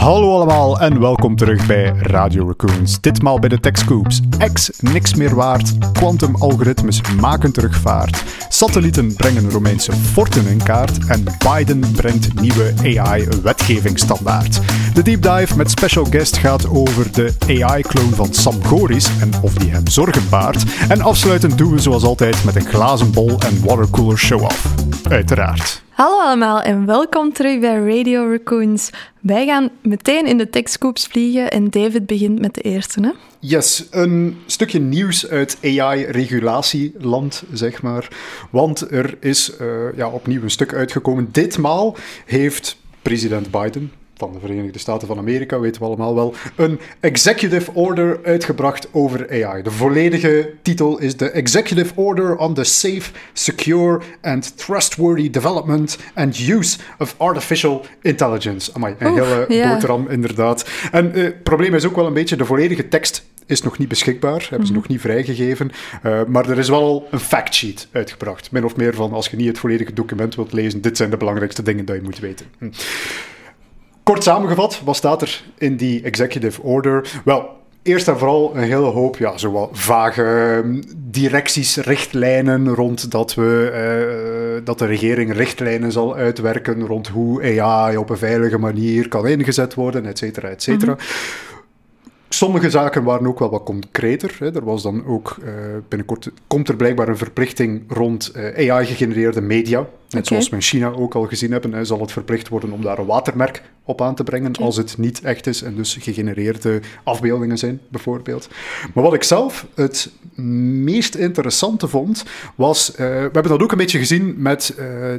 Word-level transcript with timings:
Hallo 0.00 0.34
allemaal 0.34 0.80
en 0.80 1.00
welkom 1.00 1.36
terug 1.36 1.66
bij 1.66 1.92
Radio 1.98 2.46
Raccoons. 2.46 3.00
Ditmaal 3.00 3.38
bij 3.38 3.48
de 3.48 3.60
TechScoops. 3.60 4.20
X 4.52 4.70
niks 4.80 5.14
meer 5.14 5.34
waard, 5.34 5.92
quantum-algoritmes 5.92 7.00
maken 7.20 7.52
terugvaart. 7.52 8.24
Satellieten 8.48 9.14
brengen 9.14 9.50
Romeinse 9.50 9.92
forten 9.92 10.46
in 10.46 10.62
kaart 10.62 11.06
en 11.06 11.24
Biden 11.38 11.92
brengt 11.92 12.40
nieuwe 12.40 12.72
AI-wetgevingsstandaard. 12.82 14.60
De 14.94 15.02
deep 15.02 15.22
dive 15.22 15.56
met 15.56 15.70
special 15.70 16.04
guest 16.04 16.36
gaat 16.36 16.68
over 16.68 17.12
de 17.12 17.34
AI-clone 17.46 18.14
van 18.14 18.34
Sam 18.34 18.64
Goris 18.64 19.10
en 19.20 19.30
of 19.42 19.54
die 19.54 19.70
hem 19.70 19.86
zorgen 19.86 20.28
baart. 20.30 20.64
En 20.88 21.00
afsluitend 21.00 21.58
doen 21.58 21.72
we 21.72 21.78
zoals 21.78 22.04
altijd 22.04 22.44
met 22.44 22.56
een 22.56 22.66
glazen 22.66 23.12
bol 23.12 23.38
en 23.38 23.64
watercooler 23.64 24.18
show-off. 24.18 24.74
Uiteraard. 25.08 25.82
Hallo 26.00 26.20
allemaal 26.20 26.62
en 26.62 26.86
welkom 26.86 27.32
terug 27.32 27.60
bij 27.60 27.96
Radio 27.96 28.30
Raccoons. 28.30 28.90
Wij 29.20 29.46
gaan 29.46 29.70
meteen 29.82 30.26
in 30.26 30.38
de 30.38 30.50
TechScoops 30.50 31.06
vliegen 31.06 31.50
en 31.50 31.70
David 31.70 32.06
begint 32.06 32.40
met 32.40 32.54
de 32.54 32.60
eerste. 32.60 33.00
Hè? 33.00 33.10
Yes, 33.38 33.86
een 33.90 34.36
stukje 34.46 34.78
nieuws 34.78 35.28
uit 35.28 35.58
AI-regulatieland, 35.62 37.42
zeg 37.52 37.82
maar. 37.82 38.08
Want 38.50 38.90
er 38.90 39.16
is 39.20 39.52
uh, 39.60 39.96
ja, 39.96 40.08
opnieuw 40.08 40.42
een 40.42 40.50
stuk 40.50 40.74
uitgekomen. 40.74 41.28
Ditmaal 41.32 41.96
heeft 42.26 42.76
president 43.02 43.50
Biden, 43.50 43.92
van 44.20 44.32
de 44.32 44.38
Verenigde 44.38 44.78
Staten 44.78 45.06
van 45.06 45.18
Amerika, 45.18 45.60
weten 45.60 45.80
we 45.80 45.86
allemaal 45.86 46.14
wel, 46.14 46.34
een 46.56 46.80
executive 47.00 47.70
order 47.74 48.20
uitgebracht 48.22 48.88
over 48.92 49.44
AI. 49.44 49.62
De 49.62 49.70
volledige 49.70 50.52
titel 50.62 50.98
is 50.98 51.16
de 51.16 51.30
Executive 51.30 51.92
Order 51.94 52.36
on 52.36 52.54
the 52.54 52.64
Safe, 52.64 53.10
Secure 53.32 54.00
and 54.22 54.56
Trustworthy 54.56 55.30
Development 55.30 55.98
and 56.14 56.38
Use 56.38 56.78
of 56.98 57.14
Artificial 57.16 57.84
Intelligence. 58.02 58.70
Amai, 58.74 58.94
een 58.98 59.12
hele 59.12 59.44
yeah. 59.48 59.72
boterham 59.72 60.08
inderdaad. 60.08 60.68
En 60.92 61.18
uh, 61.18 61.24
het 61.24 61.42
probleem 61.42 61.74
is 61.74 61.86
ook 61.86 61.96
wel 61.96 62.06
een 62.06 62.12
beetje, 62.12 62.36
de 62.36 62.44
volledige 62.44 62.88
tekst 62.88 63.28
is 63.46 63.62
nog 63.62 63.78
niet 63.78 63.88
beschikbaar, 63.88 64.46
hebben 64.48 64.66
ze 64.66 64.72
mm 64.72 64.78
nog 64.80 64.88
niet 64.88 65.00
vrijgegeven. 65.00 65.70
Uh, 66.06 66.20
maar 66.24 66.50
er 66.50 66.58
is 66.58 66.68
wel 66.68 67.08
een 67.10 67.20
factsheet 67.20 67.88
uitgebracht. 67.92 68.50
Min 68.50 68.64
of 68.64 68.76
meer 68.76 68.94
van, 68.94 69.12
als 69.12 69.28
je 69.28 69.36
niet 69.36 69.46
het 69.46 69.58
volledige 69.58 69.92
document 69.92 70.34
wilt 70.34 70.52
lezen, 70.52 70.80
dit 70.80 70.96
zijn 70.96 71.10
de 71.10 71.16
belangrijkste 71.16 71.62
dingen 71.62 71.84
die 71.84 71.94
je 71.94 72.02
moet 72.02 72.18
weten. 72.18 72.46
Hm. 72.58 72.68
Kort 74.02 74.22
samengevat, 74.22 74.80
wat 74.84 74.96
staat 74.96 75.22
er 75.22 75.42
in 75.58 75.76
die 75.76 76.02
executive 76.02 76.62
order? 76.62 77.20
Wel, 77.24 77.48
eerst 77.82 78.08
en 78.08 78.18
vooral 78.18 78.56
een 78.56 78.62
hele 78.62 78.90
hoop 78.90 79.16
ja, 79.16 79.38
zowel 79.38 79.68
vage 79.72 80.22
ehm, 80.22 80.82
directies, 80.96 81.76
richtlijnen 81.76 82.68
rond 82.68 83.10
dat, 83.10 83.34
we, 83.34 83.72
uh, 84.58 84.64
dat 84.64 84.78
de 84.78 84.86
regering 84.86 85.32
richtlijnen 85.32 85.92
zal 85.92 86.16
uitwerken 86.16 86.86
rond 86.86 87.08
hoe 87.08 87.60
AI 87.60 87.96
op 87.96 88.10
een 88.10 88.18
veilige 88.18 88.58
manier 88.58 89.08
kan 89.08 89.26
ingezet 89.26 89.74
worden, 89.74 90.06
et 90.06 90.18
cetera, 90.18 90.48
et 90.48 90.62
cetera. 90.62 90.92
Mhm. 90.92 91.02
Sommige 92.32 92.70
zaken 92.70 93.04
waren 93.04 93.26
ook 93.26 93.38
wel 93.38 93.50
wat 93.50 93.62
concreter. 93.62 94.36
Hè. 94.38 94.54
Er 94.54 94.64
was 94.64 94.82
dan 94.82 95.06
ook 95.06 95.36
uh, 95.44 95.50
binnenkort 95.88 96.30
komt 96.46 96.68
er 96.68 96.76
blijkbaar 96.76 97.08
een 97.08 97.16
verplichting 97.16 97.82
rond 97.88 98.32
uh, 98.36 98.70
AI-gegenereerde 98.70 99.40
media. 99.40 99.86
Net 100.10 100.26
zoals 100.26 100.48
we 100.48 100.56
in 100.56 100.62
China 100.62 100.92
ook 100.92 101.14
al 101.14 101.26
gezien 101.26 101.52
hebben, 101.52 101.72
hè, 101.72 101.84
zal 101.84 102.00
het 102.00 102.12
verplicht 102.12 102.48
worden 102.48 102.72
om 102.72 102.82
daar 102.82 102.98
een 102.98 103.06
watermerk 103.06 103.62
op 103.84 104.02
aan 104.02 104.14
te 104.14 104.24
brengen 104.24 104.56
als 104.56 104.76
het 104.76 104.98
niet 104.98 105.20
echt 105.22 105.46
is 105.46 105.62
en 105.62 105.74
dus 105.74 105.94
gegenereerde 106.00 106.80
afbeeldingen 107.04 107.58
zijn, 107.58 107.80
bijvoorbeeld. 107.88 108.48
Maar 108.94 109.04
wat 109.04 109.14
ik 109.14 109.22
zelf 109.22 109.66
het 109.74 110.10
meest 110.84 111.14
interessante 111.14 111.88
vond, 111.88 112.24
was, 112.54 112.90
uh, 112.90 112.96
we 112.96 113.04
hebben 113.04 113.48
dat 113.48 113.62
ook 113.62 113.72
een 113.72 113.78
beetje 113.78 113.98
gezien 113.98 114.34
met 114.36 114.74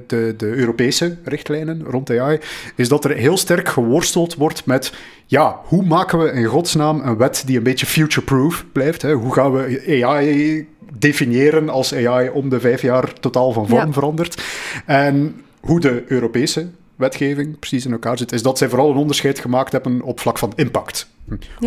de, 0.07 0.33
de 0.37 0.45
Europese 0.45 1.17
richtlijnen 1.23 1.83
rond 1.83 2.09
AI, 2.09 2.39
is 2.75 2.87
dat 2.87 3.05
er 3.05 3.15
heel 3.15 3.37
sterk 3.37 3.69
geworsteld 3.69 4.35
wordt 4.35 4.65
met, 4.65 4.93
ja, 5.31 5.59
hoe 5.63 5.85
maken 5.85 6.19
we 6.19 6.31
in 6.31 6.45
godsnaam 6.45 7.01
een 7.01 7.17
wet 7.17 7.43
die 7.45 7.57
een 7.57 7.63
beetje 7.63 7.85
future-proof 7.85 8.65
blijft? 8.71 9.01
Hè? 9.01 9.13
Hoe 9.13 9.33
gaan 9.33 9.51
we 9.51 10.01
AI 10.05 10.67
definiëren 10.97 11.69
als 11.69 11.95
AI 11.95 12.29
om 12.29 12.49
de 12.49 12.59
vijf 12.59 12.81
jaar 12.81 13.13
totaal 13.13 13.51
van 13.51 13.67
vorm 13.67 13.93
verandert. 13.93 14.43
En 14.85 15.41
hoe 15.59 15.79
de 15.79 16.03
Europese 16.07 16.69
wetgeving 17.01 17.59
precies 17.59 17.85
in 17.85 17.91
elkaar 17.91 18.17
zit, 18.17 18.31
is 18.31 18.43
dat 18.43 18.57
zij 18.57 18.69
vooral 18.69 18.89
een 18.89 18.97
onderscheid 18.97 19.39
gemaakt 19.39 19.71
hebben 19.71 20.01
op 20.01 20.19
vlak 20.19 20.37
van 20.37 20.53
impact. 20.55 21.09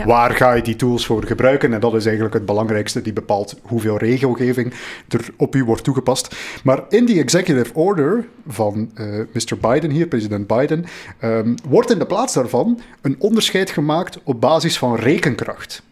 Waar 0.04 0.30
ga 0.30 0.52
je 0.52 0.62
die 0.62 0.76
tools 0.76 1.06
voor 1.06 1.24
gebruiken? 1.24 1.72
En 1.72 1.80
dat 1.80 1.94
is 1.94 2.04
eigenlijk 2.04 2.34
het 2.34 2.46
belangrijkste, 2.46 3.02
die 3.02 3.12
bepaalt 3.12 3.60
hoeveel 3.62 3.96
regelgeving 3.96 4.72
er 5.08 5.28
op 5.36 5.54
u 5.54 5.64
wordt 5.64 5.84
toegepast. 5.84 6.36
Maar 6.64 6.84
in 6.88 7.04
die 7.04 7.20
executive 7.20 7.74
order 7.74 8.26
van 8.46 8.90
uh, 8.94 9.20
eh, 9.20 9.26
Mr. 9.32 9.58
Biden 9.60 9.90
hier, 9.90 10.06
president 10.06 10.46
Biden, 10.46 10.84
um, 11.22 11.54
wordt 11.68 11.90
in 11.90 11.98
de 11.98 12.06
plaats 12.06 12.34
daarvan 12.34 12.80
een 13.00 13.16
onderscheid 13.18 13.70
gemaakt 13.70 14.18
op 14.24 14.40
basis 14.40 14.78
van 14.78 14.96
rekenkracht. 14.96 15.82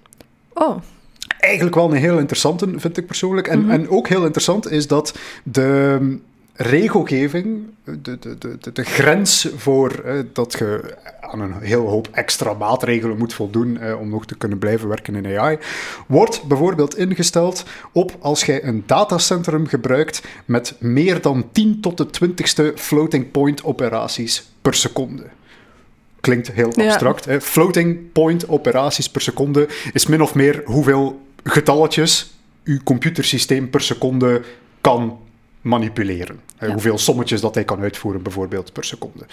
Oh 0.53 0.77
eigenlijk 1.43 1.75
wel 1.75 1.91
een 1.91 1.97
heel 1.97 2.19
interessante, 2.19 2.69
vind 2.77 2.97
ik 2.97 3.07
persoonlijk. 3.07 3.47
En, 3.47 3.61
mhm. 3.61 3.71
en 3.71 3.89
ook 3.89 4.09
heel 4.09 4.25
interessant 4.25 4.71
is 4.71 4.87
dat 4.87 5.19
de 5.43 5.99
regelgeving, 6.62 7.65
de, 7.84 8.19
de, 8.19 8.39
de, 8.39 8.73
de 8.73 8.84
grens 8.84 9.49
voor 9.56 9.91
eh, 9.91 10.19
dat 10.33 10.53
je 10.59 10.97
aan 11.21 11.41
een 11.41 11.61
heel 11.61 11.89
hoop 11.89 12.09
extra 12.12 12.53
maatregelen 12.53 13.19
moet 13.19 13.34
voldoen 13.34 13.78
eh, 13.78 14.00
om 14.00 14.09
nog 14.09 14.27
te 14.27 14.37
kunnen 14.37 14.59
blijven 14.59 14.89
werken 14.89 15.15
in 15.15 15.39
AI, 15.39 15.59
wordt 16.06 16.43
bijvoorbeeld 16.43 16.97
ingesteld 16.97 17.65
op 17.93 18.17
als 18.21 18.45
jij 18.45 18.65
een 18.65 18.83
datacentrum 18.87 19.67
gebruikt 19.67 20.23
met 20.45 20.75
meer 20.78 21.21
dan 21.21 21.49
10 21.53 21.81
tot 21.81 21.97
de 21.97 22.06
20ste 22.06 22.75
floating 22.75 23.31
point 23.31 23.65
operaties 23.65 24.50
per 24.62 24.75
seconde 24.75 25.23
klinkt 26.23 26.53
heel 26.53 26.73
abstract. 26.75 27.25
Hè? 27.25 27.41
Floating 27.41 28.12
point 28.12 28.49
operaties 28.49 29.11
per 29.11 29.21
seconde 29.21 29.69
is 29.93 30.06
min 30.06 30.23
of 30.23 30.34
meer 30.34 30.62
hoeveel 30.65 31.21
getalletjes 31.44 32.34
uw 32.65 32.79
computersysteem 32.84 33.71
per 33.71 33.81
seconde 33.81 34.43
kan 34.81 35.19
manipuleren. 35.61 36.41
Hoeveel 36.71 36.99
sommetjes 36.99 37.41
dat 37.41 37.55
hij 37.55 37.65
kan 37.65 37.81
uitvoeren, 37.81 38.23
bijvoorbeeld 38.23 38.73
per 38.73 38.84
seconde. 38.84 39.25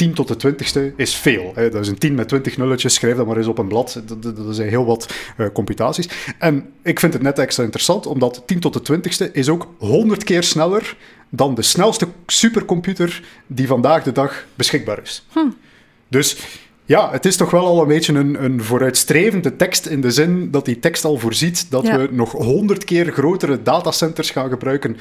10 0.00 0.14
tot 0.14 0.40
de 0.40 0.52
20ste 0.52 0.96
is 0.96 1.14
veel. 1.14 1.52
Hè. 1.54 1.70
Dat 1.70 1.80
is 1.80 1.88
een 1.88 1.98
10 1.98 2.14
met 2.14 2.28
20 2.28 2.56
nulletjes, 2.56 2.94
schrijf 2.94 3.16
dat 3.16 3.26
maar 3.26 3.36
eens 3.36 3.46
op 3.46 3.58
een 3.58 3.68
blad. 3.68 4.02
Dat, 4.06 4.22
dat, 4.22 4.54
zijn 4.54 4.68
heel 4.68 4.84
wat 4.84 5.14
uh, 5.36 5.46
computaties. 5.52 6.08
En 6.38 6.72
ik 6.82 7.00
vind 7.00 7.12
het 7.12 7.22
net 7.22 7.38
extra 7.38 7.62
interessant, 7.62 8.06
omdat 8.06 8.42
10 8.46 8.60
tot 8.60 8.86
de 8.86 8.98
20ste 8.98 9.32
is 9.32 9.48
ook 9.48 9.68
100 9.78 10.24
keer 10.24 10.42
sneller 10.42 10.96
dan 11.28 11.54
de 11.54 11.62
snelste 11.62 12.08
supercomputer 12.26 13.22
die 13.46 13.66
vandaag 13.66 14.02
de 14.02 14.12
dag 14.12 14.46
beschikbaar 14.54 15.00
is. 15.02 15.26
Hm. 15.32 15.48
Dus 16.08 16.36
ja, 16.84 17.10
het 17.10 17.24
is 17.26 17.36
toch 17.36 17.50
wel 17.50 17.66
al 17.66 17.82
een 17.82 17.88
beetje 17.88 18.12
een, 18.12 18.44
een 18.44 18.62
vooruitstrevende 18.62 19.56
tekst 19.56 19.86
in 19.86 20.00
de 20.00 20.10
zin 20.10 20.50
dat 20.50 20.64
die 20.64 20.78
tekst 20.78 21.04
al 21.04 21.18
voorziet 21.18 21.70
dat 21.70 21.82
we 21.82 22.08
nog 22.10 22.32
honderd 22.32 22.84
keer 22.84 23.12
grotere 23.12 23.62
datacenters 23.62 24.30
gaan 24.30 24.48
gebruiken 24.48 24.96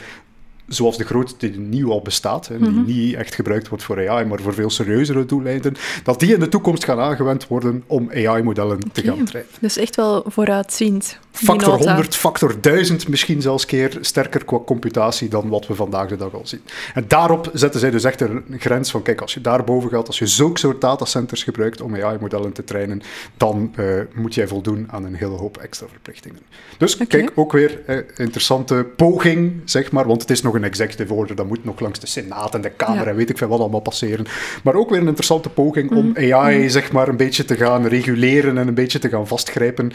zoals 0.70 0.98
de 0.98 1.04
grootste 1.06 1.50
die 1.50 1.60
nu 1.60 1.86
al 1.86 2.02
bestaat, 2.02 2.48
hè, 2.48 2.58
die 2.58 2.70
mhm. 2.70 2.86
niet 2.86 3.14
echt 3.16 3.36
gebruikt 3.36 3.68
wordt 3.68 3.84
voor 3.84 4.10
AI, 4.10 4.26
maar 4.26 4.40
voor 4.40 4.54
veel 4.54 4.70
serieuzere 4.70 5.26
doeleinden, 5.26 5.76
dat 6.04 6.20
die 6.20 6.34
in 6.34 6.40
de 6.40 6.50
toekomst 6.50 6.84
gaan 6.84 7.00
aangewend 7.00 7.48
worden 7.48 7.84
om 7.88 8.10
AI-modellen 8.12 8.80
te 8.92 9.02
gaan 9.02 9.26
trainen. 9.26 9.52
Dus 9.60 9.78
echt 9.78 9.96
wel 9.96 10.24
vooruitziend. 10.28 11.20
Factor 11.44 11.78
100, 11.78 12.16
factor 12.16 12.62
1000 12.62 13.08
misschien 13.08 13.42
zelfs 13.42 13.66
keer 13.66 13.98
sterker 14.02 14.46
qua 14.46 14.60
computatie 14.66 15.30
dan 15.30 15.50
wat 15.50 15.68
we 15.68 15.76
vandaag 15.76 16.08
de 16.08 16.16
dag 16.16 16.34
al 16.34 16.48
zien. 16.48 16.62
En 16.94 17.06
daarop 17.08 17.50
zetten 17.54 17.80
zij 17.80 17.92
dus 17.92 18.04
echt 18.04 18.22
een 18.22 18.44
grens 18.58 18.92
van, 18.92 19.02
kijk, 19.02 19.22
als 19.22 19.34
je 19.34 19.42
daarboven 19.42 19.90
gaat, 19.90 20.08
als 20.08 20.20
je 20.20 20.28
zulke 20.28 20.60
soort 20.60 20.82
datacenters 20.82 21.44
gebruikt 21.44 21.82
om 21.82 21.96
AI-modellen 21.96 22.52
te 22.52 22.64
trainen, 22.64 23.02
dan 23.38 23.74
uh, 23.80 24.02
moet 24.14 24.34
jij 24.34 24.48
voldoen 24.48 24.88
aan 24.92 25.06
een 25.06 25.16
hele 25.16 25.36
hoop 25.36 25.58
extra 25.58 25.88
verplichtingen. 25.88 26.40
Dus 26.78 26.98
kijk, 26.98 27.32
ook 27.36 27.52
weer 27.52 27.80
uh, 27.88 27.98
interessante 28.16 28.86
poging, 28.96 29.62
zeg 29.66 29.92
maar, 29.92 30.08
want 30.08 30.22
het 30.22 30.32
is 30.32 30.42
nog 30.42 30.54
een 30.54 30.64
executive 30.64 31.14
order, 31.14 31.36
dat 31.36 31.48
moet 31.48 31.66
nog 31.66 31.80
langs 31.80 32.00
de 32.00 32.08
Senaat 32.08 32.56
en 32.56 32.62
de 32.62 32.70
Kamer 32.70 33.08
en 33.08 33.16
weet 33.16 33.30
ik 33.30 33.38
veel 33.38 33.48
wat 33.48 33.60
allemaal 33.60 33.80
passeren. 33.80 34.26
Maar 34.64 34.76
ook 34.76 34.90
weer 34.90 35.00
een 35.00 35.08
interessante 35.08 35.50
poging 35.50 35.92
om 35.92 36.08
mhm. 36.08 36.34
AI, 36.34 36.60
mhm. 36.60 36.70
zeg 36.70 36.92
maar, 36.92 37.08
een 37.08 37.18
beetje 37.18 37.46
te 37.46 37.56
gaan 37.56 37.86
reguleren 37.86 38.58
en 38.58 38.68
een 38.68 38.74
beetje 38.74 39.00
te 39.00 39.10
gaan 39.10 39.28
vastgrijpen 39.28 39.92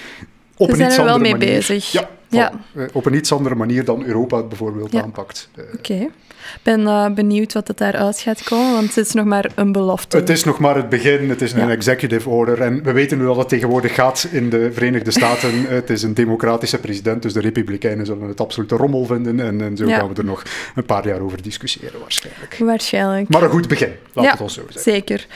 op 0.57 0.73
een 0.73 0.81
iets 0.81 0.99
andere 0.99 1.19
mee 1.19 1.33
manier. 1.33 1.49
bezig. 1.49 1.93
Ja, 1.93 2.09
ja. 2.35 2.53
Eh, 2.75 2.85
op 2.93 3.07
een 3.07 3.15
iets 3.15 3.33
andere 3.33 3.55
manier 3.55 3.85
dan 3.85 4.05
Europa 4.05 4.37
het 4.37 4.49
bijvoorbeeld 4.49 4.95
aanpakt. 4.95 5.49
Eh, 5.55 5.65
Oké. 5.75 6.09
Ik 6.55 6.61
ben 6.63 6.81
uh, 6.81 7.11
benieuwd 7.11 7.53
wat 7.53 7.69
het 7.69 7.79
daaruit 7.79 8.19
gaat 8.19 8.43
komen, 8.43 8.73
want 8.73 8.95
het 8.95 9.07
is 9.07 9.13
nog 9.13 9.25
maar 9.25 9.51
een 9.55 9.73
belofte. 9.73 10.17
Het 10.17 10.29
is 10.29 10.45
nog 10.45 10.59
maar 10.59 10.77
het 10.77 10.89
begin, 10.89 11.29
het 11.29 11.43
is 11.43 11.53
een 11.53 11.71
executive 11.71 12.29
order. 12.29 12.61
En 12.61 12.83
we 12.83 12.93
weten 12.93 13.19
hoe 13.19 13.27
dat 13.27 13.37
het 13.37 13.49
tegenwoordig 13.49 13.95
gaat 13.95 14.29
in 14.31 14.51
de 14.51 14.73
Verenigde 14.73 15.11
Staten. 15.11 15.65
het 15.69 15.91
is 15.91 16.03
een 16.03 16.15
democratische 16.15 16.79
president, 16.79 17.23
dus 17.23 17.33
de 17.33 17.41
Republikeinen 17.41 18.07
zullen 18.07 18.29
het 18.29 18.41
absolute 18.41 18.77
rommel 18.77 19.05
vinden. 19.05 19.41
En, 19.41 19.61
en 19.61 19.77
zo 19.77 19.87
gaan 19.87 20.09
we 20.09 20.15
er 20.15 20.25
nog 20.25 20.43
een 20.75 20.85
paar 20.85 21.07
jaar 21.07 21.21
over 21.21 21.43
discussiëren, 21.43 22.01
waarschijnlijk. 22.01 22.57
Waarschijnlijk. 22.59 23.29
Maar 23.29 23.43
een 23.43 23.51
goed 23.51 23.69
begin, 23.69 23.93
laat 24.13 24.31
het 24.31 24.41
ons 24.41 24.55
zo 24.55 24.63
zeggen. 24.63 24.93
Zeker. 24.93 25.27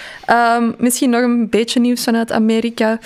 Um, 0.61 0.75
misschien 0.79 1.11
nog 1.11 1.23
een 1.23 1.49
beetje 1.49 1.81
nieuws 1.81 2.05
vanuit 2.05 2.33
Amerika. 2.33 2.99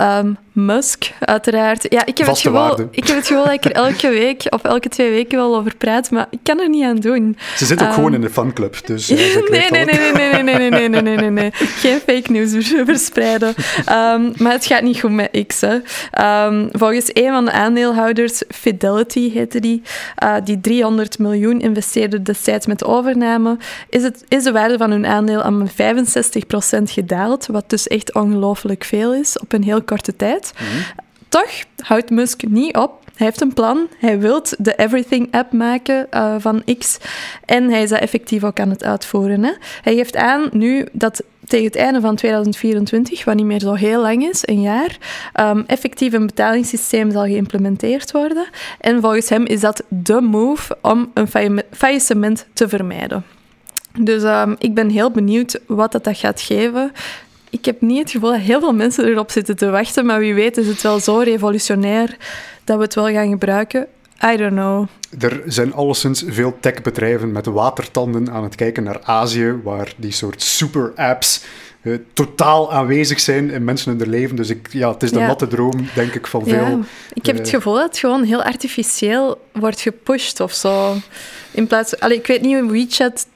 Um, 0.00 0.36
Musk, 0.52 1.10
uiteraard. 1.18 1.86
Ja, 1.88 2.06
ik 2.06 2.18
heb, 2.18 2.26
het 2.26 2.40
gevoel, 2.40 2.88
ik 2.90 3.06
heb 3.06 3.16
het 3.16 3.26
dat 3.44 3.52
ik 3.52 3.64
er 3.64 3.72
elke 3.72 4.08
week 4.08 4.46
of 4.50 4.62
elke 4.62 4.88
twee 4.88 5.10
weken 5.10 5.38
wel 5.38 5.56
over 5.56 5.76
praat, 5.76 6.10
maar 6.10 6.26
ik 6.30 6.38
kan 6.42 6.60
er 6.60 6.68
niet 6.68 6.84
aan 6.84 6.96
doen. 6.96 7.36
Ze 7.56 7.64
zit 7.64 7.82
ook 7.82 7.88
um, 7.88 7.94
gewoon 7.94 8.14
in 8.14 8.20
de 8.20 8.30
fanclub, 8.30 8.86
dus... 8.86 9.10
Uh, 9.20 9.50
nee, 9.50 9.70
nee, 9.70 9.84
nee, 9.84 10.12
nee, 10.12 10.42
nee, 10.42 10.70
nee, 10.70 10.88
nee, 10.88 11.02
nee, 11.02 11.16
nee, 11.16 11.30
nee. 11.30 11.50
Geen 11.82 11.98
fake 11.98 12.32
news 12.32 12.72
verspreiden. 12.84 13.48
Um, 13.78 14.32
maar 14.36 14.52
het 14.52 14.66
gaat 14.66 14.82
niet 14.82 15.00
goed 15.00 15.12
met 15.12 15.44
X. 15.46 15.60
Hè. 15.60 15.74
Um, 16.46 16.68
volgens 16.72 17.10
een 17.12 17.30
van 17.30 17.44
de 17.44 17.50
aandeelhouders, 17.50 18.42
Fidelity 18.48 19.32
heette 19.32 19.60
die, 19.60 19.82
uh, 20.24 20.34
die 20.44 20.60
300 20.60 21.18
miljoen 21.18 21.60
investeerde 21.60 22.22
destijds 22.22 22.66
met 22.66 22.78
de 22.78 22.84
overname, 22.84 23.56
is, 23.88 24.02
het, 24.02 24.24
is 24.28 24.44
de 24.44 24.52
waarde 24.52 24.78
van 24.78 24.90
hun 24.90 25.06
aandeel 25.06 25.42
aan 25.42 25.68
65% 25.68 25.72
gedaald, 26.82 27.46
wat 27.46 27.70
dus 27.70 27.86
echt 27.86 28.14
ongelooflijk 28.14 28.84
veel 28.84 29.14
is 29.14 29.38
op 29.38 29.52
een 29.52 29.64
heel 29.64 29.82
korte 29.82 30.16
tijd. 30.16 30.52
Toch 31.30 31.64
houdt 31.76 32.10
Musk 32.10 32.48
niet 32.48 32.76
op. 32.76 32.98
Hij 33.14 33.26
heeft 33.26 33.40
een 33.40 33.54
plan. 33.54 33.88
Hij 33.98 34.18
wil 34.18 34.42
de 34.58 34.74
Everything-app 34.74 35.52
maken 35.52 36.06
uh, 36.10 36.34
van 36.38 36.62
X. 36.78 36.98
En 37.44 37.70
hij 37.70 37.82
is 37.82 37.90
effectief 37.90 38.44
ook 38.44 38.60
aan 38.60 38.70
het 38.70 38.84
uitvoeren. 38.84 39.44
Hè. 39.44 39.52
Hij 39.82 39.94
geeft 39.94 40.16
aan 40.16 40.48
nu 40.52 40.86
dat 40.92 41.22
tegen 41.46 41.66
het 41.66 41.76
einde 41.76 42.00
van 42.00 42.16
2024, 42.16 43.24
wat 43.24 43.34
niet 43.34 43.44
meer 43.44 43.60
zo 43.60 43.74
heel 43.74 44.00
lang 44.00 44.24
is, 44.24 44.42
een 44.44 44.60
jaar, 44.60 44.98
um, 45.40 45.64
effectief 45.66 46.12
een 46.12 46.26
betalingssysteem 46.26 47.10
zal 47.10 47.22
geïmplementeerd 47.22 48.12
worden. 48.12 48.46
En 48.80 49.00
volgens 49.00 49.28
hem 49.28 49.46
is 49.46 49.60
dat 49.60 49.82
de 49.88 50.20
move 50.20 50.76
om 50.82 51.10
een 51.14 51.62
faillissement 51.70 52.46
te 52.52 52.68
vermijden. 52.68 53.24
Dus 53.98 54.22
um, 54.22 54.56
ik 54.58 54.74
ben 54.74 54.88
heel 54.88 55.10
benieuwd 55.10 55.60
wat 55.66 55.92
dat, 55.92 56.04
dat 56.04 56.16
gaat 56.16 56.40
geven 56.40 56.92
ik 57.50 57.64
heb 57.64 57.80
niet 57.80 57.98
het 57.98 58.10
gevoel 58.10 58.30
dat 58.30 58.40
heel 58.40 58.60
veel 58.60 58.74
mensen 58.74 59.04
erop 59.04 59.30
zitten 59.30 59.56
te 59.56 59.70
wachten, 59.70 60.06
maar 60.06 60.18
wie 60.18 60.34
weet 60.34 60.56
is 60.56 60.66
het 60.66 60.82
wel 60.82 61.00
zo 61.00 61.18
revolutionair 61.18 62.16
dat 62.64 62.76
we 62.76 62.82
het 62.82 62.94
wel 62.94 63.08
gaan 63.08 63.28
gebruiken. 63.28 63.86
I 64.32 64.36
don't 64.36 64.52
know. 64.52 64.86
Er 65.18 65.42
zijn 65.46 65.74
alleszins 65.74 66.24
veel 66.26 66.56
techbedrijven 66.60 67.32
met 67.32 67.46
watertanden 67.46 68.30
aan 68.30 68.42
het 68.42 68.54
kijken 68.54 68.82
naar 68.82 69.00
Azië, 69.02 69.54
waar 69.62 69.92
die 69.96 70.12
soort 70.12 70.42
super-apps 70.42 71.44
uh, 71.82 71.98
totaal 72.12 72.72
aanwezig 72.72 73.20
zijn 73.20 73.50
in 73.50 73.64
mensen 73.64 73.92
in 73.92 73.98
hun 73.98 74.08
leven. 74.08 74.36
Dus 74.36 74.50
ik, 74.50 74.72
ja, 74.72 74.92
het 74.92 75.02
is 75.02 75.10
de 75.10 75.18
ja. 75.18 75.26
natte 75.26 75.46
droom, 75.46 75.88
denk 75.94 76.14
ik, 76.14 76.26
van 76.26 76.44
veel. 76.44 76.66
Ja. 76.66 76.78
Ik 77.12 77.26
heb 77.26 77.36
het 77.36 77.46
eh, 77.46 77.54
gevoel 77.54 77.74
dat 77.74 77.82
het 77.82 77.98
gewoon 77.98 78.22
heel 78.22 78.42
artificieel 78.42 79.46
wordt 79.52 79.80
gepusht 79.80 80.40
of 80.40 80.52
zo. 80.52 80.96
In 81.50 81.66
plaats, 81.66 82.00
allee, 82.00 82.18
ik 82.18 82.26
weet 82.26 82.40
niet 82.40 82.60
hoe 82.60 82.70
WeChat 82.70 83.26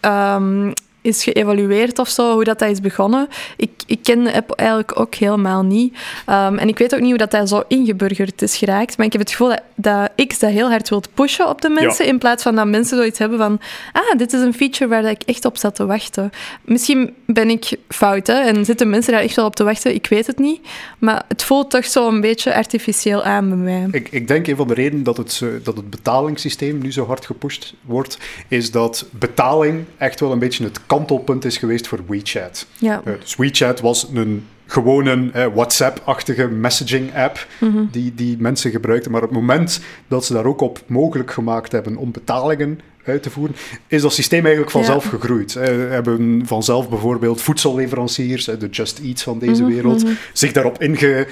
um, 0.00 0.72
is 1.02 1.24
geëvalueerd 1.24 1.98
of 1.98 2.08
zo, 2.08 2.32
hoe 2.32 2.44
dat, 2.44 2.58
dat 2.58 2.70
is 2.70 2.80
begonnen. 2.80 3.28
Ik, 3.56 3.70
ik 3.86 3.98
ken 4.02 4.24
de 4.24 4.34
app 4.34 4.50
eigenlijk 4.50 5.00
ook 5.00 5.14
helemaal 5.14 5.62
niet. 5.62 5.94
Um, 6.28 6.58
en 6.58 6.68
ik 6.68 6.78
weet 6.78 6.94
ook 6.94 7.00
niet 7.00 7.08
hoe 7.08 7.18
dat, 7.18 7.30
dat 7.30 7.48
zo 7.48 7.62
ingeburgerd 7.68 8.42
is 8.42 8.56
geraakt. 8.56 8.96
Maar 8.96 9.06
ik 9.06 9.12
heb 9.12 9.20
het 9.20 9.30
gevoel 9.30 9.48
dat, 9.48 9.62
dat 9.74 10.26
X 10.26 10.38
dat 10.38 10.50
heel 10.50 10.70
hard 10.70 10.88
wil 10.88 11.02
pushen 11.14 11.48
op 11.48 11.60
de 11.60 11.68
mensen, 11.68 12.06
in 12.06 12.18
plaats 12.18 12.42
van 12.42 12.54
dat 12.54 12.66
mensen 12.66 12.96
zoiets 12.96 13.18
hebben 13.18 13.38
van 13.38 13.60
ah, 13.92 14.18
dit 14.18 14.32
is 14.32 14.40
een 14.40 14.54
feature 14.54 14.90
waar 14.90 15.04
ik 15.04 15.22
echt 15.22 15.44
op 15.44 15.56
zat 15.56 15.74
te 15.74 15.86
wachten. 15.86 16.30
Misschien 16.64 17.14
ben 17.26 17.50
ik 17.50 17.76
fout, 17.88 18.26
hè, 18.26 18.40
en 18.40 18.64
zitten 18.64 18.90
mensen 18.90 19.12
daar 19.12 19.22
echt 19.22 19.36
wel 19.36 19.46
op 19.46 19.56
te 19.56 19.64
wachten. 19.64 19.94
Ik 19.94 20.06
weet 20.06 20.26
het 20.26 20.38
niet. 20.38 20.60
Maar 20.98 21.22
het 21.28 21.42
voelt 21.42 21.70
toch 21.70 21.86
zo 21.86 22.08
een 22.08 22.20
beetje 22.20 22.54
artificieel 22.54 23.22
aan 23.22 23.48
bij 23.48 23.58
mij. 23.58 23.88
Ik, 23.90 24.08
ik 24.10 24.28
denk 24.28 24.46
een 24.46 24.56
van 24.56 24.68
de 24.68 24.74
redenen 24.74 25.04
dat 25.04 25.16
het, 25.16 25.42
dat 25.62 25.76
het 25.76 25.90
betalingssysteem 25.90 26.78
nu 26.78 26.92
zo 26.92 27.06
hard 27.06 27.26
gepusht 27.26 27.74
wordt, 27.82 28.18
is 28.48 28.70
dat 28.70 29.06
betaling 29.10 29.84
echt 29.96 30.20
wel 30.20 30.32
een 30.32 30.38
beetje 30.38 30.64
het 30.64 30.86
kantelpunt 30.92 31.44
is 31.44 31.56
geweest 31.56 31.86
voor 31.86 32.00
WeChat. 32.06 32.66
Ja. 32.78 33.02
Uh, 33.04 33.14
dus 33.20 33.36
WeChat 33.36 33.80
was 33.80 34.08
een 34.14 34.46
gewone 34.66 35.30
uh, 35.36 35.46
WhatsApp-achtige 35.54 36.48
messaging-app 36.48 37.46
mm 37.58 37.88
die, 37.90 38.14
die 38.14 38.36
mensen 38.38 38.70
gebruikten. 38.70 39.10
Maar 39.10 39.22
op 39.22 39.28
het 39.28 39.38
moment 39.38 39.80
dat 40.08 40.24
ze 40.24 40.32
daar 40.32 40.44
ook 40.44 40.60
op 40.60 40.80
mogelijk 40.86 41.30
gemaakt 41.30 41.72
hebben 41.72 41.96
om 41.96 42.12
betalingen 42.12 42.80
uit 43.04 43.22
te 43.22 43.30
voeren, 43.30 43.56
is 43.86 44.02
dat 44.02 44.12
systeem 44.12 44.40
eigenlijk 44.40 44.70
vanzelf 44.70 45.04
gegroeid. 45.04 45.52
We 45.52 45.88
hebben 45.90 46.42
vanzelf 46.46 46.88
bijvoorbeeld 46.88 47.40
voedselleveranciers, 47.40 48.44
de 48.44 48.68
Just 48.70 48.98
Eats 48.98 49.22
van 49.22 49.38
deze 49.38 49.62
mhm, 49.62 49.72
wereld, 49.72 50.04
mhm. 50.04 50.12
zich 50.32 50.52
daarop 50.52 50.82
inge, 50.82 51.26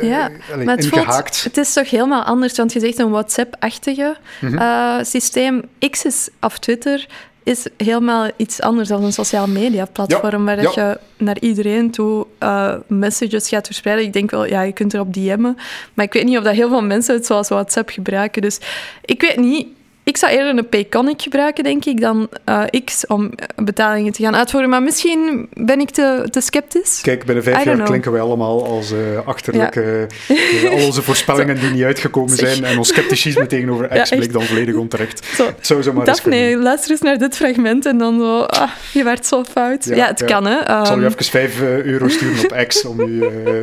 ja, 0.00 0.30
maar 0.64 0.76
het 0.76 0.84
ingehaakt. 0.84 1.36
Voelt, 1.38 1.56
het 1.56 1.66
is 1.66 1.72
toch 1.72 1.90
helemaal 1.90 2.22
anders, 2.22 2.56
want 2.56 2.72
je 2.72 2.80
zegt 2.80 2.98
een 2.98 3.10
WhatsApp-achtige 3.10 4.16
mm 4.40 4.56
-hmm. 4.56 5.04
systeem. 5.04 5.62
X 5.90 6.04
is, 6.04 6.28
of 6.40 6.58
Twitter 6.58 7.06
is 7.50 7.66
helemaal 7.76 8.30
iets 8.36 8.60
anders 8.60 8.88
dan 8.88 9.04
een 9.04 9.12
sociaal 9.12 9.46
media 9.46 9.84
platform 9.92 10.44
waar 10.44 10.62
dat 10.62 10.74
je 10.74 10.98
naar 11.16 11.38
iedereen 11.40 11.90
toe 11.90 12.26
uh, 12.40 12.74
messages 12.86 13.48
gaat 13.48 13.66
verspreiden. 13.66 14.06
Ik 14.06 14.12
denk 14.12 14.30
wel, 14.30 14.46
ja, 14.46 14.62
je 14.62 14.72
kunt 14.72 14.94
erop 14.94 15.14
DM'en, 15.14 15.56
maar 15.94 16.04
ik 16.04 16.12
weet 16.12 16.24
niet 16.24 16.38
of 16.38 16.44
dat 16.44 16.54
heel 16.54 16.68
veel 16.68 16.82
mensen 16.82 17.14
het 17.14 17.26
zoals 17.26 17.48
WhatsApp 17.48 17.88
gebruiken. 17.88 18.42
Dus 18.42 18.60
ik 19.04 19.20
weet 19.20 19.36
niet 19.36 19.66
ik 20.10 20.16
zou 20.16 20.32
eerder 20.32 20.58
een 20.58 20.68
Payconic 20.68 21.22
gebruiken, 21.22 21.64
denk 21.64 21.84
ik, 21.84 22.00
dan 22.00 22.28
uh, 22.48 22.62
X 22.84 23.06
om 23.06 23.30
betalingen 23.56 24.12
te 24.12 24.22
gaan 24.22 24.36
uitvoeren. 24.36 24.70
Maar 24.70 24.82
misschien 24.82 25.48
ben 25.52 25.80
ik 25.80 25.90
te, 25.90 26.26
te 26.30 26.40
sceptisch. 26.40 27.00
Kijk, 27.02 27.24
binnen 27.24 27.44
vijf 27.44 27.64
jaar 27.64 27.82
klinken 27.82 28.12
wij 28.12 28.20
allemaal 28.20 28.66
als 28.66 28.92
uh, 28.92 28.98
achterlijke... 29.24 30.06
Ja. 30.28 30.70
al 30.70 30.84
onze 30.84 31.02
voorspellingen 31.02 31.60
die 31.60 31.70
niet 31.70 31.82
uitgekomen 31.82 32.36
zijn 32.36 32.64
en 32.64 32.78
ons 32.78 32.88
scepticisme 32.88 33.46
tegenover 33.56 33.88
X 33.88 34.08
ja, 34.08 34.16
bleek 34.16 34.32
dan 34.32 34.42
volledig 34.42 34.74
onterecht. 34.74 35.24
Zo. 35.34 35.46
Het 35.46 35.66
zou 35.66 35.82
zo 35.82 35.92
maar 35.92 36.04
Daphne, 36.04 36.56
luister 36.56 36.90
eens 36.90 37.00
naar 37.00 37.18
dit 37.18 37.36
fragment 37.36 37.86
en 37.86 37.98
dan 37.98 38.18
zo... 38.18 38.40
Ah, 38.40 38.70
je 38.92 39.04
werd 39.04 39.26
zo 39.26 39.44
fout. 39.44 39.84
Ja, 39.84 40.06
het 40.06 40.24
kan, 40.24 40.46
hè. 40.46 40.74
Um, 40.74 40.80
ik 40.80 40.86
zal 40.86 40.98
u 40.98 41.04
ehm, 41.04 41.12
even 41.12 41.24
vijf 41.24 41.60
uh, 41.60 41.82
euro 41.82 42.08
sturen 42.08 42.44
op 42.44 42.64
X 42.66 42.84
om 42.84 43.00
u 43.00 43.18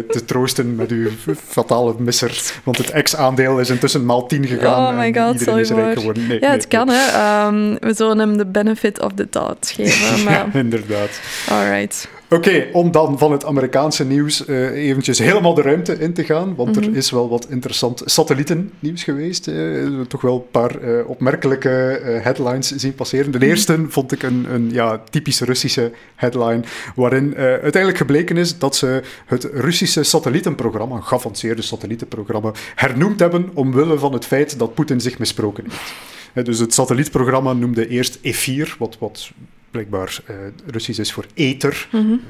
te 0.09 0.25
troosten 0.25 0.75
met 0.75 0.91
uw 0.91 1.09
fatale 1.47 1.95
misser. 1.97 2.41
Want 2.63 2.77
het 2.77 3.03
X-aandeel 3.03 3.59
is 3.59 3.69
intussen 3.69 4.05
maal 4.05 4.27
tien 4.27 4.45
gegaan 4.45 4.93
oh 4.93 4.97
my 4.97 5.13
God, 5.13 5.33
en 5.33 5.39
iedereen 5.39 5.59
is 5.59 5.69
rijk 5.69 5.99
geworden 5.99 6.36
ja, 6.39 6.51
het 6.51 6.67
kan. 6.67 6.89
Hè. 6.89 7.45
Um, 7.47 7.77
we 7.79 7.93
zullen 7.93 8.19
hem 8.19 8.37
de 8.37 8.45
benefit 8.45 9.01
of 9.01 9.13
the 9.13 9.27
doubt 9.29 9.71
geven. 9.75 10.23
Maar... 10.23 10.33
ja, 10.33 10.59
inderdaad. 10.59 11.19
All 11.49 11.69
right. 11.69 12.07
Oké, 12.29 12.67
om 12.71 12.91
dan 12.91 13.17
van 13.17 13.31
het 13.31 13.45
Amerikaanse 13.45 14.05
nieuws 14.05 14.47
uh, 14.47 14.87
eventjes 14.87 15.19
helemaal 15.19 15.53
de 15.53 15.61
ruimte 15.61 15.99
in 15.99 16.13
te 16.13 16.23
gaan, 16.23 16.55
want 16.55 16.75
er 16.75 16.81
mhm. 16.81 16.95
is 16.95 17.11
wel 17.11 17.29
wat 17.29 17.47
interessant 17.49 18.01
satellietennieuws 18.05 19.03
geweest. 19.03 19.47
Uh, 19.47 20.01
toch 20.07 20.21
wel 20.21 20.35
een 20.35 20.51
paar 20.51 20.83
uh, 20.83 21.09
opmerkelijke 21.09 21.99
headlines 22.23 22.75
zien 22.75 22.95
passeren. 22.95 23.31
De 23.31 23.37
mhm. 23.37 23.47
eerste 23.47 23.85
vond 23.87 24.11
ik 24.11 24.23
een, 24.23 24.45
een 24.53 24.69
ja, 24.71 25.01
typisch 25.09 25.41
Russische 25.41 25.91
headline, 26.15 26.61
waarin 26.95 27.35
uiteindelijk 27.35 27.97
gebleken 27.97 28.37
is 28.37 28.57
dat 28.57 28.75
ze 28.75 29.01
het 29.25 29.43
Russische 29.53 30.03
satellietenprogramma, 30.03 30.95
een 30.95 31.03
geavanceerde 31.03 31.61
satellietenprogramma, 31.61 32.51
hernoemd 32.75 33.19
hebben 33.19 33.49
omwille 33.53 33.97
van 33.97 34.13
het 34.13 34.25
feit 34.25 34.59
dat 34.59 34.73
Poetin 34.73 35.01
zich 35.01 35.19
misproken 35.19 35.63
heeft. 35.63 36.16
Dus 36.43 36.59
het 36.59 36.73
satellietprogramma 36.73 37.53
noemde 37.53 37.87
eerst 37.87 38.17
E4, 38.17 38.77
wat, 38.77 38.97
wat 38.99 39.31
blijkbaar 39.71 40.19
uh, 40.29 40.35
Russisch 40.65 40.99
is 40.99 41.11
voor 41.13 41.25
ether, 41.33 41.87
mm 41.91 41.99
-hmm. 41.99 42.21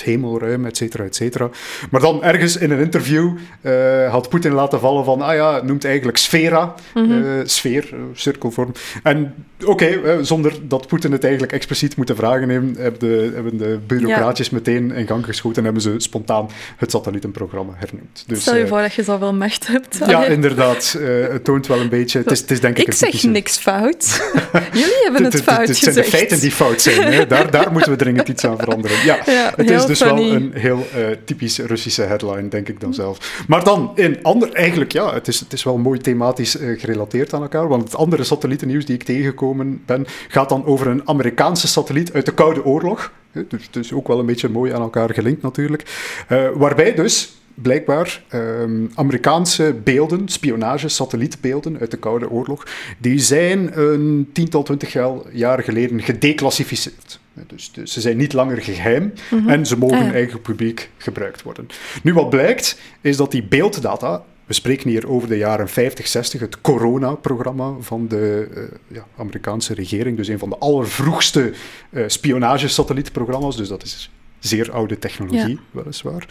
Het, 0.00 0.08
hemelruim, 0.08 0.66
et 0.66 0.76
cetera, 0.76 1.04
et 1.04 1.16
cetera. 1.16 1.50
Maar 1.90 2.00
dan 2.00 2.22
ergens 2.22 2.56
in 2.56 2.70
een 2.70 2.78
interview 2.78 3.30
uh, 3.62 4.10
had 4.10 4.28
Poetin 4.28 4.52
laten 4.52 4.80
vallen 4.80 5.04
van, 5.04 5.20
ah 5.20 5.34
ja, 5.34 5.54
het 5.54 5.64
noemt 5.64 5.84
eigenlijk 5.84 6.16
sfera, 6.16 6.74
mm 6.94 7.04
-hmm. 7.04 7.22
uh, 7.22 7.40
sfeer, 7.44 7.94
cirkelvorm. 8.14 8.72
En 9.02 9.34
oké, 9.60 9.70
okay, 9.70 10.24
zonder 10.24 10.52
dat 10.62 10.86
Poetin 10.86 11.12
het 11.12 11.22
eigenlijk 11.22 11.52
expliciet 11.52 11.96
moeten 11.96 12.16
vragen 12.16 12.48
hebben, 12.48 12.74
hebben 12.78 13.00
de, 13.00 13.30
hebben 13.34 13.56
de 13.56 13.78
bureaucraatjes 13.86 14.48
ja. 14.48 14.54
meteen 14.56 14.92
in 14.92 15.06
gang 15.06 15.24
geschoten 15.24 15.58
en 15.58 15.64
hebben 15.64 15.82
ze 15.82 15.94
spontaan 15.96 16.48
het 16.76 16.90
satellietenprogramma 16.90 17.72
hernoemd. 17.76 18.24
Dus, 18.26 18.40
Stel 18.40 18.56
je 18.56 18.66
voor 18.66 18.80
dat 18.80 18.94
je 18.94 19.02
zoveel 19.02 19.34
macht 19.34 19.66
hebt. 19.66 19.98
Ja, 20.06 20.24
inderdaad. 20.24 20.98
het 21.30 21.44
toont 21.44 21.66
wel 21.66 21.80
een 21.80 21.88
beetje... 21.88 22.18
Het 22.18 22.30
is, 22.30 22.40
het 22.40 22.50
is 22.50 22.60
denk 22.60 22.78
ik 22.78 22.86
ik 22.86 22.92
zeg 22.92 23.08
typische... 23.08 23.28
niks 23.28 23.56
fout. 23.56 24.30
Jullie 24.72 25.00
hebben 25.02 25.24
het 25.24 25.42
fout 25.42 25.66
gezegd. 25.66 25.84
Het 25.84 25.94
zijn 25.94 25.94
de 25.94 26.04
feiten 26.04 26.40
die 26.40 26.50
fout 26.50 26.82
zijn. 26.82 27.12
Hè? 27.12 27.26
Daar, 27.26 27.50
daar 27.50 27.72
moeten 27.72 27.90
we 27.90 27.96
dringend 27.96 28.28
iets 28.28 28.44
aan 28.44 28.58
veranderen. 28.58 29.04
Ja, 29.04 29.18
het 29.56 29.70
is 29.70 29.86
dus 29.90 30.00
wel 30.00 30.18
een 30.18 30.52
heel 30.54 30.86
uh, 30.96 31.06
typisch 31.24 31.58
Russische 31.58 32.02
headline, 32.02 32.48
denk 32.48 32.68
ik 32.68 32.80
dan 32.80 32.94
zelf. 32.94 33.44
Maar 33.48 33.64
dan, 33.64 33.92
in 33.94 34.22
ander, 34.22 34.52
eigenlijk, 34.52 34.92
ja, 34.92 35.14
het 35.14 35.28
is, 35.28 35.40
het 35.40 35.52
is 35.52 35.62
wel 35.62 35.78
mooi 35.78 35.98
thematisch 35.98 36.60
uh, 36.60 36.80
gerelateerd 36.80 37.34
aan 37.34 37.42
elkaar, 37.42 37.68
want 37.68 37.82
het 37.82 37.96
andere 37.96 38.24
satellietennieuws 38.24 38.84
die 38.84 38.94
ik 38.94 39.02
tegengekomen 39.02 39.82
ben, 39.86 40.06
gaat 40.28 40.48
dan 40.48 40.64
over 40.64 40.86
een 40.86 41.08
Amerikaanse 41.08 41.68
satelliet 41.68 42.12
uit 42.12 42.26
de 42.26 42.34
Koude 42.34 42.64
Oorlog. 42.64 43.12
Dus, 43.48 43.68
dus 43.70 43.92
ook 43.92 44.08
wel 44.08 44.18
een 44.18 44.26
beetje 44.26 44.48
mooi 44.48 44.72
aan 44.72 44.80
elkaar 44.80 45.14
gelinkt 45.14 45.42
natuurlijk. 45.42 45.84
Uh, 46.28 46.48
waarbij 46.54 46.94
dus 46.94 47.32
blijkbaar 47.54 48.22
um, 48.34 48.90
Amerikaanse 48.94 49.74
beelden, 49.84 50.28
spionage, 50.28 50.88
satellietbeelden 50.88 51.78
uit 51.80 51.90
de 51.90 51.96
Koude 51.96 52.30
Oorlog, 52.30 52.66
die 52.98 53.18
zijn 53.18 53.78
een 53.80 54.28
tiental, 54.32 54.62
twintig 54.62 54.92
jaar 55.32 55.62
geleden 55.62 56.02
gedeclassificeerd. 56.02 57.19
Dus, 57.46 57.72
ze 57.84 58.00
zijn 58.00 58.16
niet 58.16 58.32
langer 58.32 58.62
geheim 58.62 59.02
mm 59.02 59.38
-hmm. 59.38 59.48
en 59.48 59.66
ze 59.66 59.78
mogen 59.78 59.98
ah, 59.98 60.12
eigenlijk 60.12 60.42
publiek 60.42 60.90
gebruikt 60.96 61.42
worden. 61.42 61.66
Nu, 62.02 62.14
wat 62.14 62.30
blijkt, 62.30 62.80
is 63.00 63.16
dat 63.16 63.30
die 63.30 63.42
beelddata 63.42 64.24
we 64.44 64.56
spreken 64.56 64.90
hier 64.90 65.08
over 65.08 65.28
de 65.28 65.36
jaren 65.36 65.68
50, 65.68 66.06
60, 66.06 66.40
het 66.40 66.60
Corona-programma 66.60 67.74
van 67.80 68.08
de 68.08 68.48
uh, 68.54 68.62
ja, 68.86 69.06
Amerikaanse 69.16 69.74
regering. 69.74 70.16
Dus 70.16 70.28
een 70.28 70.38
van 70.38 70.50
de 70.50 70.58
allervroegste 70.58 71.52
uh, 71.90 72.04
spionagesatellietprogramma's. 72.06 73.56
Dus 73.56 73.68
dat 73.68 73.82
is 73.82 74.10
zeer 74.38 74.72
oude 74.72 74.98
technologie, 74.98 75.48
ja. 75.48 75.82
weliswaar. 75.82 76.26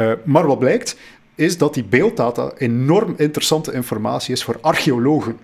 Uh, 0.00 0.12
maar 0.24 0.46
wat 0.46 0.58
blijkt? 0.58 0.96
is 1.34 1.58
dat 1.58 1.74
die 1.74 1.84
beelddata 1.84 2.52
enorm 2.56 3.14
interessante 3.16 3.72
informatie 3.72 4.32
is 4.32 4.44
voor 4.44 4.58
archeologen. 4.60 5.38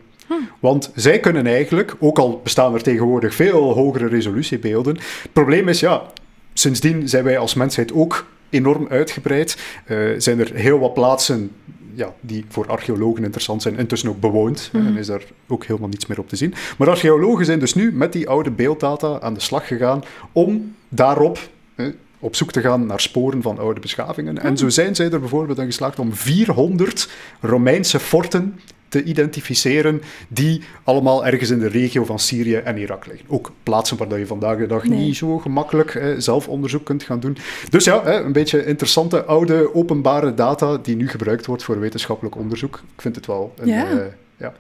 Want 0.61 0.91
zij 0.95 1.21
kunnen 1.21 1.47
eigenlijk, 1.47 1.95
ook 1.99 2.19
al 2.19 2.41
bestaan 2.43 2.75
er 2.75 2.83
tegenwoordig 2.83 3.35
veel 3.35 3.73
hogere 3.73 4.07
resolutiebeelden, 4.07 4.97
het 4.97 5.33
probleem 5.33 5.69
is, 5.69 5.81
ja, 5.81 6.03
sindsdien 6.53 7.09
zijn 7.09 7.25
wij 7.25 7.39
als 7.39 7.55
mensheid 7.55 7.93
ook 7.93 8.27
enorm 8.51 8.87
uitgebreid. 8.89 9.57
Uh, 9.87 10.15
zijn 10.19 10.41
er 10.41 10.55
heel 10.55 10.79
wat 10.79 10.95
plaatsen 10.95 11.51
ja, 11.95 12.15
die 12.21 12.45
voor 12.49 12.67
archeologen 12.67 13.25
interessant 13.25 13.63
zijn, 13.63 13.79
intussen 13.79 14.09
ook 14.09 14.21
bewoond. 14.21 14.71
En 14.73 14.97
is 14.97 15.07
daar 15.07 15.23
ook 15.49 15.65
helemaal 15.65 15.89
niets 15.89 16.07
meer 16.07 16.19
op 16.19 16.29
te 16.29 16.37
zien. 16.37 16.55
Maar 16.79 16.89
archeologen 16.89 17.45
zijn 17.45 17.59
dus 17.59 17.75
nu 17.75 17.93
met 17.93 18.13
die 18.13 18.29
oude 18.29 18.51
beelddata 18.51 19.21
aan 19.21 19.35
de 19.35 19.41
slag 19.41 19.67
gegaan 19.67 20.03
om 20.33 20.75
daarop 20.89 21.39
op 22.21 22.37
zoek 22.37 22.53
te 22.53 22.61
gaan 22.61 22.87
naar 22.87 23.01
sporen 23.01 23.43
van 23.43 23.59
oude 23.59 23.81
beschavingen. 23.81 24.39
En 24.39 24.57
zo 24.57 24.69
zijn 24.69 24.95
zij 24.95 25.11
er 25.11 25.21
bijvoorbeeld 25.21 25.59
aan 25.59 25.67
geslaagd 25.67 25.99
om 25.99 26.15
400 26.15 27.11
Romeinse 27.41 28.01
forten 28.01 28.61
te 28.91 29.03
identificeren 29.03 30.03
die 30.29 30.63
allemaal 30.85 31.27
ergens 31.27 31.51
in 31.51 31.59
de 31.59 31.69
regio 31.69 32.05
van 32.05 32.19
Syrië 32.19 32.57
en 32.57 32.79
Irak 32.79 33.07
liggen. 33.07 33.27
Ook 33.29 33.53
plaatsen 33.63 33.97
waar 33.97 34.19
je 34.19 34.27
vandaag 34.27 34.59
de 34.59 34.67
dag 34.67 34.85
niet 34.85 35.17
zo 35.17 35.39
gemakkelijk 35.39 35.95
eh, 35.95 36.15
zelf 36.19 36.49
onderzoek 36.49 36.85
kunt 36.85 37.03
gaan 37.03 37.21
doen. 37.21 37.37
Dus 37.69 37.85
ja, 37.85 38.07
een 38.07 38.33
beetje 38.33 38.65
interessante 38.65 39.25
oude 39.25 39.75
openbare 39.75 40.35
data 40.35 40.77
die 40.77 40.97
nu 40.97 41.09
gebruikt 41.09 41.47
wordt 41.47 41.63
voor 41.63 41.81
wetenschappelijk 41.81 42.37
onderzoek. 42.37 42.83
Ik 42.95 43.01
vind 43.01 43.17
het 43.17 43.27
wel 43.27 43.55
een, 43.57 43.69
ja. 43.69 43.91
Uh, 43.91 44.01
ja. 44.37 44.53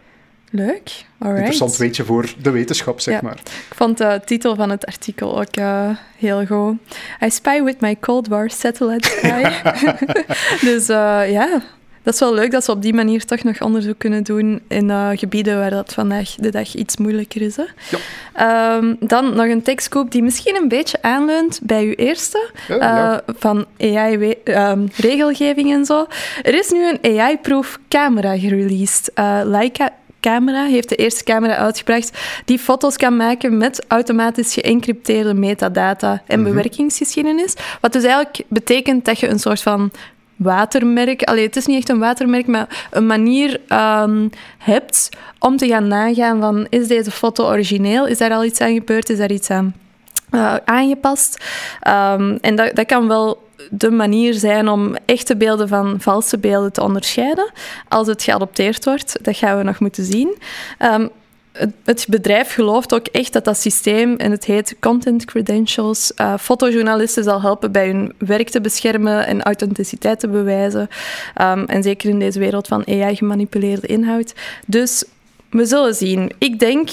Leuk, 0.53 1.05
alright. 1.19 1.39
Interessant 1.39 1.77
weetje 1.77 2.05
voor 2.05 2.35
de 2.43 2.51
wetenschap, 2.51 3.01
zeg 3.01 3.15
ja. 3.15 3.21
maar. 3.23 3.39
Ik 3.45 3.77
vond 3.77 3.99
de 3.99 4.21
titel 4.25 4.55
van 4.57 4.71
het 4.71 4.87
artikel 4.87 5.41
ook 5.41 5.57
uh, 5.57 5.91
heel 6.17 6.47
goed. 6.47 6.77
I 7.25 7.31
spy 7.31 7.63
with 7.63 7.81
my 7.81 7.97
Cold 8.01 8.29
War 8.29 8.51
satellite 8.51 9.09
spy. 9.09 9.43
dus 10.71 10.89
uh, 10.89 11.31
ja, 11.31 11.63
dat 12.03 12.15
is 12.15 12.21
wel 12.21 12.35
leuk 12.35 12.51
dat 12.51 12.65
ze 12.65 12.71
op 12.71 12.83
die 12.83 12.95
manier 12.95 13.25
toch 13.25 13.43
nog 13.43 13.61
onderzoek 13.61 13.99
kunnen 13.99 14.23
doen 14.23 14.61
in 14.69 14.89
uh, 14.89 15.09
gebieden 15.15 15.59
waar 15.59 15.71
dat 15.71 15.93
vandaag 15.93 16.35
de 16.35 16.51
dag 16.51 16.75
iets 16.75 16.97
moeilijker 16.97 17.43
is. 17.43 17.57
Hè? 17.57 17.65
Ja. 17.91 18.77
Um, 18.77 18.97
dan 19.01 19.35
nog 19.35 19.47
een 19.47 19.63
tekstkoop 19.63 20.11
die 20.11 20.23
misschien 20.23 20.57
een 20.57 20.69
beetje 20.69 21.03
aanleunt 21.03 21.61
bij 21.63 21.85
uw 21.85 21.93
eerste, 21.93 22.51
ja, 22.69 22.77
ja. 22.77 23.13
Uh, 23.13 23.19
van 23.39 23.67
AI-regelgeving 23.79 25.69
um, 25.71 25.75
en 25.79 25.85
zo. 25.85 26.07
Er 26.43 26.55
is 26.55 26.71
nu 26.71 26.89
een 26.89 27.21
AI-proof 27.21 27.79
camera 27.89 28.39
gereleased. 28.39 29.11
Uh, 29.15 29.41
Leica 29.45 29.91
camera 30.21 30.65
heeft 30.65 30.89
de 30.89 30.97
eerste 30.97 31.25
camera 31.25 31.57
uitgebracht 31.57 32.19
die 32.45 32.59
foto's 32.59 32.97
kan 32.97 33.17
maken 33.17 33.57
met 33.57 33.85
automatisch 33.89 34.55
geëncrypteerde 34.55 35.35
metadata 35.35 36.23
en 36.27 36.41
Mhm. 36.41 36.49
bewerkingsgeschiedenis. 36.49 37.55
Wat 37.81 37.93
dus 37.93 38.03
eigenlijk 38.03 38.43
betekent 38.49 39.05
dat 39.05 39.19
je 39.19 39.29
een 39.29 39.39
soort 39.39 39.63
van 39.63 39.91
watermerk, 40.43 41.23
allee, 41.23 41.47
het 41.47 41.57
is 41.57 41.67
niet 41.67 41.77
echt 41.77 41.89
een 41.89 41.99
watermerk, 41.99 42.47
maar 42.47 42.89
een 42.91 43.07
manier 43.07 43.61
um, 44.03 44.31
hebt 44.59 45.09
om 45.39 45.57
te 45.57 45.67
gaan 45.67 45.89
nagaan 45.89 46.41
van 46.41 46.67
is 46.69 46.89
deze 46.89 47.11
foto 47.11 47.47
origineel? 47.47 48.07
Is 48.07 48.19
daar 48.19 48.33
al 48.33 48.45
iets 48.45 48.61
aan 48.61 48.75
gebeurd? 48.75 49.11
Is 49.11 49.19
daar 49.19 49.31
iets 49.31 49.51
aan 49.51 49.75
uh, 50.31 50.55
aangepast? 50.65 51.45
Um, 51.89 52.39
en 52.41 52.55
dat, 52.55 52.77
dat 52.77 52.87
kan 52.87 53.09
wel 53.09 53.49
de 53.71 53.91
manier 53.91 54.35
zijn 54.35 54.69
om 54.69 54.97
echte 55.05 55.37
beelden 55.37 55.69
van 55.69 55.97
valse 55.99 56.39
beelden 56.39 56.73
te 56.73 56.83
onderscheiden. 56.83 57.51
Als 57.89 58.07
het 58.07 58.23
geadopteerd 58.23 58.85
wordt, 58.85 59.19
dat 59.23 59.37
gaan 59.37 59.59
we 59.59 59.63
nog 59.63 59.81
moeten 59.81 60.05
zien. 60.05 60.37
Um, 60.79 61.11
het, 61.85 62.07
bedrijf 62.09 62.53
gelooft 62.53 62.95
ook 62.95 63.07
echt 63.07 63.33
dat 63.33 63.45
dat 63.45 63.57
systeem, 63.57 64.17
en 64.17 64.31
het 64.31 64.45
heet 64.45 64.77
Content 64.81 65.25
Credentials, 65.25 66.13
uh, 66.17 66.35
fotojournalisten 66.39 67.25
zal 67.25 67.41
helpen 67.41 67.73
bij 67.73 67.87
hun 67.87 68.13
werk 68.19 68.49
te 68.49 68.61
beschermen 68.61 69.27
en 69.27 69.43
authenticiteit 69.43 70.21
te 70.21 70.29
bewijzen. 70.29 70.89
Um, 71.41 71.65
en 71.65 71.83
zeker 71.83 72.11
in 72.11 72.19
deze 72.19 72.39
wereld 72.39 72.67
van 72.67 72.87
AI-gemanipuleerde 72.87 73.87
inhoud. 73.87 74.35
Dus 74.67 75.05
we 75.51 75.65
zullen 75.65 75.95
zien. 75.95 76.33
Ik 76.39 76.59
denk 76.59 76.91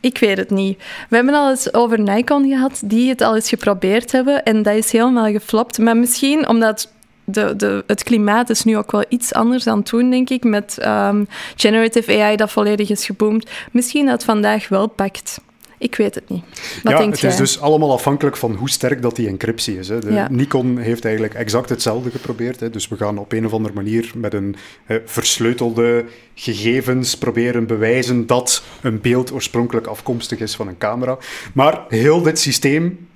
ik 0.00 0.18
weet 0.18 0.36
het 0.36 0.50
niet. 0.50 0.78
We 1.08 1.16
hebben 1.16 1.34
al 1.34 1.50
eens 1.50 1.74
over 1.74 2.00
Nikon 2.00 2.48
gehad, 2.48 2.82
die 2.84 3.08
het 3.08 3.20
al 3.20 3.34
eens 3.34 3.48
geprobeerd 3.48 4.12
hebben. 4.12 4.44
En 4.44 4.62
dat 4.62 4.74
is 4.74 4.92
helemaal 4.92 5.30
geflopt. 5.32 5.78
Maar 5.78 5.96
misschien 5.96 6.48
omdat 6.48 6.92
de, 7.30 7.56
de, 7.56 7.84
het 7.86 8.02
klimaat 8.02 8.50
is 8.50 8.64
nu 8.64 8.76
ook 8.76 8.90
wel 8.90 9.04
iets 9.08 9.32
anders 9.32 9.64
dan 9.64 9.82
toen, 9.82 10.10
denk 10.10 10.30
ik. 10.30 10.44
Met 10.44 10.78
um, 10.86 11.28
generative 11.56 12.22
AI 12.22 12.36
dat 12.36 12.50
volledig 12.50 12.90
is 12.90 13.06
geboomd. 13.06 13.50
Misschien 13.72 14.04
dat 14.04 14.14
het 14.14 14.24
vandaag 14.24 14.68
wel 14.68 14.86
pakt. 14.86 15.40
Ik 15.78 15.96
weet 15.96 16.14
het 16.14 16.28
niet. 16.28 16.44
Wat 16.82 16.92
ja, 16.92 16.98
denkt 16.98 17.12
het 17.12 17.20
jij? 17.20 17.30
is 17.30 17.36
dus 17.36 17.60
allemaal 17.60 17.92
afhankelijk 17.92 18.36
van 18.36 18.54
hoe 18.54 18.70
sterk 18.70 19.02
dat 19.02 19.16
die 19.16 19.28
encryptie 19.28 19.78
is. 19.78 19.88
Hè. 19.88 19.98
De 19.98 20.12
Ja. 20.12 20.28
Nikon 20.30 20.78
heeft 20.78 21.04
eigenlijk 21.04 21.34
exact 21.34 21.68
hetzelfde 21.68 22.10
geprobeerd. 22.10 22.60
Hè. 22.60 22.70
Dus 22.70 22.88
we 22.88 22.96
gaan 22.96 23.18
op 23.18 23.32
een 23.32 23.46
of 23.46 23.52
andere 23.52 23.74
manier 23.74 24.12
met 24.14 24.34
een 24.34 24.56
versleutelde 25.04 26.04
gegevens 26.34 27.18
proberen 27.18 27.66
bewijzen 27.66 28.26
dat 28.26 28.62
een 28.82 29.00
beeld 29.00 29.32
oorspronkelijk 29.32 29.86
afkomstig 29.86 30.38
is 30.38 30.54
van 30.56 30.68
een 30.68 30.78
camera. 30.78 31.18
Maar 31.54 31.84
heel 31.88 32.22
dit 32.22 32.38
systeem 32.38 33.08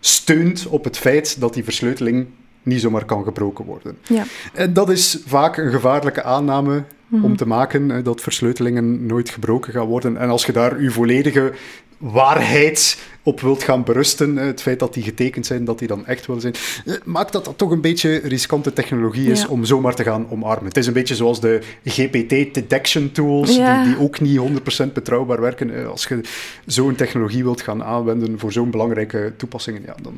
steunt 0.00 0.66
op 0.66 0.84
het 0.84 0.98
feit 0.98 1.40
dat 1.40 1.54
die 1.54 1.64
versleuteling 1.64 2.26
niet 2.68 2.80
zomaar 2.80 3.04
kan 3.04 3.24
gebroken 3.24 3.64
worden. 3.64 3.98
Ja. 4.02 4.24
En 4.52 4.72
dat 4.72 4.90
is 4.90 5.18
vaak 5.26 5.56
een 5.56 5.70
gevaarlijke 5.70 6.22
aanname 6.22 6.82
Mhm. 7.08 7.24
om 7.24 7.36
te 7.36 7.46
maken, 7.46 7.88
hè, 7.88 8.02
dat 8.02 8.20
versleutelingen 8.20 9.06
nooit 9.06 9.28
gebroken 9.30 9.72
gaan 9.72 9.86
worden. 9.86 10.16
En 10.16 10.28
als 10.28 10.46
je 10.46 10.52
daar 10.52 10.74
uw 10.76 10.90
volledige 10.90 11.52
waarheid 11.98 12.98
op 13.28 13.40
wilt 13.40 13.62
gaan 13.62 13.84
berusten, 13.84 14.36
hè, 14.36 14.44
het 14.46 14.62
feit 14.62 14.78
dat 14.78 14.94
die 14.94 15.02
getekend 15.02 15.46
zijn, 15.46 15.64
dat 15.64 15.78
die 15.78 15.88
dan 15.88 16.06
echt 16.06 16.26
wel 16.26 16.40
zijn, 16.40 16.54
eh, 16.86 16.94
maakt 17.04 17.32
dat 17.32 17.44
dat 17.44 17.58
toch 17.58 17.70
een 17.70 17.80
beetje 17.80 18.16
riskante 18.24 18.72
technologie 18.72 19.30
is 19.30 19.40
Ja. 19.42 19.48
om 19.48 19.64
zomaar 19.64 19.94
te 19.94 20.02
gaan 20.02 20.26
omarmen. 20.30 20.64
Het 20.66 20.76
is 20.76 20.86
een 20.86 20.92
beetje 20.92 21.14
zoals 21.14 21.40
de 21.40 21.60
GPT-detection 21.84 23.12
tools, 23.12 23.56
Ja. 23.56 23.82
die, 23.84 23.94
die 23.94 24.02
ook 24.04 24.20
niet 24.20 24.36
100% 24.38 24.92
betrouwbaar 24.92 25.40
werken. 25.40 25.74
Eh, 25.74 25.86
Als 25.88 26.06
je 26.06 26.20
zo'n 26.66 26.94
technologie 26.94 27.42
wilt 27.44 27.60
gaan 27.62 27.82
aanwenden 27.84 28.38
voor 28.38 28.52
zo'n 28.52 28.70
belangrijke 28.70 29.32
toepassingen, 29.36 29.82
ja, 29.86 29.94
dan 30.02 30.14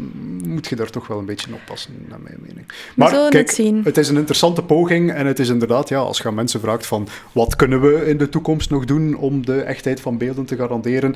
moet 0.47 0.67
je 0.67 0.77
daar 0.77 0.91
toch 0.91 1.07
wel 1.07 1.19
een 1.19 1.25
beetje 1.25 1.47
in 1.49 1.55
oppassen, 1.55 1.93
naar 2.09 2.21
mijn 2.23 2.39
mening. 2.47 2.67
We 2.97 3.09
zullen 3.09 3.37
het 3.37 3.51
zien. 3.51 3.81
Het 3.85 3.97
is 3.99 4.09
een 4.09 4.17
interessante 4.17 4.63
poging 4.63 5.13
en 5.13 5.27
het 5.27 5.39
is 5.39 5.49
inderdaad, 5.49 5.89
ja, 5.89 5.99
als 5.99 6.19
je 6.19 6.25
aan 6.29 6.35
mensen 6.35 6.61
vraagt 6.61 6.87
van 6.87 7.09
wat 7.33 7.57
kunnen 7.57 7.81
we 7.81 8.07
in 8.07 8.19
de 8.19 8.29
toekomst 8.29 8.71
nog 8.71 8.85
doen 8.85 9.17
om 9.17 9.45
de 9.47 9.61
echtheid 9.61 10.01
van 10.01 10.19
beelden 10.19 10.45
te 10.45 10.57
garanderen, 10.57 11.15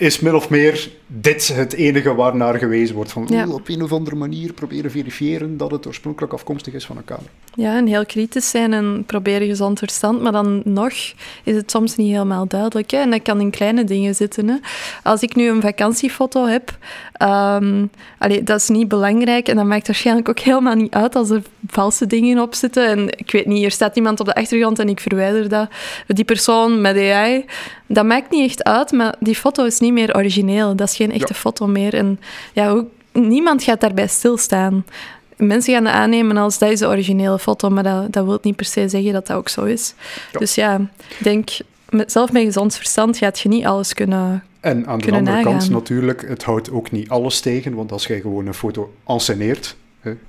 is 0.00 0.20
min 0.20 0.34
of 0.34 0.50
meer 0.50 0.90
dit 1.06 1.48
het 1.48 1.72
enige 1.72 2.14
waarnaar 2.14 2.58
gewezen 2.58 2.94
wordt. 2.94 3.12
Van 3.12 3.26
Ja. 3.28 3.48
op 3.48 3.68
een 3.68 3.82
of 3.82 3.92
andere 3.92 4.16
manier 4.16 4.52
proberen 4.52 4.90
verifiëren 4.90 5.56
dat 5.56 5.70
het 5.70 5.86
oorspronkelijk 5.86 6.32
afkomstig 6.32 6.74
is 6.74 6.84
van 6.86 6.96
een 6.96 7.04
camera. 7.04 7.28
Ja, 7.54 7.76
en 7.76 7.86
heel 7.86 8.06
kritisch 8.06 8.50
zijn 8.50 8.72
en 8.72 9.02
proberen 9.06 9.46
gezond 9.46 9.78
verstand. 9.78 10.20
Maar 10.20 10.32
dan 10.32 10.62
nog 10.64 10.92
is 11.44 11.56
het 11.56 11.70
soms 11.70 11.96
niet 11.96 12.10
helemaal 12.12 12.46
duidelijk. 12.46 12.90
Hè? 12.90 12.98
En 12.98 13.10
dat 13.10 13.22
kan 13.22 13.40
in 13.40 13.50
kleine 13.50 13.84
dingen 13.84 14.14
zitten. 14.14 14.48
Hè? 14.48 14.56
Als 15.02 15.22
ik 15.22 15.34
nu 15.34 15.48
een 15.48 15.60
vakantiefoto 15.60 16.46
heb, 16.46 16.76
um, 17.22 17.90
allee, 18.18 18.42
dat 18.42 18.60
is 18.60 18.68
niet 18.68 18.88
belangrijk. 18.88 19.48
En 19.48 19.56
dat 19.56 19.64
maakt 19.64 19.86
waarschijnlijk 19.86 20.28
ook 20.28 20.38
helemaal 20.38 20.74
niet 20.74 20.92
uit 20.92 21.16
als 21.16 21.30
er 21.30 21.42
valse 21.66 22.06
dingen 22.06 22.38
op 22.38 22.54
zitten. 22.54 22.86
En 22.86 23.08
ik 23.18 23.30
weet 23.30 23.46
niet, 23.46 23.58
hier 23.58 23.70
staat 23.70 23.96
iemand 23.96 24.20
op 24.20 24.26
de 24.26 24.34
achtergrond 24.34 24.78
en 24.78 24.88
ik 24.88 25.00
verwijder 25.00 25.48
dat. 25.48 25.68
Die 26.06 26.24
persoon 26.24 26.80
met 26.80 26.96
AI, 26.96 27.44
dat 27.86 28.04
maakt 28.04 28.30
niet 28.30 28.44
echt 28.50 28.64
uit. 28.64 28.92
Maar 28.92 29.14
die 29.20 29.34
foto 29.34 29.64
is 29.64 29.80
niet 29.80 29.89
meer 29.92 30.16
origineel. 30.16 30.76
Dat 30.76 30.88
is 30.88 30.96
geen 30.96 31.12
echte 31.12 31.32
Ja. 31.32 31.38
foto 31.38 31.66
meer. 31.66 31.94
En 31.94 32.20
ja, 32.52 32.70
hoe, 32.70 32.86
niemand 33.12 33.62
gaat 33.62 33.80
daarbij 33.80 34.06
stilstaan. 34.06 34.84
Mensen 35.36 35.74
gaan 35.74 35.84
dat 35.84 35.92
aannemen 35.92 36.36
als 36.36 36.58
dat 36.58 36.70
is 36.70 36.78
de 36.78 36.86
originele 36.86 37.38
foto, 37.38 37.70
maar 37.70 37.82
dat, 37.82 38.12
dat 38.12 38.24
wil 38.24 38.38
niet 38.42 38.56
per 38.56 38.64
se 38.64 38.88
zeggen 38.88 39.12
dat 39.12 39.26
dat 39.26 39.36
ook 39.36 39.48
zo 39.48 39.64
is. 39.64 39.94
Ja. 40.32 40.38
Dus 40.38 40.54
ja, 40.54 40.80
ik 41.08 41.18
denk, 41.18 41.50
met, 41.88 42.12
zelf 42.12 42.32
met 42.32 42.42
gezond 42.42 42.76
verstand 42.76 43.16
gaat 43.16 43.40
je 43.40 43.48
niet 43.48 43.64
alles 43.64 43.94
kunnen... 43.94 44.44
En 44.60 44.86
aan 44.86 44.98
de 44.98 45.12
andere 45.12 45.42
kant 45.42 45.70
natuurlijk, 45.70 46.28
het 46.28 46.44
houdt 46.44 46.70
ook 46.70 46.90
niet 46.90 47.08
alles 47.08 47.40
tegen, 47.40 47.74
want 47.74 47.92
als 47.92 48.06
jij 48.06 48.20
gewoon 48.20 48.46
een 48.46 48.54
foto 48.54 48.94
enceneert, 49.06 49.66
hè, 49.66 49.74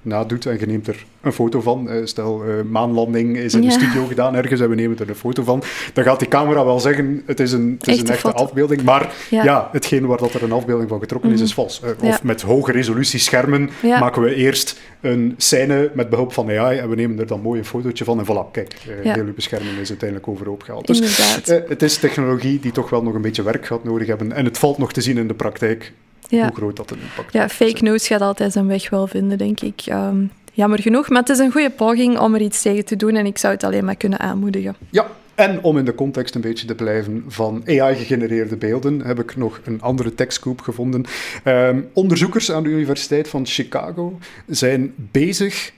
nadoet 0.01 0.46
en 0.46 0.60
je 0.60 0.66
neemt 0.66 0.88
er 0.88 1.06
een 1.22 1.32
foto 1.34 1.62
van, 1.62 1.90
eh, 1.90 2.06
stel 2.06 2.44
eh, 2.44 2.50
maanlanding 2.70 3.38
is 3.38 3.54
in 3.54 3.62
Ja. 3.63 3.68
de 3.68 3.74
studio 3.74 4.06
gedaan 4.06 4.36
ergens 4.36 4.62
en 4.62 4.70
we 4.70 4.75
nemen 4.75 4.98
er 5.00 5.10
een 5.10 5.16
foto 5.16 5.44
van, 5.44 5.63
dan 5.94 6.04
gaat 6.04 6.20
die 6.20 6.28
camera 6.28 6.66
wel 6.66 6.80
zeggen, 6.80 7.24
het 7.25 7.40
is 7.40 7.51
een, 7.51 7.75
het 7.80 7.88
is 7.88 7.94
een 7.94 8.00
Echte 8.00 8.12
echte 8.13 8.28
foto. 8.28 8.44
afbeelding, 8.44 8.82
maar 8.84 9.13
Ja. 9.30 9.44
ja. 9.44 9.70
hetgeen 9.72 10.06
waar 10.06 10.18
dat 10.18 10.34
er 10.34 10.44
een 10.44 10.51
afbeelding 10.51 10.90
van 10.90 11.00
getrokken 11.00 11.30
is, 11.30 11.36
Mhm. 11.36 11.46
is 11.46 11.54
vals. 11.54 11.82
Eh, 11.82 11.90
of 11.90 12.08
Ja. 12.08 12.20
met 12.24 12.42
hoge 12.42 12.72
resolutie 12.72 13.20
schermen 13.20 13.70
maken 13.84 14.22
we 14.22 14.36
eerst 14.36 14.80
een 15.01 15.34
scène 15.38 15.92
met 15.94 16.10
behulp 16.10 16.34
van 16.34 16.50
AI 16.50 16.78
en 16.78 16.90
we 16.90 16.96
nemen 16.96 17.20
er 17.20 17.28
dan 17.28 17.42
mooi 17.42 17.60
een 17.60 17.66
fotootje 17.66 18.04
van 18.04 18.20
en 18.20 18.25
voilà, 18.25 18.51
kijk, 18.51 18.74
eh, 19.04 19.13
heel 19.13 19.25
uw 19.25 19.34
bescherming 19.34 19.78
is 19.78 19.90
uiteindelijk 19.90 20.30
overhoop 20.30 20.63
gehaald. 20.63 20.88
Dus 20.88 21.00
Inderdaad. 21.00 21.70
het 21.70 21.82
is 21.82 21.98
technologie 21.98 22.60
die 22.60 22.72
toch 22.72 22.90
wel 22.90 23.04
nog 23.04 23.13
een 23.13 23.22
beetje 23.22 23.44
werk 23.44 23.66
gaat 23.66 23.84
nodig 23.84 24.08
hebben. 24.08 24.32
En 24.32 24.46
het 24.46 24.58
valt 24.58 24.78
nog 24.78 24.94
te 24.94 25.01
zien 25.01 25.18
in 25.18 25.28
de 25.28 25.34
praktijk 25.34 25.92
ja. 26.38 26.44
hoe 26.44 26.56
groot 26.56 26.76
dat 26.76 26.92
een 26.92 27.00
impact 27.02 27.34
ja, 27.34 27.50
fake 27.50 27.84
news 27.84 28.08
gaat 28.08 28.22
altijd 28.22 28.52
zijn 28.52 28.68
weg 28.68 28.90
wel 28.90 29.08
vinden, 29.08 29.38
denk 29.38 29.62
ik. 29.62 29.82
Ehm, 29.86 30.26
jammer 30.54 30.82
genoeg, 30.82 31.10
maar 31.10 31.20
het 31.20 31.30
is 31.30 31.40
een 31.40 31.52
goede 31.52 31.70
poging 31.70 32.20
om 32.20 32.34
er 32.34 32.42
iets 32.42 32.62
tegen 32.62 32.86
te 32.86 32.96
doen 32.96 33.16
en 33.16 33.26
ik 33.26 33.38
zou 33.38 33.54
het 33.54 33.64
alleen 33.64 33.86
maar 33.86 33.96
kunnen 33.96 34.20
aanmoedigen. 34.20 34.76
Ja, 34.90 35.08
en 35.36 35.64
om 35.64 35.78
in 35.78 35.86
de 35.86 35.96
context 35.96 36.36
een 36.36 36.42
beetje 36.42 36.68
te 36.68 36.76
blijven 36.76 37.24
van 37.28 37.64
AI-gegenereerde 37.66 38.56
beelden, 38.56 39.00
heb 39.00 39.20
ik 39.20 39.36
nog 39.36 39.62
een 39.64 39.82
andere 39.82 40.16
tekstgroep 40.16 40.62
gevonden. 40.62 41.06
Ehm, 41.44 41.82
onderzoekers 41.94 42.52
aan 42.52 42.64
de 42.64 42.70
Universiteit 42.70 43.28
van 43.28 43.46
Chicago 43.46 44.18
zijn 44.48 44.94
bezig 44.98 45.72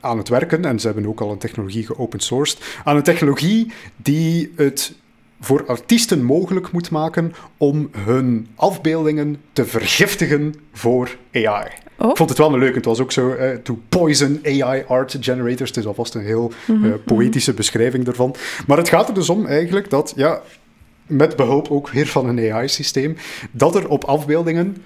aan 0.00 0.18
het 0.18 0.28
werken, 0.28 0.64
en 0.64 0.80
ze 0.80 0.86
hebben 0.86 1.06
ook 1.06 1.20
al 1.20 1.30
een 1.30 1.38
technologie 1.38 1.86
geopen 1.86 2.20
sourced, 2.20 2.80
aan 2.84 2.96
een 2.96 3.02
technologie 3.02 3.72
die 3.96 4.52
het 4.56 4.94
voor 5.44 5.66
artiesten 5.66 6.22
mogelijk 6.24 6.72
moet 6.72 6.90
maken 6.90 7.32
om 7.56 7.88
hun 7.96 8.46
afbeeldingen 8.54 9.36
te 9.52 9.64
vergiftigen 9.66 10.54
voor 10.72 11.16
AI. 11.32 11.68
Oh. 11.98 12.10
Ik 12.10 12.16
vond 12.16 12.28
het 12.28 12.38
wel 12.38 12.52
een 12.52 12.58
leuk. 12.58 12.74
Het 12.74 12.84
was 12.84 13.00
ook 13.00 13.12
zo, 13.12 13.30
eh, 13.32 13.56
to 13.56 13.78
poison 13.88 14.40
AI 14.44 14.84
art 14.88 15.16
generators. 15.20 15.68
Het 15.68 15.78
is 15.78 15.86
alvast 15.86 16.14
een 16.14 16.24
heel 16.24 16.52
Mhm, 16.66 16.84
eh, 16.84 16.92
poëtische 17.04 17.54
beschrijving 17.54 18.04
daarvan. 18.04 18.34
Maar 18.66 18.76
het 18.76 18.88
gaat 18.88 19.08
er 19.08 19.14
dus 19.14 19.28
om 19.30 19.46
eigenlijk 19.46 19.90
dat, 19.90 20.12
ja, 20.16 20.40
met 21.06 21.36
behulp 21.36 21.68
ook 21.70 21.88
weer 21.88 22.06
van 22.06 22.28
een 22.28 22.52
AI-systeem, 22.52 23.16
dat 23.50 23.74
er 23.74 23.88
op 23.88 24.04
afbeeldingen 24.04 24.76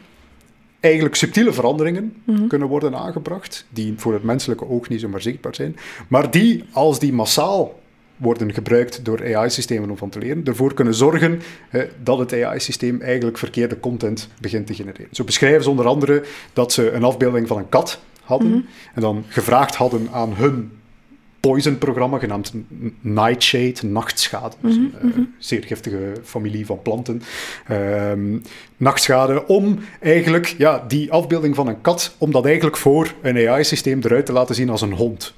eigenlijk 0.80 1.14
subtiele 1.14 1.52
veranderingen 1.52 2.14
Mhm. 2.24 2.46
kunnen 2.46 2.68
worden 2.68 2.96
aangebracht, 2.96 3.66
die 3.70 3.94
voor 3.96 4.12
het 4.12 4.22
menselijke 4.22 4.68
oog 4.68 4.88
niet 4.88 5.00
zomaar 5.00 5.22
zichtbaar 5.22 5.54
zijn, 5.54 5.76
maar 6.08 6.30
die, 6.30 6.64
als 6.72 6.98
die 6.98 7.12
massaal 7.12 7.78
worden 8.16 8.52
gebruikt 8.52 9.04
door 9.04 9.36
AI-systemen 9.36 9.90
om 9.90 9.96
van 9.96 10.08
te 10.08 10.18
leren, 10.18 10.44
ervoor 10.44 10.74
kunnen 10.74 10.94
zorgen 10.94 11.40
eh, 11.70 11.82
dat 12.02 12.18
het 12.18 12.32
AI-systeem 12.32 13.00
eigenlijk 13.00 13.38
verkeerde 13.38 13.80
content 13.80 14.28
begint 14.40 14.66
te 14.66 14.74
genereren. 14.74 15.08
Zo 15.10 15.24
beschrijven 15.24 15.62
ze 15.62 15.70
onder 15.70 15.86
andere 15.86 16.22
dat 16.52 16.72
ze 16.72 16.90
een 16.90 17.04
afbeelding 17.04 17.48
van 17.48 17.58
een 17.58 17.68
kat 17.68 18.00
hadden 18.22 18.66
en 18.94 19.00
dan 19.00 19.24
gevraagd 19.28 19.74
hadden 19.74 20.08
aan 20.12 20.34
hun 20.34 20.70
Poison-programma, 21.40 22.18
genaamd 22.18 22.52
Nightshade, 23.00 23.74
nachtschade. 23.82 24.56
Dus 24.60 24.76
een 24.76 24.92
eh, 25.02 25.20
zeer 25.38 25.62
giftige 25.62 26.12
familie 26.22 26.66
van 26.66 26.82
planten. 26.82 27.22
Ehm, 27.66 28.38
nachtschade, 28.76 29.46
om 29.46 29.78
eigenlijk 30.00 30.54
ja, 30.58 30.84
die 30.88 31.12
afbeelding 31.12 31.54
van 31.54 31.68
een 31.68 31.80
kat, 31.80 32.14
om 32.18 32.32
dat 32.32 32.44
eigenlijk 32.44 32.76
voor 32.76 33.14
een 33.22 33.48
AI-systeem 33.48 34.00
eruit 34.02 34.26
te 34.26 34.32
laten 34.32 34.54
zien 34.54 34.70
als 34.70 34.80
een 34.80 34.92
hond. 34.92 35.34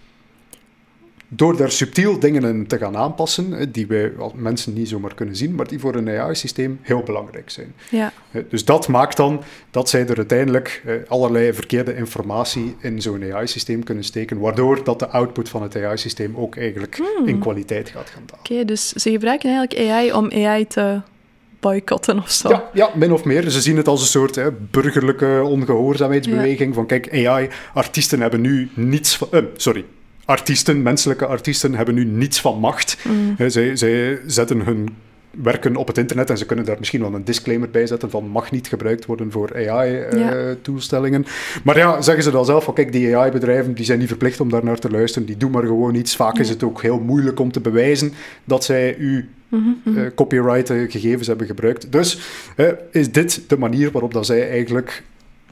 Door 1.31 1.57
daar 1.57 1.71
subtiel 1.71 2.19
dingen 2.19 2.43
in 2.43 2.67
te 2.67 2.79
gaan 2.79 2.97
aanpassen, 2.97 3.73
die 3.73 3.87
wij 3.87 4.13
als 4.19 4.33
mensen 4.37 4.73
niet 4.73 4.89
zomaar 4.89 5.15
kunnen 5.15 5.37
zien, 5.37 5.55
maar 5.55 5.69
die 5.69 5.79
voor 5.79 5.95
een 5.95 6.09
AI-systeem 6.09 6.79
heel 6.83 7.03
belangrijk 7.03 7.51
zijn. 7.51 7.75
Ja. 7.91 8.13
Dus 8.49 8.65
dat 8.65 8.89
maakt 8.89 9.17
dan 9.17 9.43
dat 9.71 9.89
zij 9.89 10.07
er 10.07 10.17
uiteindelijk 10.17 10.83
allerlei 11.09 11.53
verkeerde 11.53 11.97
informatie 11.97 12.77
in 12.81 13.03
zo'n 13.03 13.33
AI-systeem 13.33 13.85
kunnen 13.85 14.05
steken, 14.05 14.39
waardoor 14.39 14.85
dat 14.85 14.99
de 14.99 15.09
output 15.09 15.49
van 15.49 15.63
het 15.63 15.77
AI-systeem 15.77 16.37
ook 16.37 16.57
eigenlijk 16.57 16.99
in 17.25 17.39
kwaliteit 17.39 17.89
gaat 17.89 18.11
gaan 18.11 18.23
dalen. 18.27 18.45
Oké, 18.45 18.65
dus 18.65 18.89
ze 18.93 19.11
gebruiken 19.11 19.51
eigenlijk 19.51 19.91
AI 19.91 20.13
om 20.13 20.31
AI 20.33 20.67
te 20.67 21.01
boycotten 21.61 22.19
of 22.19 22.31
zo. 22.31 22.49
Ja, 22.49 22.71
ja, 22.73 22.91
min 22.95 23.13
of 23.13 23.25
meer. 23.25 23.51
Ze 23.51 23.61
zien 23.61 23.77
het 23.77 23.89
als 23.89 24.01
een 24.01 24.07
soort 24.07 24.35
hè, 24.35 24.53
burgerlijke 24.53 25.43
ongehoorzaamheidsbeweging. 25.45 26.75
Van 26.75 26.87
kijk, 26.87 27.27
AI-artiesten 27.27 28.21
hebben 28.21 28.41
nu 28.41 28.71
niets 28.75 29.17
van... 29.17 29.29
eh, 29.31 29.43
sorry. 29.57 29.85
Artiesten, 30.29 30.83
menselijke 30.83 31.27
artiesten, 31.27 31.75
hebben 31.75 31.95
nu 31.95 32.05
niets 32.05 32.41
van 32.41 32.59
macht. 32.59 32.97
Hè, 33.37 33.51
zij, 33.51 33.77
zij 33.77 34.19
zetten 34.27 34.61
hun 34.61 34.89
werken 35.31 35.77
op 35.77 35.87
het 35.87 35.99
internet 35.99 36.31
en 36.31 36.39
ze 36.39 36.47
kunnen 36.47 36.65
daar 36.65 36.77
misschien 36.79 37.01
wel 37.01 37.15
een 37.15 37.25
disclaimer 37.25 37.71
bij 37.71 37.87
zetten 37.87 38.11
van 38.11 38.29
mag 38.29 38.51
niet 38.51 38.69
gebruikt 38.69 39.07
worden 39.07 39.33
voor 39.33 39.59
Ja. 39.59 39.75
AI-toestellingen. 39.75 41.27
Maar 41.65 41.77
ja, 41.77 42.03
zeggen 42.03 42.25
ze 42.25 42.31
dan 42.31 42.45
zelf 42.45 42.65
van 42.65 42.75
kijk, 42.75 42.93
die 42.93 43.17
AI-bedrijven 43.17 43.75
die 43.75 43.85
zijn 43.85 43.99
niet 43.99 44.09
verplicht 44.09 44.41
om 44.41 44.51
daar 44.51 44.65
naar 44.65 44.79
te 44.79 44.91
luisteren, 44.91 45.27
die 45.27 45.37
doen 45.37 45.51
maar 45.51 45.63
gewoon 45.63 45.95
iets. 45.95 46.17
Vaak 46.17 46.39
is 46.39 46.49
het 46.49 46.63
ook 46.63 46.83
heel 46.83 46.99
moeilijk 47.01 47.41
om 47.41 47.53
te 47.53 47.61
bewijzen 47.61 48.13
dat 48.45 48.65
zij 48.65 48.97
u 48.97 49.29
eh, 49.51 50.03
copyright 50.15 50.71
eh, 50.71 50.91
gegevens 50.91 51.27
hebben 51.27 51.47
gebruikt. 51.47 51.93
Dus 51.93 52.19
eh, 52.57 52.67
is 52.91 53.13
dit 53.13 53.43
de 53.47 53.59
manier 53.59 53.91
waarop 53.91 54.13
dat 54.13 54.27
zij 54.27 54.51
eigenlijk 54.51 55.03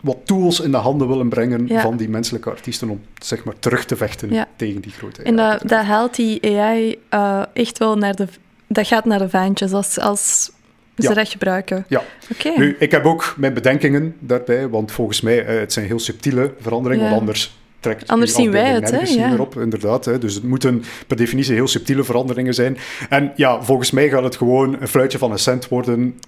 wat 0.02 0.16
tools 0.24 0.60
in 0.60 0.70
de 0.70 0.76
handen 0.76 1.08
willen 1.08 1.28
brengen 1.28 1.66
Ja. 1.66 1.80
van 1.80 1.96
die 1.96 2.08
menselijke 2.08 2.50
artiesten 2.50 2.88
om 2.90 3.00
zeg 3.22 3.44
maar 3.44 3.54
terug 3.58 3.84
te 3.84 3.96
vechten 3.96 4.32
Ja. 4.32 4.46
tegen 4.56 4.80
die 4.80 4.92
grote 4.92 5.22
En 5.22 5.36
dat, 5.36 5.60
dat 5.68 5.82
haalt 5.84 6.14
die 6.16 6.58
AI 6.58 6.98
eh, 7.08 7.42
echt 7.52 7.78
wel 7.78 7.96
naar 7.96 8.14
de... 8.16 8.26
Dat 8.66 8.86
gaat 8.86 9.04
naar 9.04 9.18
de 9.18 9.28
vaantjes 9.28 9.72
als, 9.72 9.98
als 9.98 10.50
ze 10.96 11.08
Ja. 11.08 11.14
dat 11.14 11.28
gebruiken. 11.28 11.84
Ja. 11.88 12.02
Oké. 12.32 12.52
Nu, 12.56 12.76
ik 12.78 12.90
heb 12.90 13.04
ook 13.04 13.34
mijn 13.36 13.54
bedenkingen 13.54 14.16
daarbij, 14.18 14.68
want 14.68 14.92
volgens 14.92 15.20
mij 15.20 15.44
eh, 15.46 15.58
het 15.58 15.72
zijn 15.72 15.86
heel 15.86 15.98
subtiele 15.98 16.52
veranderingen, 16.60 17.04
want 17.08 17.20
anders 17.20 17.56
trekt 17.80 18.08
Anders 18.08 18.34
zien 18.34 18.50
wij 18.50 18.70
het, 18.70 18.90
hè? 18.90 19.00
Ja. 19.00 19.28
meer 19.28 19.40
op, 19.40 19.56
inderdaad. 19.56 20.04
Hè. 20.04 20.18
Dus 20.18 20.34
het 20.34 20.42
moeten 20.44 20.84
per 21.06 21.16
definitie 21.16 21.54
heel 21.54 21.68
subtiele 21.68 22.04
veranderingen 22.04 22.54
zijn. 22.54 22.76
En 23.08 23.32
ja, 23.36 23.62
volgens 23.62 23.90
mij 23.90 24.08
gaat 24.08 24.23
het 24.23 24.36
gewoon 24.36 24.76
een 24.80 24.88
fluitje 24.88 25.18
van 25.18 25.32
een 25.32 25.38
cent 25.38 25.68
worden 25.68 26.21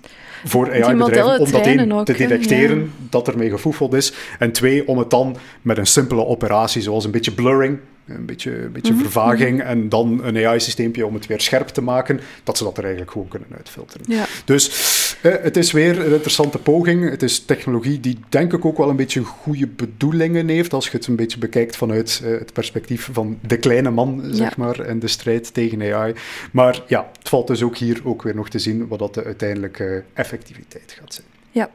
voor 0.45 0.83
AI-bedrijven, 0.83 1.41
om 1.41 1.51
dat 1.51 1.67
één, 1.67 1.93
ook, 1.93 2.05
te 2.05 2.13
detecteren 2.13 2.79
Ja. 2.79 2.85
dat 3.11 3.29
ermee 3.29 3.51
gefoefeld 3.51 3.95
is, 3.95 4.13
en 4.39 4.53
twee, 4.53 4.89
om 4.89 4.99
het 4.99 5.11
dan 5.11 5.37
met 5.63 5.79
een 5.79 5.87
simpele 5.87 6.27
operatie, 6.27 6.83
zoals 6.83 7.05
een 7.05 7.11
beetje 7.11 7.33
blurring, 7.33 7.79
een 8.09 8.27
beetje, 8.27 8.63
een 8.65 8.73
beetje 8.73 8.93
Mhm, 8.93 9.03
vervaging, 9.03 9.63
en 9.63 9.89
dan 9.89 10.21
een 10.25 10.47
AI-systeempje 10.47 11.07
om 11.07 11.15
het 11.15 11.27
weer 11.27 11.41
scherp 11.41 11.69
te 11.69 11.83
maken, 11.83 12.21
dat 12.45 12.59
ze 12.59 12.65
dat 12.65 12.77
er 12.77 12.83
eigenlijk 12.83 13.13
gewoon 13.13 13.29
kunnen 13.29 13.49
uitfilteren. 13.57 14.07
Ja. 14.09 14.25
Dus 14.45 14.69
eh, 15.23 15.33
het 15.41 15.57
is 15.57 15.73
weer 15.73 16.01
een 16.07 16.13
interessante 16.13 16.59
poging. 16.59 17.11
Het 17.11 17.23
is 17.23 17.45
technologie 17.45 18.01
die 18.01 18.19
denk 18.29 18.53
ik 18.53 18.65
ook 18.65 18.77
wel 18.79 18.89
een 18.89 18.97
beetje 18.97 19.23
goede 19.23 19.67
bedoelingen 19.67 20.49
heeft, 20.49 20.73
als 20.73 20.85
je 20.89 20.97
het 20.97 21.07
een 21.07 21.17
beetje 21.17 21.39
bekijkt 21.39 21.77
vanuit 21.77 22.21
eh, 22.25 22.31
het 22.31 22.53
perspectief 22.53 23.09
van 23.13 23.39
de 23.47 23.57
kleine 23.57 23.91
man, 23.91 24.23
zeg 24.31 24.49
Ja. 24.49 24.55
maar, 24.65 24.81
en 24.81 24.99
de 24.99 25.09
strijd 25.09 25.55
tegen 25.55 25.93
AI. 25.95 26.15
Maar 26.53 26.83
ja, 26.87 27.11
het 27.19 27.29
valt 27.29 27.47
dus 27.47 27.63
ook 27.63 27.77
hier 27.77 28.01
ook 28.05 28.23
weer 28.23 28.35
nog 28.35 28.49
te 28.49 28.59
zien 28.59 28.89
wat 28.89 28.99
dat 28.99 29.15
de 29.15 29.25
uiteindelijke 29.25 30.05
effectiviteit 30.15 30.97
gaat 31.01 31.15
zijn. 31.15 31.27
Ja. 31.51 31.71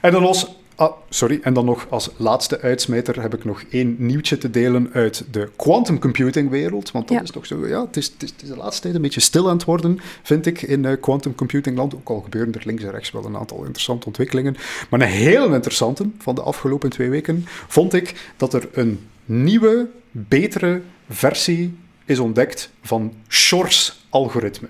En 0.00 0.12
dan 0.12 0.22
los... 0.22 0.56
Ah, 0.74 0.92
sorry, 1.08 1.38
en 1.42 1.54
dan 1.54 1.64
nog 1.64 1.86
als 1.90 2.10
laatste 2.16 2.60
uitsmijter 2.60 3.22
heb 3.22 3.34
ik 3.34 3.44
nog 3.44 3.62
één 3.70 3.96
nieuwtje 3.98 4.38
te 4.38 4.50
delen 4.50 4.90
uit 4.92 5.24
de 5.30 5.48
quantum 5.56 5.98
computing 5.98 6.50
wereld. 6.50 6.90
Want 6.90 7.08
dat 7.08 7.16
Ja. 7.16 7.22
is 7.22 7.30
toch 7.30 7.46
zo, 7.46 7.66
ja, 7.66 7.84
het 7.86 7.96
is, 7.96 8.06
het, 8.06 8.22
is, 8.22 8.30
het 8.30 8.42
is 8.42 8.48
de 8.48 8.56
laatste 8.56 8.82
tijd 8.82 8.94
een 8.94 9.02
beetje 9.02 9.20
stil 9.20 9.48
aan 9.48 9.56
het 9.56 9.64
worden, 9.64 9.98
vind 10.22 10.46
ik, 10.46 10.62
in 10.62 10.84
eh, 10.84 10.92
quantum 11.00 11.34
computing 11.34 11.76
land. 11.76 11.94
Ook 11.94 12.08
al 12.08 12.20
gebeuren 12.20 12.54
er 12.54 12.62
links 12.64 12.82
en 12.82 12.90
rechts 12.90 13.10
wel 13.10 13.24
een 13.24 13.36
aantal 13.36 13.58
interessante 13.58 14.06
ontwikkelingen. 14.06 14.56
Maar 14.90 15.00
een 15.00 15.06
heel 15.08 15.54
interessante 15.54 16.06
van 16.18 16.34
de 16.34 16.42
afgelopen 16.42 16.90
twee 16.90 17.08
weken 17.10 17.44
vond 17.46 17.92
ik 17.94 18.32
dat 18.36 18.54
er 18.54 18.68
een 18.72 19.00
nieuwe, 19.24 19.88
betere 20.10 20.82
versie 21.10 21.74
is 22.04 22.18
ontdekt 22.18 22.70
van 22.82 23.12
Shor's 23.28 24.04
algoritme. 24.08 24.68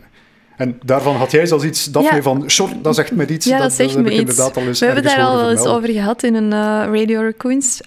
En 0.62 0.78
daarvan 0.84 1.16
had 1.16 1.30
jij 1.30 1.46
zelfs 1.46 1.64
iets, 1.64 1.84
Daphne, 1.84 2.16
Ja. 2.16 2.22
van 2.22 2.50
Shor, 2.50 2.68
dat 2.82 2.94
zegt 2.94 3.12
me 3.12 3.26
iets. 3.26 3.46
Ja, 3.46 3.58
dat 3.58 3.72
zegt 3.72 3.94
heb 3.94 4.04
me 4.04 4.12
iets. 4.12 4.38
al 4.38 4.52
We 4.78 4.86
hebben 4.86 5.02
daar 5.02 5.22
al 5.22 5.50
eens 5.50 5.66
over 5.66 5.88
gehad 5.88 6.22
in 6.22 6.34
een 6.34 6.52
eh, 6.52 7.00
Radio 7.00 7.20
Raccoons 7.20 7.80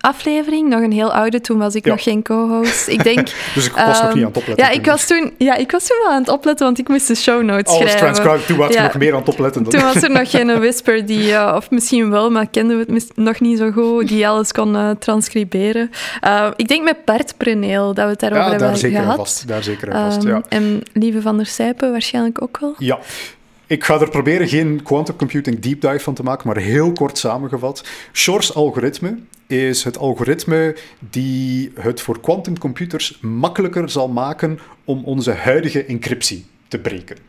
aflevering. 0.00 0.68
Nog 0.68 0.80
een 0.80 0.92
heel 0.92 1.12
oude, 1.12 1.40
toen 1.40 1.58
was 1.58 1.74
ik 1.74 1.84
Ja. 1.84 1.90
nog 1.90 2.02
geen 2.02 2.22
co-host. 2.22 2.88
Ik 2.88 3.02
denk... 3.04 3.28
Dus 3.54 3.66
ik 3.66 3.72
was 3.72 4.00
nog 4.00 4.08
ehm, 4.08 4.14
niet 4.16 4.24
aan 4.24 4.30
het 4.30 4.36
opletten. 4.38 4.64
Ja, 4.64 4.70
toen. 4.70 4.80
ik 4.80 4.86
was 4.86 5.06
toen, 5.06 5.32
ja, 5.38 5.54
ik 5.54 5.70
was 5.70 5.86
toen 5.86 5.96
wel 6.04 6.12
aan 6.12 6.20
het 6.20 6.28
opletten, 6.28 6.66
want 6.66 6.78
ik 6.78 6.88
moest 6.88 7.06
de 7.08 7.14
show 7.14 7.42
notes 7.42 7.66
Alles 7.74 7.90
schrijven. 7.90 7.98
transcribed, 8.12 8.46
toen 8.46 8.56
was 8.56 8.74
Ja. 8.74 8.82
nog 8.82 8.94
meer 8.98 9.12
aan 9.12 9.18
het 9.18 9.28
opletten. 9.28 9.62
Dan. 9.62 9.72
Toen 9.72 9.82
was 9.82 10.02
er 10.02 10.10
nog 10.10 10.30
geen 10.30 10.46
whisper 10.60 11.06
die, 11.06 11.32
eh, 11.34 11.52
of 11.56 11.70
misschien 11.70 12.10
wel, 12.10 12.30
maar 12.30 12.46
kenden 12.46 12.76
we 12.76 12.82
het 12.82 12.90
mis- 12.92 13.10
nog 13.14 13.40
niet 13.40 13.58
zo 13.58 13.70
goed, 13.70 14.08
die 14.08 14.28
alles 14.28 14.52
kon 14.52 14.76
eh, 14.76 14.90
transcriberen. 14.90 15.90
Eh, 16.20 16.50
ik 16.56 16.68
denk 16.68 16.84
met 16.84 17.04
Bart 17.04 17.34
Preneel 17.36 17.94
dat 17.94 18.04
we 18.04 18.10
het 18.10 18.20
daarover 18.20 18.44
ja, 18.44 18.50
hebben 18.50 18.68
daar 18.68 18.76
zeker 18.76 19.00
gehad. 19.00 19.16
vast. 19.16 19.48
Daar 19.48 19.62
zeker 19.62 19.92
aan 19.92 20.12
vast, 20.12 20.24
Ehm, 20.24 20.34
ja. 20.34 20.42
En 20.48 20.82
Lieve 20.92 21.22
van 21.22 21.36
der 21.36 21.46
Sijpen 21.46 21.90
waarschijnlijk 21.90 22.42
ook 22.42 22.58
wel. 22.60 22.74
Ja. 22.78 22.98
Ik 23.66 23.84
ga 23.84 24.00
er 24.00 24.10
proberen 24.10 24.48
geen 24.48 24.80
quantum 24.82 25.16
computing 25.16 25.58
deep 25.60 25.80
dive 25.80 25.98
van 26.00 26.14
te 26.14 26.22
maken, 26.22 26.46
maar 26.46 26.56
heel 26.56 26.92
kort 26.92 27.18
samengevat. 27.18 27.84
Shor's 28.12 28.54
algoritme 28.54 29.18
is 29.48 29.84
het 29.84 29.98
algoritme 29.98 30.76
die 31.10 31.72
het 31.74 32.00
voor 32.00 32.20
quantumcomputers 32.20 33.18
makkelijker 33.20 33.90
zal 33.90 34.08
maken 34.08 34.58
om 34.84 35.04
onze 35.04 35.32
huidige 35.32 35.84
encryptie 35.84 36.46
te 36.68 36.78
breken. 36.78 37.27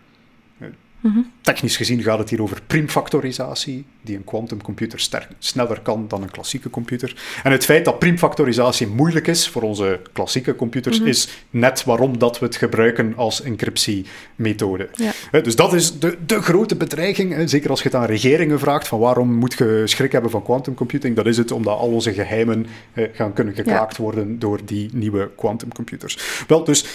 Eh, 1.04 1.12
Technisch 1.42 1.78
gezien 1.78 2.02
gaat 2.02 2.20
het 2.20 2.30
hier 2.30 2.42
over 2.42 2.62
primfactorisatie, 2.68 3.86
die 4.02 4.16
een 4.16 4.24
quantumcomputer 4.24 5.10
sneller 5.40 5.80
kan 5.82 6.08
dan 6.08 6.22
een 6.22 6.32
klassieke 6.32 6.70
computer. 6.70 7.16
En 7.44 7.52
het 7.52 7.66
feit 7.66 7.86
dat 7.86 8.00
primfactorisatie 8.00 8.88
moeilijk 8.88 9.28
is 9.28 9.50
voor 9.50 9.62
onze 9.62 10.00
klassieke 10.14 10.56
computers, 10.56 11.00
is 11.00 11.44
net 11.50 11.84
waarom 11.84 12.18
dat 12.18 12.40
we 12.40 12.46
het 12.46 12.56
gebruiken 12.56 13.14
als 13.16 13.42
encryptiemethode. 13.42 14.90
Ja. 14.94 15.42
Dus 15.42 15.56
dat 15.56 15.74
is 15.74 16.00
de, 16.00 16.18
de 16.26 16.42
grote 16.42 16.76
bedreiging. 16.76 17.50
Zeker 17.50 17.70
als 17.70 17.82
je 17.82 17.88
het 17.90 17.98
aan 17.98 18.06
regeringen 18.06 18.60
vraagt 18.60 18.88
van 18.88 19.00
waarom 19.00 19.34
moet 19.34 19.54
je 19.58 19.82
schrik 19.86 20.12
hebben 20.12 20.32
van 20.32 20.44
quantum 20.44 20.74
computing, 20.74 21.16
dat 21.16 21.26
is 21.26 21.38
het 21.38 21.52
omdat 21.52 21.78
al 21.78 21.88
onze 21.88 22.14
geheimen 22.14 22.66
eh, 22.94 23.06
gaan 23.14 23.34
kunnen 23.34 23.54
gekraakt 23.54 23.98
worden 23.98 24.40
door 24.40 24.60
die 24.66 24.90
nieuwe 24.94 25.32
quantumcomputers. 25.36 26.44
Wel, 26.48 26.64
dus 26.64 26.86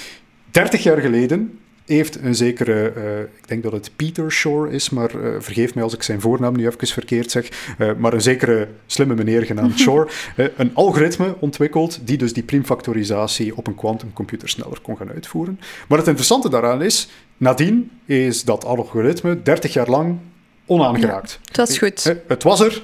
30 0.51 0.83
jaar 0.83 1.01
geleden 1.01 1.59
heeft 1.85 2.23
een 2.23 2.35
zekere, 2.35 2.89
eh, 2.89 3.21
ik 3.21 3.49
denk 3.49 3.63
dat 3.63 3.73
het 3.73 3.91
Peter 3.97 4.33
Shore 4.33 4.71
is, 4.71 4.91
maar 4.91 5.11
eh, 5.11 5.41
vergeef 5.41 5.75
mij 5.75 5.83
als 5.83 5.95
ik 5.95 6.03
zijn 6.03 6.21
voornaam 6.21 6.57
nu 6.57 6.67
even 6.67 6.87
verkeerd 6.87 7.31
zeg, 7.31 7.49
eh, 7.79 7.91
maar 7.99 8.13
een 8.13 8.21
zekere 8.21 8.69
slimme 8.87 9.15
meneer 9.15 9.43
genaamd 9.43 9.79
Shore, 9.85 10.09
een 10.57 10.75
algoritme 10.75 11.37
ontwikkeld 11.39 12.07
die 12.07 12.17
dus 12.17 12.33
die 12.33 12.43
primfactorisatie 12.43 13.57
op 13.57 13.67
een 13.67 13.75
quantumcomputer 13.75 14.49
sneller 14.49 14.81
kon 14.81 14.97
gaan 14.97 15.11
uitvoeren. 15.11 15.61
Maar 15.89 15.99
het 15.99 16.07
interessante 16.07 16.49
daaraan 16.49 16.83
is, 16.83 17.09
nadien 17.37 17.91
is 18.05 18.45
dat 18.45 18.65
algoritme 18.65 19.43
30 19.43 19.73
jaar 19.73 19.89
lang 19.91 20.19
onaangeraakt. 20.67 21.39
Het 21.45 21.57
was 21.57 21.79
goed. 21.79 22.15
Het 22.29 22.43
was 22.43 22.61
er, 22.61 22.83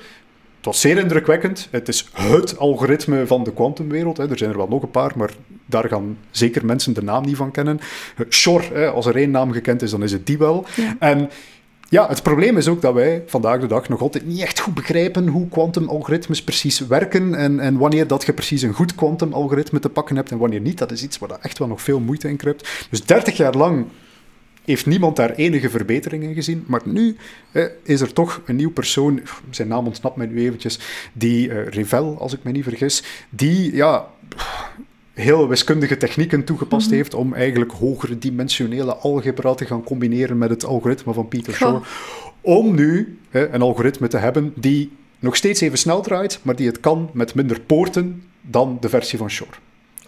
het 0.61 0.69
was 0.69 0.81
zeer 0.81 0.99
indrukwekkend. 0.99 1.69
Het 1.71 1.89
is 1.89 2.09
het 2.13 2.59
algoritme 2.59 3.27
van 3.27 3.45
de 3.45 3.53
kwantumwereld. 3.53 4.19
Er 4.19 4.39
zijn 4.39 4.51
er 4.51 4.57
wel 4.57 4.69
nog 4.69 4.83
een 4.83 4.91
paar, 4.91 5.13
maar 5.17 5.31
daar 5.67 5.89
gaan 5.89 6.19
zeker 6.31 6.65
mensen 6.65 6.93
de 6.93 7.03
naam 7.03 7.25
niet 7.25 7.37
van 7.37 7.51
kennen. 7.51 7.81
Shor, 8.29 8.89
als 8.89 9.07
er 9.07 9.17
één 9.17 9.31
naam 9.31 9.53
gekend 9.53 9.83
is, 9.83 9.91
dan 9.91 10.03
is 10.03 10.13
het 10.13 10.27
die 10.27 10.39
wel. 10.39 10.67
En 10.99 11.31
ja, 11.89 12.09
het 12.09 12.23
probleem 12.23 12.57
is 12.57 12.69
ook 12.69 12.83
dat 12.83 12.95
wij 12.95 13.23
vandaag 13.27 13.61
de 13.61 13.67
dag 13.67 13.89
nog 13.89 14.01
altijd 14.01 14.27
niet 14.27 14.41
echt 14.41 14.61
goed 14.61 14.75
begrijpen 14.75 15.29
hoe 15.29 15.49
kwantumalgoritmes 15.49 16.43
precies 16.43 16.87
werken 16.87 17.35
en, 17.35 17.61
en 17.61 17.79
wanneer 17.79 18.07
dat 18.07 18.27
je 18.27 18.33
precies 18.33 18.63
een 18.63 18.75
goed 18.75 18.95
kwantumalgoritme 18.95 19.79
te 19.79 19.89
pakken 19.89 20.17
hebt 20.17 20.31
en 20.31 20.39
wanneer 20.39 20.61
niet. 20.61 20.79
Dat 20.79 20.91
is 20.91 21.03
iets 21.03 21.19
waar 21.19 21.39
echt 21.41 21.59
wel 21.59 21.69
nog 21.69 21.83
veel 21.83 22.01
moeite 22.01 22.29
in 22.29 22.37
kruipt. 22.37 22.87
Dus 22.91 23.05
30 23.05 23.37
jaar 23.37 23.55
lang 23.55 23.87
heeft 24.65 24.87
niemand 24.87 25.17
daar 25.17 25.31
enige 25.31 25.71
verbetering 25.71 26.23
in 26.23 26.35
gezien. 26.35 26.65
Maar 26.67 26.81
nu 26.85 27.17
eh, 27.53 27.65
is 27.83 28.01
er 28.01 28.13
toch 28.13 28.41
een 28.45 28.57
nieuw 28.57 28.71
persoon, 28.71 29.21
zijn 29.51 29.69
naam 29.69 29.87
ontsnapt 29.87 30.17
mij 30.17 30.27
nu 30.27 30.41
eventjes, 30.41 30.79
die, 31.13 31.49
uh, 31.49 31.67
Revel, 31.67 32.19
als 32.19 32.33
ik 32.33 32.43
me 32.43 32.51
niet 32.51 32.65
vergis, 32.65 33.03
die 33.31 33.75
ja, 33.75 34.07
heel 35.13 35.49
wiskundige 35.49 35.97
technieken 35.97 36.45
toegepast 36.45 36.87
mhm. 36.87 36.97
heeft 36.97 37.15
om 37.15 37.35
eigenlijk 37.35 37.73
hogere 37.73 38.19
dimensionele 38.19 38.95
algebra 38.95 39.55
te 39.55 39.67
gaan 39.67 39.85
combineren 39.85 40.39
met 40.39 40.51
het 40.51 40.65
algoritme 40.65 41.13
van 41.13 41.29
Peter 41.29 41.53
Shor. 41.53 41.87
Om 42.41 42.75
nu 42.75 43.19
een 43.31 43.63
algoritme 43.63 44.09
te 44.09 44.17
hebben 44.17 44.53
die 44.57 44.93
nog 45.19 45.37
steeds 45.37 45.61
even 45.61 45.79
snel 45.79 46.03
draait, 46.03 46.41
maar 46.43 46.57
die 46.57 46.67
het 46.67 46.81
kan 46.81 47.11
met 47.13 47.35
minder 47.35 47.61
poorten 47.61 48.23
dan 48.41 48.77
de 48.81 48.89
versie 48.89 49.19
van 49.19 49.31
Shor. 49.31 49.59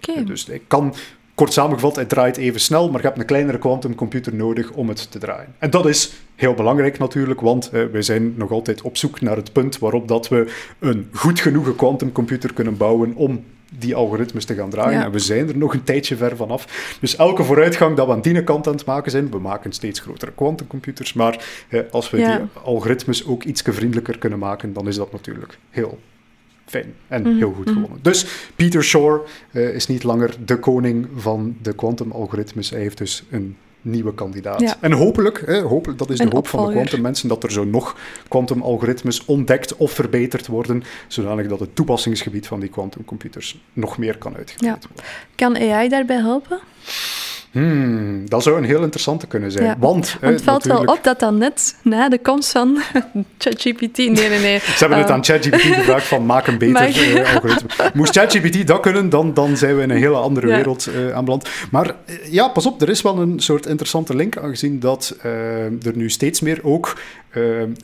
Okay. 0.08 0.24
Dus 0.24 0.48
ik 0.48 0.62
kan 0.66 0.94
Kort 1.34 1.52
samengevat, 1.52 1.96
het 1.96 2.08
draait 2.08 2.36
even 2.36 2.60
snel, 2.60 2.90
maar 2.90 3.00
je 3.00 3.06
hebt 3.06 3.18
een 3.18 3.26
kleinere 3.26 3.58
quantumcomputer 3.58 4.34
nodig 4.34 4.70
om 4.70 4.88
het 4.88 5.10
te 5.10 5.18
draaien. 5.18 5.54
En 5.58 5.70
dat 5.70 5.86
is 5.86 6.12
heel 6.34 6.54
belangrijk 6.54 6.98
natuurlijk, 6.98 7.40
want 7.40 7.70
uh, 7.72 7.84
wij 7.92 8.02
zijn 8.02 8.34
nog 8.36 8.50
altijd 8.50 8.82
op 8.82 8.96
zoek 8.96 9.20
naar 9.20 9.36
het 9.36 9.52
punt 9.52 9.78
waarop 9.78 10.08
dat 10.08 10.28
we 10.28 10.52
een 10.78 11.08
goed 11.12 11.40
genoeg 11.40 11.76
quantumcomputer 11.76 12.52
kunnen 12.52 12.76
bouwen 12.76 13.14
om 13.14 13.44
die 13.78 13.94
algoritmes 13.94 14.44
te 14.44 14.54
gaan 14.54 14.70
draaien. 14.70 15.02
En 15.02 15.10
we 15.10 15.18
zijn 15.18 15.48
er 15.48 15.56
nog 15.56 15.72
een 15.72 15.84
tijdje 15.84 16.16
ver 16.16 16.36
vanaf. 16.36 16.96
Dus 17.00 17.16
elke 17.16 17.44
vooruitgang 17.44 17.96
dat 17.96 18.06
we 18.06 18.12
aan 18.12 18.22
die 18.22 18.44
kant 18.44 18.66
aan 18.66 18.72
het 18.72 18.84
maken 18.84 19.10
zijn, 19.10 19.30
we 19.30 19.38
maken 19.38 19.72
steeds 19.72 20.00
grotere 20.00 20.32
quantumcomputers, 20.32 21.12
maar 21.12 21.44
eh, 21.68 21.80
als 21.90 22.10
we 22.10 22.16
die 22.16 22.62
algoritmes 22.62 23.26
ook 23.26 23.42
iets 23.42 23.62
vriendelijker 23.64 24.18
kunnen 24.18 24.38
maken, 24.38 24.72
dan 24.72 24.88
is 24.88 24.96
dat 24.96 25.12
natuurlijk 25.12 25.58
heel 25.70 25.98
fijn 26.66 26.94
en 27.08 27.22
mhm, 27.22 27.36
heel 27.36 27.52
goed 27.52 27.64
mhm. 27.64 27.74
gewonnen. 27.74 27.98
Dus 28.02 28.26
Peter 28.56 28.84
Shor 28.84 29.28
uh, 29.52 29.74
is 29.74 29.86
niet 29.86 30.02
langer 30.02 30.34
de 30.44 30.58
koning 30.58 31.08
van 31.16 31.56
de 31.62 31.74
quantum-algoritmes. 31.74 32.70
Hij 32.70 32.80
heeft 32.80 32.98
dus 32.98 33.24
een 33.30 33.56
nieuwe 33.82 34.14
kandidaat. 34.14 34.76
En 34.80 34.92
hopelijk, 34.92 35.42
hè, 35.46 35.60
hopelijk, 35.60 35.98
dat 35.98 36.10
is 36.10 36.18
de 36.18 36.28
hoop 36.30 36.46
van 36.46 36.66
de 36.66 36.72
quantum-mensen, 36.72 37.28
dat 37.28 37.42
er 37.42 37.52
zo 37.52 37.64
nog 37.64 37.96
quantum-algoritmes 38.28 39.24
ontdekt 39.24 39.76
of 39.76 39.92
verbeterd 39.92 40.46
worden, 40.46 40.82
zodanig 41.08 41.46
dat 41.46 41.60
het 41.60 41.74
toepassingsgebied 41.74 42.46
van 42.46 42.60
die 42.60 42.68
quantumcomputers 42.68 43.62
nog 43.72 43.98
meer 43.98 44.18
kan 44.18 44.36
uitgebreid 44.36 44.86
worden. 44.86 45.04
Kan 45.34 45.56
AI 45.56 45.88
daarbij 45.88 46.16
helpen? 46.16 46.60
Hmm, 47.52 48.28
dat 48.28 48.42
zou 48.42 48.56
een 48.56 48.64
heel 48.64 48.82
interessante 48.82 49.26
kunnen 49.26 49.52
zijn. 49.52 49.76
Want, 49.78 50.16
het 50.20 50.42
valt 50.42 50.64
wel 50.64 50.84
op 50.84 50.98
dat 51.02 51.20
dan 51.20 51.38
net 51.38 51.76
na 51.82 52.08
de 52.08 52.18
komst 52.18 52.50
van 52.50 52.82
ChatGPT... 53.38 53.96
Nee, 53.96 54.12
nee, 54.12 54.40
nee. 54.40 54.58
Ze 54.58 54.74
hebben 54.78 54.98
het 54.98 55.10
aan 55.10 55.22
ehm, 55.22 55.32
ChatGPT 55.32 55.60
gevraagd 55.60 56.06
van 56.06 56.26
maak 56.26 56.46
een 56.46 56.58
beter 56.58 57.20
uh, 57.20 57.34
algoritme. 57.34 57.68
Moest 57.94 58.16
ChatGPT 58.16 58.66
dat 58.66 58.80
kunnen, 58.80 59.08
dan, 59.08 59.34
dan 59.34 59.56
zijn 59.56 59.76
we 59.76 59.82
in 59.82 59.90
een 59.90 59.96
hele 59.96 60.16
andere 60.16 60.46
wereld 60.46 60.88
uh, 60.88 61.12
aanbeland. 61.12 61.48
Maar 61.70 61.94
ja, 62.30 62.48
pas 62.48 62.66
op, 62.66 62.82
er 62.82 62.88
is 62.88 63.02
wel 63.02 63.18
een 63.18 63.40
soort 63.40 63.66
interessante 63.66 64.16
link, 64.16 64.36
aangezien 64.36 64.80
dat 64.80 65.16
er 65.22 65.92
nu 65.94 66.10
steeds 66.10 66.40
meer 66.40 66.58
ook 66.62 67.00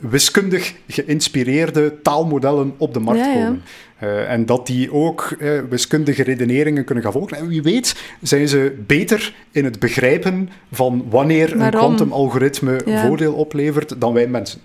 wiskundig 0.01 0.73
geïnspireerde 0.87 2.01
taalmodellen 2.01 2.73
op 2.77 2.93
de 2.93 2.99
markt 2.99 3.33
komen. 3.33 3.63
Uh, 4.03 4.31
en 4.31 4.45
dat 4.45 4.67
die 4.67 4.93
ook 4.93 5.35
uh, 5.39 5.61
wiskundige 5.69 6.23
redeneringen 6.23 6.83
kunnen 6.83 7.03
gaan 7.03 7.13
volgen. 7.13 7.37
En 7.37 7.47
wie 7.47 7.61
weet 7.61 7.95
zijn 8.21 8.47
ze 8.47 8.75
beter 8.87 9.33
in 9.51 9.65
het 9.65 9.79
begrijpen 9.79 10.49
van 10.71 11.05
wanneer 11.09 11.61
een 11.61 11.69
kwantumalgoritme 11.69 12.81
voordeel 12.85 13.33
oplevert 13.33 14.01
dan 14.01 14.13
wij 14.13 14.27
mensen. 14.27 14.61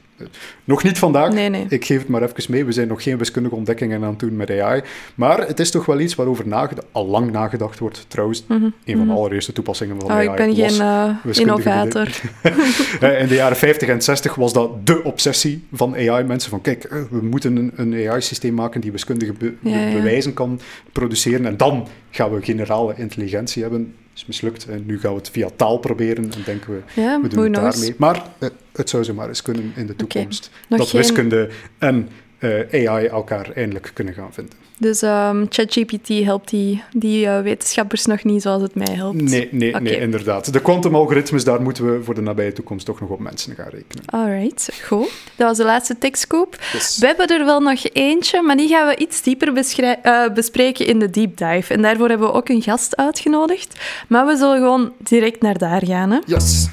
Nog 0.65 0.83
niet 0.83 0.99
vandaag. 0.99 1.33
Nee, 1.33 1.49
nee. 1.49 1.67
Ik 1.69 1.85
geef 1.85 1.99
het 1.99 2.09
maar 2.09 2.23
even 2.23 2.45
mee. 2.49 2.65
We 2.65 2.73
zijn 2.73 2.89
nog 2.89 3.03
geen 3.03 3.19
wiskundige 3.19 3.55
ontdekkingen 3.55 4.03
aan 4.03 4.11
het 4.11 4.19
doen 4.19 4.37
met 4.37 4.51
AI. 4.51 4.83
Maar 5.15 5.47
het 5.47 5.61
is 5.61 5.71
toch 5.71 5.87
wel 5.87 6.01
iets 6.01 6.15
waarover 6.15 6.49
nagedacht, 6.49 6.87
al 6.93 7.07
lang 7.07 7.31
nagedacht 7.31 7.79
wordt. 7.79 8.05
Trouwens, 8.09 8.45
mm 8.49 8.63
een 8.85 8.97
van 8.97 9.07
de 9.07 9.13
mhm. 9.13 9.19
allereerste 9.19 9.53
toepassingen 9.53 10.01
van 10.01 10.11
oh, 10.11 10.17
AI. 10.17 10.29
Ik 10.29 10.37
ben 10.37 10.55
geen 10.55 10.81
uh, 10.81 11.39
innovator. 11.39 12.09
In 13.23 13.29
de 13.29 13.35
jaren 13.35 13.57
50 13.57 13.89
en 13.89 14.03
60 14.03 14.35
was 14.35 14.53
dat 14.53 14.87
de 14.87 15.03
obsessie 15.03 15.65
van 15.73 15.95
AI-mensen. 15.95 16.51
Van 16.51 16.61
kijk, 16.61 16.85
eh, 16.85 16.99
we 17.11 17.21
moeten 17.23 17.57
een, 17.57 17.73
een 17.77 18.09
AI-systeem 18.09 18.55
maken 18.55 18.81
die 18.81 18.93
wiskundige 18.93 19.33
bewijzen 19.63 20.35
kan 20.35 20.61
produceren. 20.93 21.47
En 21.47 21.57
dan 21.57 21.89
gaan 22.11 22.35
we 22.35 22.43
generale 22.43 22.95
intelligentie 22.97 23.63
hebben 23.63 23.95
is 24.15 24.27
mislukt. 24.27 24.67
En 24.67 24.87
nu 24.87 25.01
gaan 25.01 25.11
we 25.11 25.19
het 25.19 25.31
via 25.31 25.49
taal 25.57 25.79
proberen 25.79 26.33
en 26.33 26.43
denken 26.45 26.75
we, 26.75 27.01
ja, 27.01 27.21
we 27.21 27.29
doen 27.29 27.45
het 27.45 27.55
daarmee. 27.55 27.95
Maar 27.99 28.17
uh, 28.39 28.49
het 28.73 28.91
zou 28.91 29.05
zomaar 29.05 29.29
eens 29.29 29.43
kunnen 29.43 29.73
in 29.77 29.87
de 29.87 29.97
toekomst. 29.97 30.51
Dat 30.69 30.91
wiskunde 30.91 31.51
en 31.79 32.09
AI 32.73 33.07
elkaar 33.07 33.51
eindelijk 33.55 33.91
kunnen 33.95 34.15
gaan 34.15 34.33
vinden. 34.33 34.65
Dus 34.79 35.03
um, 35.03 35.47
ChatGPT 35.49 36.09
helpt 36.09 36.51
die, 36.51 36.83
die 36.93 37.27
uh, 37.27 37.41
wetenschappers 37.41 38.07
nog 38.07 38.25
niet 38.25 38.43
zoals 38.43 38.63
het 38.63 38.75
mij 38.75 38.95
helpt? 38.95 39.23
Nee, 39.23 39.49
nee, 39.51 39.75
nee 39.81 40.01
inderdaad. 40.01 40.53
De 40.53 40.61
quantum-algoritmes, 40.61 41.45
daar 41.45 41.63
moeten 41.63 41.93
we 41.93 42.05
voor 42.05 42.15
de 42.15 42.21
nabije 42.21 42.53
toekomst 42.53 42.87
toch 42.87 43.01
nog 43.01 43.11
op 43.11 43.21
mensen 43.21 43.55
gaan 43.55 43.69
rekenen. 43.69 44.05
Alright, 44.07 44.71
goed. 44.85 45.11
Dat 45.37 45.49
was 45.49 45.57
de 45.57 45.65
laatste 45.65 45.99
techscoop. 45.99 46.57
We 46.99 47.07
hebben 47.07 47.27
er 47.27 47.45
wel 47.45 47.61
nog 47.61 47.85
eentje, 47.93 48.43
maar 48.43 48.57
die 48.57 48.69
gaan 48.69 48.87
we 48.87 48.97
iets 48.97 49.23
dieper 49.23 49.49
uh, 49.49 50.29
bespreken 50.35 50.87
in 50.87 50.99
de 50.99 51.11
deep 51.11 51.37
dive. 51.37 51.75
En 51.75 51.83
daarvoor 51.83 52.09
hebben 52.09 52.27
we 52.27 52.35
ook 52.35 52.49
een 52.49 52.63
gast 52.63 52.97
uitgenodigd. 52.97 53.81
Maar 54.09 54.27
we 54.27 54.37
zullen 54.37 54.57
gewoon 54.57 54.93
direct 54.99 55.43
naar 55.43 55.59
daar 55.59 55.87
gaan. 55.87 56.11
Hè? 56.11 56.19
Yes. 56.27 56.69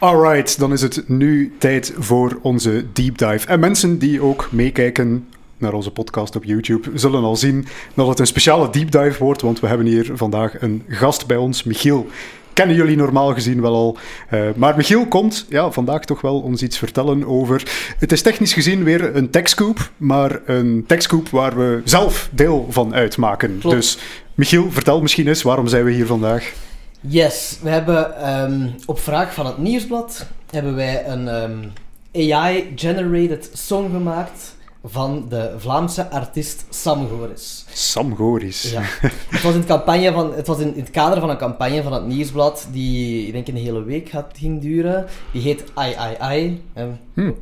Alright, 0.00 0.58
dan 0.58 0.72
is 0.72 0.82
het 0.82 1.08
nu 1.08 1.54
tijd 1.58 1.92
voor 1.98 2.38
onze 2.42 2.84
deep 2.92 3.18
dive. 3.18 3.46
En 3.46 3.60
mensen 3.60 3.98
die 3.98 4.22
ook 4.22 4.48
meekijken 4.50 5.28
naar 5.56 5.72
onze 5.72 5.90
podcast 5.90 6.36
op 6.36 6.44
YouTube 6.44 6.90
zullen 6.94 7.22
al 7.22 7.36
zien 7.36 7.66
dat 7.94 8.08
het 8.08 8.18
een 8.18 8.26
speciale 8.26 8.70
deep 8.70 8.90
dive 8.90 9.24
wordt, 9.24 9.42
want 9.42 9.60
we 9.60 9.66
hebben 9.66 9.86
hier 9.86 10.10
vandaag 10.14 10.62
een 10.62 10.82
gast 10.88 11.26
bij 11.26 11.36
ons, 11.36 11.62
Michiel. 11.62 12.06
Kennen 12.52 12.76
jullie 12.76 12.96
normaal 12.96 13.32
gezien 13.32 13.60
wel 13.60 13.74
al. 13.74 13.98
Uh, 14.30 14.40
maar 14.56 14.76
Michiel 14.76 15.06
komt 15.06 15.46
ja, 15.48 15.70
vandaag 15.70 16.04
toch 16.04 16.20
wel 16.20 16.40
ons 16.40 16.62
iets 16.62 16.78
vertellen 16.78 17.26
over. 17.26 17.62
Het 17.98 18.12
is 18.12 18.22
technisch 18.22 18.52
gezien 18.52 18.84
weer 18.84 19.16
een 19.16 19.30
techscoop, 19.30 19.90
maar 19.96 20.40
een 20.46 20.84
techscoop 20.86 21.28
waar 21.28 21.56
we 21.56 21.80
zelf 21.84 22.28
deel 22.32 22.66
van 22.70 22.94
uitmaken. 22.94 23.60
Dus 23.60 23.98
Michiel, 24.34 24.70
vertel 24.70 25.00
misschien 25.00 25.28
eens 25.28 25.42
waarom 25.42 25.66
zijn 25.66 25.84
we 25.84 25.92
hier 25.92 26.06
vandaag? 26.06 26.52
Yes, 27.00 27.58
we 27.62 27.68
hebben 27.68 28.28
um, 28.30 28.74
op 28.86 28.98
vraag 28.98 29.34
van 29.34 29.46
het 29.46 29.58
Nieuwsblad 29.58 30.26
hebben 30.50 30.74
wij 30.74 31.06
een 31.06 31.42
um, 31.42 31.72
AI-generated 32.12 33.50
song 33.52 33.90
gemaakt 33.90 34.56
van 34.84 35.26
de 35.28 35.54
Vlaamse 35.58 36.10
artiest 36.10 36.66
Sam 36.70 37.08
Goris. 37.08 37.64
Sam 37.72 38.16
Goris. 38.16 38.70
Ja. 38.70 38.82
het 39.28 39.42
was, 39.42 39.54
in, 39.54 39.64
campagne 39.64 40.12
van, 40.12 40.34
het 40.34 40.46
was 40.46 40.58
in, 40.58 40.74
in, 40.74 40.80
het 40.80 40.90
kader 40.90 41.20
van 41.20 41.30
een 41.30 41.36
campagne 41.36 41.82
van 41.82 41.92
het 41.92 42.06
Nieuwsblad 42.06 42.68
die, 42.72 43.26
ik 43.26 43.32
denk, 43.32 43.48
een 43.48 43.56
hele 43.56 43.82
week 43.82 44.10
had, 44.10 44.26
ging 44.32 44.60
duren. 44.60 45.06
Die 45.32 45.42
heet 45.42 45.64
I, 45.78 45.94
I, 46.30 46.36
I. 46.36 46.62
Um, 46.80 46.98
Hm? 47.14 47.32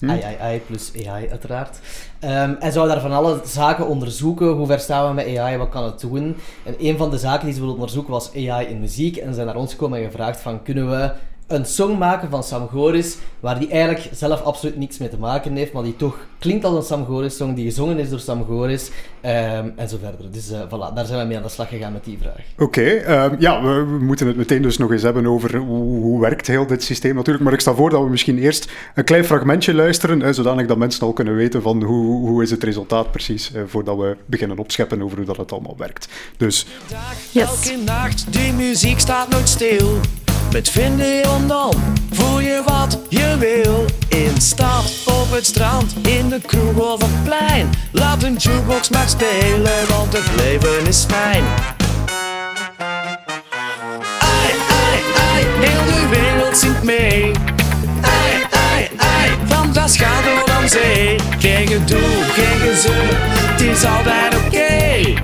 AI, 0.00 0.36
AI 0.40 0.60
plus 0.60 0.92
AI 1.06 1.28
uiteraard. 1.30 1.78
Um, 2.24 2.56
en 2.60 2.72
zou 2.72 2.88
daar 2.88 3.00
van 3.00 3.12
alle 3.12 3.40
zaken 3.44 3.86
onderzoeken. 3.86 4.46
Hoe 4.46 4.66
ver 4.66 4.80
staan 4.80 5.08
we 5.08 5.14
met 5.14 5.38
AI? 5.38 5.56
Wat 5.56 5.68
kan 5.68 5.84
het 5.84 6.00
doen? 6.00 6.36
En 6.64 6.74
een 6.78 6.96
van 6.96 7.10
de 7.10 7.18
zaken 7.18 7.44
die 7.44 7.52
ze 7.54 7.58
wilden 7.58 7.76
onderzoeken 7.76 8.12
was 8.12 8.34
AI 8.34 8.66
in 8.66 8.80
muziek. 8.80 9.16
En 9.16 9.28
ze 9.28 9.34
zijn 9.34 9.46
naar 9.46 9.56
ons 9.56 9.72
gekomen 9.72 9.98
en 9.98 10.04
gevraagd 10.04 10.40
van 10.40 10.62
kunnen 10.62 10.90
we 10.90 11.12
een 11.46 11.64
song 11.64 11.98
maken 11.98 12.30
van 12.30 12.42
Sam 12.42 12.68
Goris, 12.68 13.16
waar 13.40 13.58
die 13.58 13.68
eigenlijk 13.68 14.08
zelf 14.12 14.42
absoluut 14.42 14.76
niets 14.76 14.98
mee 14.98 15.08
te 15.08 15.18
maken 15.18 15.56
heeft, 15.56 15.72
maar 15.72 15.82
die 15.82 15.96
toch 15.96 16.16
klinkt 16.38 16.64
als 16.64 16.76
een 16.76 16.82
Sam 16.82 17.04
Goris 17.04 17.36
song, 17.36 17.54
die 17.54 17.64
gezongen 17.64 17.98
is 17.98 18.10
door 18.10 18.18
Sam 18.18 18.44
Goris, 18.44 18.90
um, 19.22 19.72
en 19.76 19.88
zo 19.88 19.96
verder. 20.02 20.30
Dus 20.30 20.50
uh, 20.50 20.60
voilà, 20.66 20.94
daar 20.94 21.06
zijn 21.06 21.20
we 21.20 21.26
mee 21.26 21.36
aan 21.36 21.42
de 21.42 21.48
slag 21.48 21.68
gegaan 21.68 21.92
met 21.92 22.04
die 22.04 22.18
vraag. 22.20 22.40
Oké, 22.58 22.62
okay, 22.62 23.24
um, 23.24 23.36
ja, 23.38 23.62
we, 23.62 23.68
we, 23.68 24.04
moeten 24.04 24.26
het 24.26 24.36
meteen 24.36 24.62
dus 24.62 24.78
nog 24.78 24.92
eens 24.92 25.02
hebben 25.02 25.26
over 25.26 25.56
hoe, 25.56 26.00
hoe, 26.00 26.20
werkt 26.20 26.46
heel 26.46 26.66
dit 26.66 26.82
systeem 26.82 27.14
natuurlijk, 27.14 27.44
maar 27.44 27.52
ik 27.52 27.60
stel 27.60 27.74
voor 27.74 27.90
dat 27.90 28.02
we 28.02 28.08
misschien 28.08 28.38
eerst 28.38 28.72
een 28.94 29.04
klein 29.04 29.24
fragmentje 29.24 29.74
luisteren, 29.74 30.20
hè, 30.20 30.32
zodanig 30.32 30.66
dat 30.66 30.78
mensen 30.78 31.06
al 31.06 31.12
kunnen 31.12 31.34
weten 31.34 31.62
van 31.62 31.82
hoe, 31.82 32.28
hoe 32.28 32.42
is 32.42 32.50
het 32.50 32.62
resultaat 32.62 33.10
precies, 33.10 33.52
eh, 33.52 33.62
voordat 33.66 33.96
we 33.96 34.16
beginnen 34.26 34.58
opscheppen 34.58 35.02
over 35.02 35.16
hoe 35.16 35.26
dat 35.26 35.36
het 35.36 35.52
allemaal 35.52 35.76
werkt. 35.76 36.08
Dus... 36.36 36.66
Yes. 37.30 37.44
Elke 37.48 37.84
nacht, 37.84 38.32
die 38.32 38.52
muziek 38.52 38.98
staat 38.98 39.28
nooit 39.28 39.48
stil. 39.48 40.00
Met 40.54 40.70
vinden 40.70 41.46
dan 41.46 41.74
voel 42.10 42.40
je 42.40 42.62
wat 42.66 42.98
je 43.08 43.36
wil. 43.38 43.84
In 44.08 44.40
stad, 44.40 44.92
op 45.04 45.30
het 45.30 45.46
strand, 45.46 45.94
in 46.02 46.28
de 46.28 46.40
kroeg 46.46 46.92
of 46.92 47.00
het 47.00 47.24
plein. 47.24 47.70
Laat 47.92 48.22
een 48.22 48.36
jukebox 48.36 48.88
maar 48.88 49.08
spelen, 49.08 49.88
want 49.88 50.12
het 50.12 50.24
leven 50.36 50.86
is 50.86 51.04
fijn. 51.08 51.44
Ai, 54.18 54.50
ai, 54.68 54.98
ai, 55.32 55.44
heel 55.60 55.84
de 55.84 56.08
wereld 56.08 56.56
zingt 56.56 56.82
mee. 56.82 57.32
Ai, 58.00 58.46
ai, 58.50 58.88
ai, 58.96 59.30
van 59.44 59.74
gaat 59.74 60.24
door 60.24 60.54
aan 60.54 60.68
zee, 60.68 61.16
geen 61.38 61.66
gedoe, 61.66 62.24
geen 62.32 62.58
gezeur, 62.68 63.18
het 63.20 63.60
is 63.60 63.84
altijd 63.84 64.34
oké. 64.36 65.20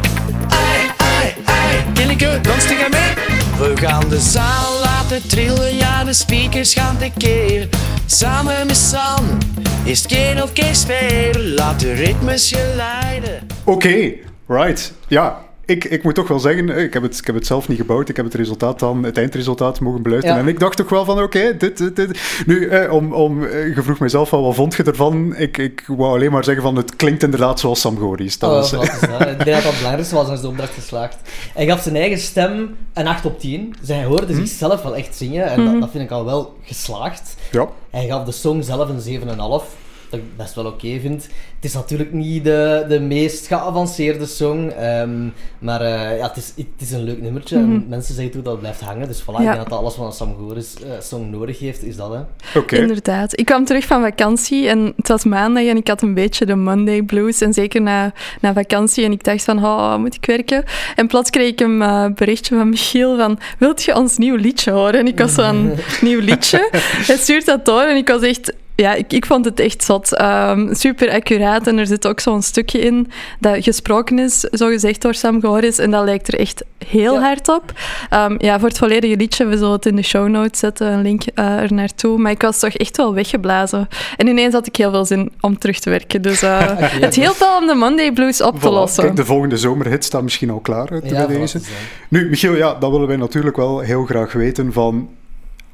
Ai, 0.49 0.81
ai, 0.97 1.35
ai, 1.45 1.93
Kinneke, 1.93 2.41
dans 2.43 2.67
tegen 2.67 2.91
mee. 2.91 3.40
We 3.61 3.77
gaan 3.77 4.09
de 4.09 4.19
zaal 4.19 4.79
laten 4.81 5.29
trillen, 5.29 5.77
ja 5.77 6.05
de 6.05 6.13
speakers 6.13 6.75
gaan 6.75 6.99
tekeer. 6.99 7.69
Samen 8.07 8.67
met 8.67 8.77
Sam 8.77 9.39
is 9.85 10.03
het 10.03 10.13
geen 10.13 10.49
geen 10.55 10.75
sfeer, 10.75 11.39
laat 11.39 11.81
de 11.81 11.93
ritmes 11.93 12.49
je 12.49 12.73
leiden. 12.77 13.47
Oké, 13.65 14.13
right. 14.47 14.93
Ja, 15.09 15.39
ik, 15.71 15.85
ik 15.85 16.03
moet 16.03 16.15
toch 16.15 16.29
wel 16.29 16.39
zeggen, 16.39 16.71
eh, 16.71 16.83
ik 16.83 16.93
heb, 16.93 17.03
het, 17.03 17.19
ik 17.19 17.27
heb 17.27 17.35
het 17.35 17.47
zelf 17.47 17.69
niet 17.69 17.79
gebouwd. 17.79 18.09
Ik 18.09 18.17
heb 18.17 18.25
het 18.25 18.35
resultaat 18.35 18.79
dan, 18.79 19.03
het 19.03 19.17
eindresultaat 19.17 19.81
mogen 19.81 20.03
beluisteren. 20.03 20.37
Ja. 20.37 20.43
En 20.43 20.49
ik 20.49 20.59
dacht 20.61 20.77
toch 20.77 20.89
wel 20.89 21.05
van, 21.05 21.23
oké, 21.23 21.57
dit, 21.57 21.77
dit, 21.77 21.97
dit. 21.97 22.21
Nu, 22.47 22.69
eh, 22.69 22.93
om, 22.93 23.13
om, 23.13 23.45
eh, 23.45 23.75
je 23.75 23.83
vroeg 23.83 23.99
mezelf 23.99 24.31
wel, 24.31 24.43
wat 24.43 24.55
vond 24.55 24.75
je 24.75 24.83
ervan? 24.83 25.37
Ik, 25.37 25.59
ik 25.59 25.85
wou 25.87 26.15
alleen 26.15 26.31
maar 26.31 26.45
zeggen 26.45 26.63
van, 26.63 26.77
het 26.77 26.97
klinkt 26.97 27.23
inderdaad 27.23 27.61
zoals 27.61 27.81
Sam 27.81 27.99
Goris. 27.99 28.39
Dat 28.39 28.51
Oh, 28.51 28.57
was, 28.57 28.71
wat 28.73 28.83
is 28.83 29.01
dat? 29.01 29.21
Ik 29.41 29.45
denk 29.45 29.45
dat 29.45 29.47
dat 29.47 29.63
het 29.63 29.77
belangrijkste 29.77 30.15
was 30.15 30.29
als 30.29 30.41
de 30.41 30.49
opdracht 30.49 30.75
geslaagd. 30.75 31.17
Hij 31.55 31.67
gaf 31.67 31.83
zijn 31.83 31.97
eigen 31.97 32.19
stem 32.19 32.77
een 32.95 33.07
8 33.07 33.25
op 33.25 33.41
10. 33.41 33.75
Dus 33.81 33.89
hij 33.89 34.05
hoorde 34.05 34.35
zichzelf 34.35 34.83
wel 34.83 34.97
echt 34.97 35.17
zingen 35.17 35.47
en 35.47 35.65
dat, 35.65 35.81
dat 35.81 35.91
vind 35.91 36.05
ik 36.05 36.11
al 36.11 36.25
wel 36.25 36.57
geslaagd. 36.63 37.35
ja. 37.51 37.69
Hij 37.91 38.07
gaf 38.07 38.25
de 38.25 38.33
song 38.33 38.63
zelf 38.63 38.89
een 38.89 39.21
7,5. 39.21 39.67
Dat 40.11 40.21
ik 40.21 40.37
best 40.37 40.55
wel 40.55 40.67
oké 40.67 41.01
vind. 41.01 41.23
Het 41.23 41.65
is 41.65 41.75
natuurlijk 41.75 42.13
niet 42.13 42.45
de, 42.45 42.85
de 42.89 43.01
meest 43.01 43.47
geavanceerde 43.47 44.27
song. 44.27 44.69
ehm, 44.71 45.29
maar 45.59 45.81
eh, 45.81 46.19
ja, 46.19 46.27
het, 46.27 46.37
is, 46.37 46.53
het 46.57 46.67
is 46.79 46.91
een 46.91 47.03
leuk 47.03 47.23
nummertje. 47.23 47.57
En 47.57 47.87
mensen 47.89 48.15
zeggen 48.15 48.39
ook 48.39 48.45
dat 48.45 48.53
het 48.53 48.61
blijft 48.61 48.81
hangen. 48.81 49.09
Dus 49.09 49.23
voilà, 49.23 49.27
ik 49.27 49.37
denk 49.37 49.57
dat 49.57 49.69
dat 49.69 49.79
alles 49.79 49.97
wat 49.97 50.07
een 50.07 50.13
Sam 50.13 50.37
Goris 50.39 50.75
eh, 50.75 50.91
song 51.01 51.31
nodig 51.31 51.59
heeft, 51.59 51.85
is 51.85 51.97
dat 51.97 52.13
hè. 52.13 52.59
Oké. 52.59 52.77
Inderdaad. 52.77 53.39
Ik 53.39 53.45
kwam 53.45 53.65
terug 53.65 53.85
van 53.87 54.03
vakantie 54.03 54.69
en 54.69 54.93
het 54.97 55.09
was 55.09 55.25
maandag 55.25 55.65
en 55.65 55.77
ik 55.77 55.89
had 55.89 56.03
een 56.03 56.15
beetje 56.15 56.47
de 56.47 56.55
Monday 56.55 57.03
blues. 57.03 57.41
En 57.41 57.53
zeker 57.53 57.83
na, 57.83 58.13
na 58.41 58.53
vakantie. 58.53 59.05
En 59.05 59.13
ik 59.13 59.25
dacht 59.25 59.45
van, 59.45 59.65
oh, 59.65 59.97
moet 59.97 60.15
ik 60.15 60.27
werken? 60.27 60.65
En 60.97 61.07
plots 61.07 61.31
kreeg 61.31 61.49
ik 61.49 61.61
een 61.61 61.83
eh, 61.83 62.07
berichtje 62.15 62.57
van 62.57 62.69
Michiel 62.69 63.17
van, 63.17 63.39
wilt 63.59 63.83
je 63.83 63.97
ons 63.97 64.17
nieuw 64.19 64.37
liedje 64.37 64.71
horen? 64.71 64.95
En 64.95 65.07
ik 65.07 65.19
was 65.19 65.33
van, 65.33 65.73
nieuw 66.01 66.21
liedje? 66.21 66.69
Hij 67.07 67.17
stuurt 67.17 67.47
dat 67.47 67.65
door 67.65 67.83
en 67.83 67.97
ik 67.97 68.09
was 68.09 68.23
echt... 68.23 68.53
Ja, 68.81 68.95
ik, 68.95 69.13
ik 69.13 69.27
vond 69.27 69.45
het 69.45 69.61
echt 69.61 69.85
zot. 69.85 70.17
Ehm, 70.17 70.75
super 70.75 71.11
accuraat. 71.11 71.67
En 71.67 71.79
er 71.79 71.87
zit 71.87 72.07
ook 72.07 72.21
zo'n 72.21 72.43
stukje 72.43 72.79
in 72.79 73.11
dat 73.39 73.65
gesproken 73.65 74.19
is, 74.19 74.41
zo 74.41 74.69
gezegd 74.69 75.03
door 75.03 75.15
Sam 75.15 75.41
Goris. 75.41 75.79
En 75.79 75.91
dat 75.91 76.05
lijkt 76.05 76.29
er 76.33 76.39
echt 76.39 76.65
heel 76.87 77.15
Ja. 77.15 77.21
hard 77.21 77.49
op. 77.49 77.73
Ehm, 78.11 78.35
ja, 78.39 78.59
voor 78.59 78.69
het 78.69 78.79
volledige 78.79 79.17
liedje, 79.17 79.47
we 79.47 79.57
zullen 79.57 79.73
het 79.73 79.87
in 79.87 79.97
de 79.97 80.03
show 80.03 80.29
notes 80.29 80.59
zetten, 80.59 80.93
een 80.93 81.03
link 81.03 81.23
eh, 81.35 81.57
er 81.63 81.73
naartoe. 81.73 82.19
Maar 82.19 82.31
ik 82.31 82.43
was 82.43 82.59
toch 82.59 82.73
echt 82.75 82.97
wel 82.97 83.15
weggeblazen. 83.15 83.89
En 84.17 84.27
ineens 84.27 84.53
had 84.55 84.67
ik 84.67 84.77
heel 84.77 84.91
veel 84.91 85.05
zin 85.05 85.33
om 85.41 85.59
terug 85.59 85.79
te 85.79 85.91
werken. 85.91 86.23
Dus 86.23 86.43
eh, 86.43 86.61
het 87.07 87.15
hielp 87.15 87.39
wel 87.39 87.57
om 87.57 87.67
de 87.67 87.75
Monday 87.75 88.13
Blues 88.13 88.43
op 88.43 88.61
te 88.61 88.71
lossen. 88.71 89.05
Kijk, 89.05 89.17
de 89.17 89.25
volgende 89.25 89.57
zomerhit 89.57 90.05
staat 90.05 90.23
misschien 90.23 90.51
al 90.51 90.61
klaar 90.61 90.91
uit 90.91 91.11
Ja, 91.11 91.27
bij 91.27 91.37
deze. 91.39 91.61
Nu, 92.09 92.29
Michiel, 92.29 92.55
ja, 92.57 92.75
dat 92.75 92.91
willen 92.91 93.07
wij 93.07 93.17
natuurlijk 93.17 93.57
wel 93.57 93.79
heel 93.81 94.05
graag 94.05 94.33
weten 94.33 94.73
van 94.73 95.09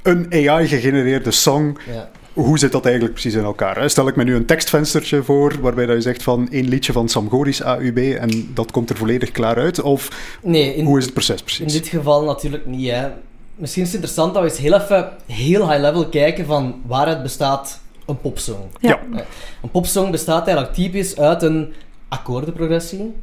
een 0.02 0.26
AI-gegenereerde 0.30 1.30
song. 1.30 1.76
Ja. 1.92 2.08
Hoe 2.36 2.58
zit 2.58 2.72
dat 2.72 2.84
eigenlijk 2.84 3.14
precies 3.14 3.34
in 3.34 3.44
elkaar? 3.44 3.78
hè? 3.80 3.88
Stel 3.88 4.08
ik 4.08 4.16
me 4.16 4.24
nu 4.24 4.34
een 4.34 4.46
tekstvenstertje 4.46 5.22
voor 5.22 5.60
waarbij 5.60 5.86
dat 5.86 5.96
je 5.96 6.02
zegt 6.02 6.22
van 6.22 6.48
één 6.50 6.68
liedje 6.68 6.92
van 6.92 7.08
Sam 7.08 7.28
Goris 7.28 7.62
AUB 7.62 7.98
en 7.98 8.50
dat 8.54 8.70
komt 8.70 8.90
er 8.90 8.96
volledig 8.96 9.30
klaar 9.30 9.56
uit? 9.56 9.80
Of 9.80 10.08
Nee, 10.42 10.74
in, 10.74 10.84
hoe 10.84 10.98
is 10.98 11.04
het 11.04 11.12
proces 11.12 11.38
In 11.38 11.44
precies? 11.44 11.72
dit 11.72 11.88
geval 11.88 12.24
natuurlijk 12.24 12.66
niet. 12.66 12.90
Hè. 12.90 13.08
Misschien 13.54 13.82
is 13.82 13.92
het 13.92 13.96
interessant 14.02 14.34
dat 14.34 14.42
we 14.42 14.48
eens 14.48 14.58
heel 14.58 14.74
even 14.80 15.08
heel 15.26 15.68
high 15.68 15.80
level 15.80 16.08
kijken 16.08 16.46
van 16.46 16.82
waaruit 16.86 17.22
bestaat 17.22 17.80
een 18.06 18.20
popsong. 18.20 18.64
Ja. 18.80 19.00
Ja. 19.12 19.24
Een 19.62 19.70
popsong 19.70 20.10
bestaat 20.10 20.46
eigenlijk 20.46 20.76
typisch 20.76 21.18
uit 21.18 21.42
een 21.42 21.72
akkoordenprogressie. 22.08 23.14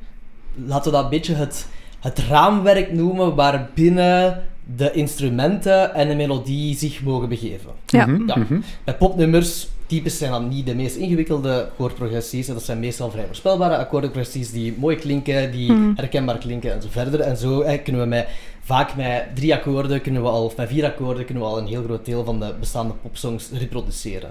Laten 0.66 0.92
we 0.92 0.98
dat 0.98 1.04
een 1.04 1.10
beetje 1.10 1.34
het, 1.36 1.68
het 2.00 2.20
raamwerk 2.20 2.92
noemen 2.92 3.36
waarbinnen 3.36 4.44
de 4.76 4.92
instrumenten 4.92 5.94
en 5.94 6.08
de 6.08 6.16
melodie 6.16 6.76
zich 6.76 7.04
mogen 7.04 7.30
begeven. 7.30 7.70
Ja. 7.86 8.06
Mhm, 8.06 8.28
Ja. 8.28 8.36
mhm. 8.38 8.60
Bij 8.84 8.96
popnummers, 8.96 9.68
typisch 9.86 10.18
zijn 10.18 10.32
dat 10.32 10.50
niet 10.50 10.66
de 10.66 10.76
meest 10.76 10.96
ingewikkelde 10.96 11.64
akkoordprogressies. 11.64 12.48
Dat 12.48 12.64
zijn 12.64 12.80
meestal 12.80 13.12
vrij 13.12 13.26
voorspelbare 13.26 13.78
akkoordprogressies 13.78 14.52
die 14.52 14.74
mooi 14.78 14.96
klinken, 14.96 15.52
die 15.52 15.72
Mhm. 15.72 15.92
herkenbaar 15.96 16.38
klinken 16.38 16.74
en 16.74 16.82
zo 16.82 16.88
verder. 16.92 17.20
En 17.20 17.38
zo 17.38 17.62
eh, 17.62 17.84
kunnen 17.84 18.02
we 18.02 18.08
met, 18.08 18.28
vaak 18.62 18.96
met 18.96 19.24
drie 19.36 19.54
akkoorden, 19.54 20.02
kunnen 20.02 20.22
we 20.22 20.28
al, 20.28 20.46
of 20.46 20.56
met 20.58 20.68
vier 20.70 20.86
akkoorden, 20.86 21.26
kunnen 21.26 21.44
we 21.44 21.50
al 21.50 21.58
een 21.58 21.68
heel 21.68 21.84
groot 21.84 22.06
deel 22.06 22.24
van 22.24 22.40
de 22.40 22.54
bestaande 22.60 22.94
popsongs 23.02 23.50
reproduceren. 23.60 24.30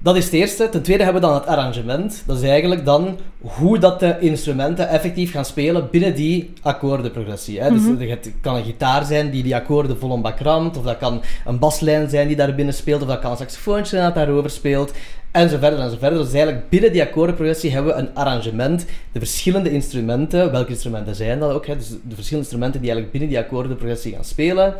Dat 0.00 0.16
is 0.16 0.24
het 0.24 0.32
eerste. 0.32 0.68
Ten 0.68 0.82
tweede 0.82 1.04
hebben 1.04 1.22
we 1.22 1.28
dan 1.28 1.36
het 1.36 1.46
arrangement. 1.46 2.22
Dat 2.26 2.36
is 2.36 2.48
eigenlijk 2.48 2.84
dan 2.84 3.18
hoe 3.40 3.78
dat 3.78 4.00
de 4.00 4.16
instrumenten 4.20 4.88
effectief 4.88 5.32
gaan 5.32 5.44
spelen 5.44 5.88
binnen 5.90 6.14
die 6.14 6.52
akkoordenprogressie. 6.62 7.60
Hè. 7.60 7.70
Dus 7.70 8.08
het 8.08 8.32
kan 8.40 8.56
een 8.56 8.64
gitaar 8.64 9.04
zijn 9.04 9.30
die 9.30 9.42
die 9.42 9.54
akkoorden 9.54 9.98
vol 9.98 10.20
bak 10.20 10.38
ramt, 10.38 10.76
of 10.76 10.84
dat 10.84 10.98
kan 10.98 11.22
een 11.46 11.58
baslijn 11.58 12.08
zijn 12.08 12.26
die 12.26 12.36
daar 12.36 12.54
binnen 12.54 12.74
speelt, 12.74 13.02
of 13.02 13.08
dat 13.08 13.18
kan 13.18 13.30
een 13.30 13.36
saxofoontje 13.36 13.86
zijn 13.86 14.02
dat 14.02 14.14
daarover 14.14 14.50
speelt, 14.50 14.92
en 15.30 15.48
zo 15.48 15.58
verder 15.58 15.78
en 15.78 15.90
zo 15.90 15.96
verder. 15.98 16.18
Dus 16.18 16.32
eigenlijk 16.32 16.68
binnen 16.68 16.92
die 16.92 17.02
akkoordenprogressie 17.02 17.72
hebben 17.72 17.94
we 17.94 18.00
een 18.00 18.14
arrangement. 18.14 18.86
De 19.12 19.18
verschillende 19.18 19.70
instrumenten, 19.70 20.52
welke 20.52 20.70
instrumenten 20.70 21.14
zijn 21.14 21.38
dat 21.38 21.52
ook, 21.52 21.66
hè? 21.66 21.76
dus 21.76 21.88
de 21.88 22.14
verschillende 22.14 22.48
instrumenten 22.48 22.80
die 22.80 22.90
eigenlijk 22.90 23.10
binnen 23.10 23.28
die 23.28 23.38
akkoordenprogressie 23.38 24.14
gaan 24.14 24.24
spelen. 24.24 24.74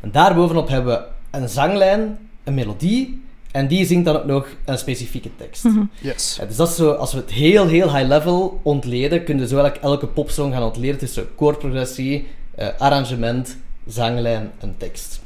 En 0.00 0.10
daarbovenop 0.10 0.68
hebben 0.68 0.92
we 0.92 1.38
een 1.38 1.48
zanglijn, 1.48 2.18
een 2.44 2.54
melodie, 2.54 3.26
en 3.52 3.66
die 3.66 3.86
zingt 3.86 4.04
dan 4.04 4.16
ook 4.16 4.24
nog 4.24 4.46
een 4.64 4.78
specifieke 4.78 5.30
tekst. 5.36 5.64
Yes. 6.00 6.36
Ja, 6.40 6.46
dus 6.46 6.56
dat 6.56 6.68
is 6.68 6.76
zo, 6.76 6.90
als 6.90 7.12
we 7.12 7.18
het 7.18 7.30
heel, 7.30 7.66
heel 7.66 7.94
high 7.94 8.08
level 8.08 8.60
ontleden, 8.62 9.24
kunnen 9.24 9.42
we 9.42 9.48
zo 9.48 9.58
eigenlijk 9.58 9.84
elke 9.84 10.06
popsong 10.06 10.52
gaan 10.54 10.62
ontleden 10.62 10.98
tussen 10.98 11.34
koorprogressie, 11.34 12.26
eh, 12.54 12.68
arrangement, 12.78 13.56
zanglijn 13.86 14.50
en 14.58 14.74
tekst. 14.78 15.20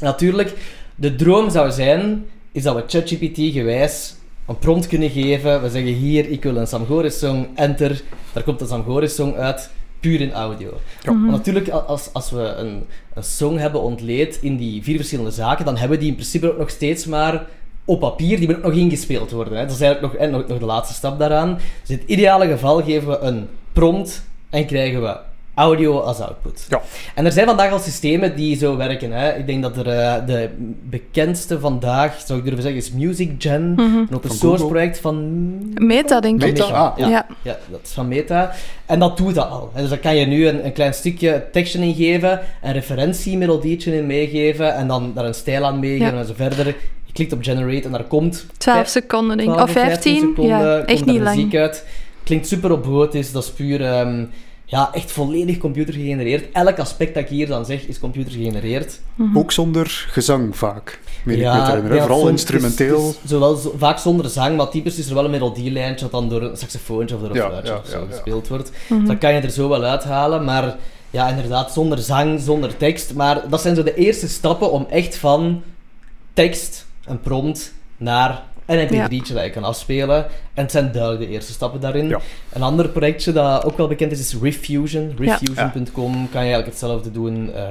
Natuurlijk, 0.00 0.54
de 0.94 1.14
droom 1.14 1.50
zou 1.50 1.70
zijn, 1.70 2.24
is 2.52 2.62
dat 2.62 2.74
we 2.74 2.84
ChatGPT 2.86 3.38
gewijs 3.52 4.14
een 4.46 4.58
prompt 4.58 4.86
kunnen 4.86 5.10
geven. 5.10 5.62
We 5.62 5.70
zeggen 5.70 5.92
hier, 5.92 6.28
ik 6.30 6.42
wil 6.42 6.56
een 6.56 6.66
Sam 6.66 6.86
Goris 6.86 7.18
song, 7.18 7.46
enter, 7.54 8.02
daar 8.32 8.42
komt 8.42 8.60
een 8.60 8.66
Sam 8.66 8.84
Goris 8.84 9.14
song 9.14 9.34
uit, 9.34 9.70
puur 10.02 10.20
in 10.20 10.32
audio. 10.32 10.80
Ja. 11.02 11.12
Maar 11.12 11.30
natuurlijk, 11.30 11.68
als, 11.68 12.10
als 12.12 12.30
we 12.30 12.40
een, 12.40 12.84
een 13.14 13.24
song 13.24 13.56
hebben 13.56 13.80
ontleed 13.80 14.38
in 14.40 14.56
die 14.56 14.82
vier 14.82 14.96
verschillende 14.96 15.30
zaken, 15.30 15.64
dan 15.64 15.76
hebben 15.76 15.98
die 15.98 16.08
in 16.08 16.14
principe 16.14 16.50
ook 16.50 16.58
nog 16.58 16.70
steeds 16.70 17.06
maar 17.06 17.46
op 17.84 18.00
papier, 18.00 18.38
die 18.38 18.46
moeten 18.46 18.64
ook 18.64 18.72
nog 18.72 18.80
ingespeeld 18.80 19.30
worden. 19.30 19.58
Hè. 19.58 19.66
Dat 19.66 19.74
is 19.74 19.80
eigenlijk 19.80 20.12
nog, 20.12 20.22
en 20.22 20.30
nog, 20.30 20.46
nog 20.46 20.58
de 20.58 20.64
laatste 20.64 20.94
stap 20.94 21.18
daaraan. 21.18 21.54
Dus 21.80 21.90
in 21.90 21.98
het 21.98 22.08
ideale 22.08 22.46
geval 22.46 22.82
geven 22.82 23.08
we 23.08 23.18
een 23.18 23.48
prompt 23.72 24.24
en 24.50 24.66
krijgen 24.66 25.02
we 25.02 25.16
audio 25.54 25.98
als 25.98 26.20
output. 26.20 26.66
Ja. 26.68 26.80
En 27.14 27.24
er 27.24 27.32
zijn 27.32 27.46
vandaag 27.46 27.72
al 27.72 27.78
systemen 27.78 28.36
die 28.36 28.56
zo 28.56 28.76
werken. 28.76 29.12
Hè. 29.12 29.32
Ik 29.36 29.46
denk 29.46 29.62
dat 29.62 29.76
er 29.76 29.88
eh, 29.88 30.26
de 30.26 30.48
bekendste 30.82 31.60
vandaag, 31.60 32.20
zou 32.26 32.38
ik 32.38 32.44
durven 32.44 32.62
zeggen, 32.62 32.80
is 32.80 32.92
MusicGen. 32.92 33.74
Een 33.78 34.08
open 34.12 34.28
Van 34.28 34.36
source 34.38 34.56
Google. 34.62 34.66
project 34.66 34.98
van... 35.00 35.42
Meta, 35.74 36.20
denk 36.20 36.42
ik. 36.42 36.52
Meta? 36.52 36.64
Ah. 36.64 36.98
ja. 36.98 37.08
Ja. 37.08 37.26
Ja, 37.42 37.58
dat 37.70 37.80
is 37.82 37.90
van 37.90 38.08
Meta. 38.08 38.52
En 38.86 38.98
dat 38.98 39.16
doet 39.16 39.34
dat 39.34 39.50
al. 39.50 39.70
hè. 39.74 39.80
Dus 39.80 39.90
dan 39.90 40.00
kan 40.00 40.16
je 40.16 40.26
nu 40.26 40.46
een, 40.48 40.64
een 40.64 40.72
klein 40.72 40.94
stukje 40.94 41.44
tekstje 41.52 41.78
ingeven, 41.80 42.40
een 42.62 42.72
referentiemelodietje 42.72 43.96
in 43.96 44.06
meegeven 44.06 44.74
en 44.74 44.86
dan 44.88 45.12
daar 45.14 45.24
een 45.24 45.34
stijl 45.34 45.64
aan 45.64 45.78
meegeven 45.78 46.12
Ja. 46.14 46.20
en 46.20 46.26
zo 46.26 46.32
verder. 46.36 46.66
Je 47.04 47.12
klikt 47.12 47.32
op 47.32 47.42
generate 47.42 47.84
en 47.86 47.92
daar 47.92 48.04
komt 48.04 48.46
12 48.56 48.86
seconden, 48.88 49.36
denk 49.36 49.48
ik. 49.48 49.54
12 49.54 49.68
Of 49.68 49.74
15. 49.82 50.16
seconden, 50.18 50.46
ja, 50.46 50.76
komt 50.76 50.88
echt 50.88 51.00
er 51.00 51.06
niet 51.06 51.20
muziek 51.22 51.52
lang. 51.52 51.54
uit. 51.64 51.86
Klinkt 52.24 52.46
super 52.48 53.14
is, 53.14 53.32
dat 53.32 53.42
is 53.42 53.50
puur... 53.50 53.84
ehm, 53.84 54.24
ja, 54.72 54.90
echt 54.94 55.10
volledig 55.12 55.58
computer 55.58 55.94
gegenereerd. 55.94 56.52
Elk 56.52 56.78
aspect 56.78 57.14
dat 57.14 57.22
ik 57.22 57.28
hier 57.28 57.46
dan 57.46 57.64
zeg, 57.64 57.82
is 57.86 57.98
computer 57.98 58.32
gegenereerd. 58.32 59.00
Ook 59.34 59.52
zonder 59.52 60.06
gezang 60.10 60.56
vaak. 60.56 61.00
Meen 61.24 61.36
ik 61.38 61.82
me 61.82 61.98
Vooral 62.00 62.28
instrumenteel. 62.28 62.96
het 62.98 63.08
is- 63.08 63.14
het 63.14 63.24
is 63.24 63.30
zowel 63.30 63.54
zo- 63.56 63.74
vaak 63.76 63.98
zonder 63.98 64.30
zang, 64.30 64.56
maar 64.56 64.68
typisch 64.68 64.98
is 64.98 65.08
er 65.08 65.14
wel 65.14 65.24
een 65.24 65.30
melodielijntje 65.30 66.08
dat 66.08 66.10
dan 66.20 66.28
door 66.28 66.42
een 66.42 66.56
saxofoontje 66.56 67.14
of 67.14 67.20
door 67.20 67.30
een 67.30 67.36
Ja, 67.36 67.46
fluitje 67.48 67.72
ja, 67.72 67.78
of 67.78 67.86
zo 67.86 67.98
ja, 67.98 68.04
ja. 68.04 68.10
gespeeld 68.10 68.48
wordt. 68.48 68.72
Dus 68.88 69.08
dat 69.08 69.18
kan 69.18 69.34
je 69.34 69.40
er 69.40 69.50
zo 69.50 69.68
wel 69.68 69.84
uithalen, 69.84 70.44
maar 70.44 70.76
ja, 71.10 71.28
inderdaad, 71.28 71.72
zonder 71.72 71.98
zang, 71.98 72.40
zonder 72.40 72.76
tekst. 72.76 73.14
Maar 73.14 73.48
dat 73.48 73.60
zijn 73.60 73.74
zo 73.74 73.82
de 73.82 73.94
eerste 73.94 74.28
stappen 74.28 74.70
om 74.72 74.86
echt 74.90 75.16
van 75.16 75.62
tekst, 76.32 76.86
een 77.04 77.20
prompt, 77.20 77.74
naar 77.96 78.42
een 78.66 78.88
mp3'tje 78.88 79.32
dat 79.34 79.44
je 79.44 79.50
kan 79.50 79.64
afspelen. 79.64 80.16
En 80.54 80.62
het 80.62 80.70
zijn 80.70 80.92
duidelijk 80.92 81.20
de 81.22 81.28
eerste 81.28 81.52
stappen 81.52 81.80
daarin. 81.80 82.08
Ja. 82.08 82.20
Een 82.52 82.62
ander 82.62 82.88
projectje 82.88 83.32
dat 83.32 83.64
ook 83.64 83.76
wel 83.76 83.88
bekend 83.88 84.12
is, 84.12 84.18
is 84.20 84.36
Rifffusion. 84.42 85.12
Ja. 85.18 85.36
Rifffusion.com 85.38 86.12
kan 86.12 86.44
je 86.44 86.52
eigenlijk 86.52 86.66
hetzelfde 86.66 87.10
doen. 87.10 87.52
eh, 87.54 87.62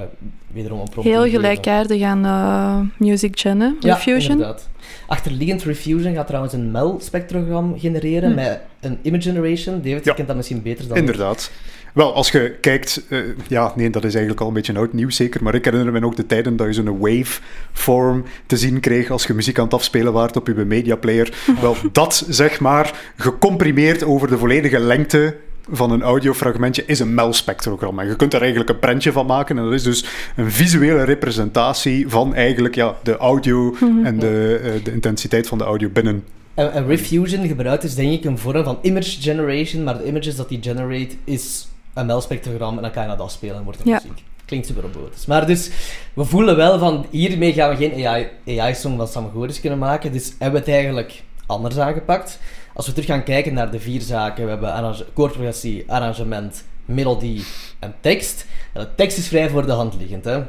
wederom 0.53 0.79
een 0.79 0.89
prompt 0.89 1.09
Heel 1.09 1.29
gelijkaardig 1.29 2.01
aan 2.01 2.25
eh, 2.25 2.79
Music 3.07 3.39
Gen, 3.39 3.59
hè? 3.59 3.69
Ja, 3.79 3.93
Refusion. 3.93 4.31
inderdaad. 4.31 4.69
Achterliggend 5.07 5.63
Refusion 5.63 6.13
gaat 6.13 6.27
trouwens 6.27 6.53
een 6.53 6.71
MEL-spectrogram 6.71 7.79
genereren 7.79 8.29
Hm. 8.29 8.35
met 8.35 8.59
een 8.79 8.99
image 9.01 9.21
generation. 9.21 9.75
David, 9.75 9.91
Ja. 9.91 9.99
je 10.03 10.13
kent 10.13 10.27
dat 10.27 10.35
misschien 10.35 10.61
beter 10.61 10.87
dan 10.87 10.97
Inderdaad. 10.97 11.51
Wel, 11.93 12.13
als 12.13 12.31
je 12.31 12.55
kijkt, 12.61 13.01
eh, 13.09 13.19
ja, 13.47 13.73
nee, 13.75 13.89
dat 13.89 14.03
is 14.03 14.11
eigenlijk 14.11 14.41
al 14.41 14.47
een 14.47 14.53
beetje 14.53 14.75
oud 14.75 14.93
nieuws 14.93 15.15
zeker, 15.15 15.43
maar 15.43 15.55
ik 15.55 15.65
herinner 15.65 15.91
me 15.91 16.05
ook 16.05 16.15
de 16.15 16.25
tijden 16.25 16.55
dat 16.55 16.67
je 16.67 16.73
zo'n 16.73 16.99
waveform 16.99 18.23
te 18.45 18.57
zien 18.57 18.79
kreeg 18.79 19.09
als 19.09 19.27
je 19.27 19.33
muziek 19.33 19.57
aan 19.57 19.63
het 19.63 19.73
afspelen 19.73 20.13
waart 20.13 20.37
op 20.37 20.47
je 20.47 20.53
mediaplayer. 20.53 21.33
Wel, 21.61 21.75
dat 21.91 22.25
zeg 22.29 22.59
maar, 22.59 23.11
gecomprimeerd 23.15 24.03
over 24.03 24.27
de 24.27 24.37
volledige 24.37 24.79
lengte 24.79 25.35
van 25.71 25.91
een 25.91 26.01
audiofragmentje 26.01 26.83
is 26.85 26.99
een 26.99 27.13
MEL-spectrogram. 27.13 27.99
En 27.99 28.07
je 28.07 28.15
kunt 28.15 28.33
er 28.33 28.41
eigenlijk 28.41 28.69
een 28.69 28.79
prentje 28.79 29.11
van 29.11 29.25
maken 29.25 29.57
en 29.57 29.63
dat 29.63 29.73
is 29.73 29.83
dus 29.83 30.05
een 30.35 30.51
visuele 30.51 31.03
representatie 31.03 32.09
van 32.09 32.35
eigenlijk 32.35 32.75
ja, 32.75 32.95
de 33.03 33.17
audio 33.17 33.75
en 34.03 34.19
de, 34.19 34.59
eh, 34.63 34.83
de 34.83 34.91
intensiteit 34.91 35.47
van 35.47 35.57
de 35.57 35.63
audio 35.63 35.89
binnen 35.89 36.23
En, 36.53 36.73
en 36.73 36.87
Refusion 36.87 37.47
gebruikt 37.47 37.81
dus 37.81 37.95
denk 37.95 38.11
ik 38.11 38.25
een 38.25 38.37
vorm 38.37 38.63
van 38.63 38.77
image 38.81 39.21
generation, 39.21 39.83
maar 39.83 39.97
de 39.97 40.05
images 40.05 40.35
dat 40.35 40.49
die 40.49 40.59
generate 40.61 41.15
is 41.23 41.67
een 41.93 42.05
MEL-spectrogram 42.05 42.75
en 42.75 42.81
dan 42.81 42.91
kan 42.91 43.03
je 43.03 43.09
dat 43.09 43.19
afspelen 43.19 43.55
en 43.55 43.63
wordt 43.63 43.79
het 43.79 43.87
Ja. 43.87 43.93
muziek. 44.03 44.23
Klinkt 44.45 44.67
super 44.67 44.83
robotisch. 44.83 45.25
Maar 45.25 45.47
dus, 45.47 45.69
we 46.13 46.25
voelen 46.25 46.55
wel 46.55 46.79
van, 46.79 47.05
hiermee 47.09 47.53
gaan 47.53 47.69
we 47.69 47.75
geen 47.75 48.07
AI 48.07 48.27
AI-song 48.59 48.97
van 48.97 49.07
Sam 49.07 49.29
Goris 49.33 49.59
kunnen 49.61 49.79
maken, 49.79 50.11
dus 50.11 50.33
hebben 50.39 50.51
we 50.63 50.65
het 50.71 50.75
eigenlijk 50.75 51.23
anders 51.45 51.77
aangepakt. 51.77 52.39
Als 52.73 52.85
we 52.85 52.91
terug 52.93 53.07
gaan 53.09 53.23
kijken 53.23 53.53
naar 53.53 53.71
de 53.71 53.79
vier 53.79 54.01
zaken, 54.01 54.43
we 54.43 54.49
hebben 54.49 54.73
arrange- 54.73 55.05
koordprogressie, 55.13 55.83
arrangement, 55.91 56.63
melodie 56.85 57.43
en 57.79 57.93
tekst. 58.01 58.45
En 58.73 58.81
de 58.81 58.87
tekst 58.95 59.17
is 59.17 59.27
vrij 59.27 59.49
voor 59.49 59.65
de 59.65 59.71
hand 59.71 59.95
liggend, 59.99 60.25
hè. 60.25 60.41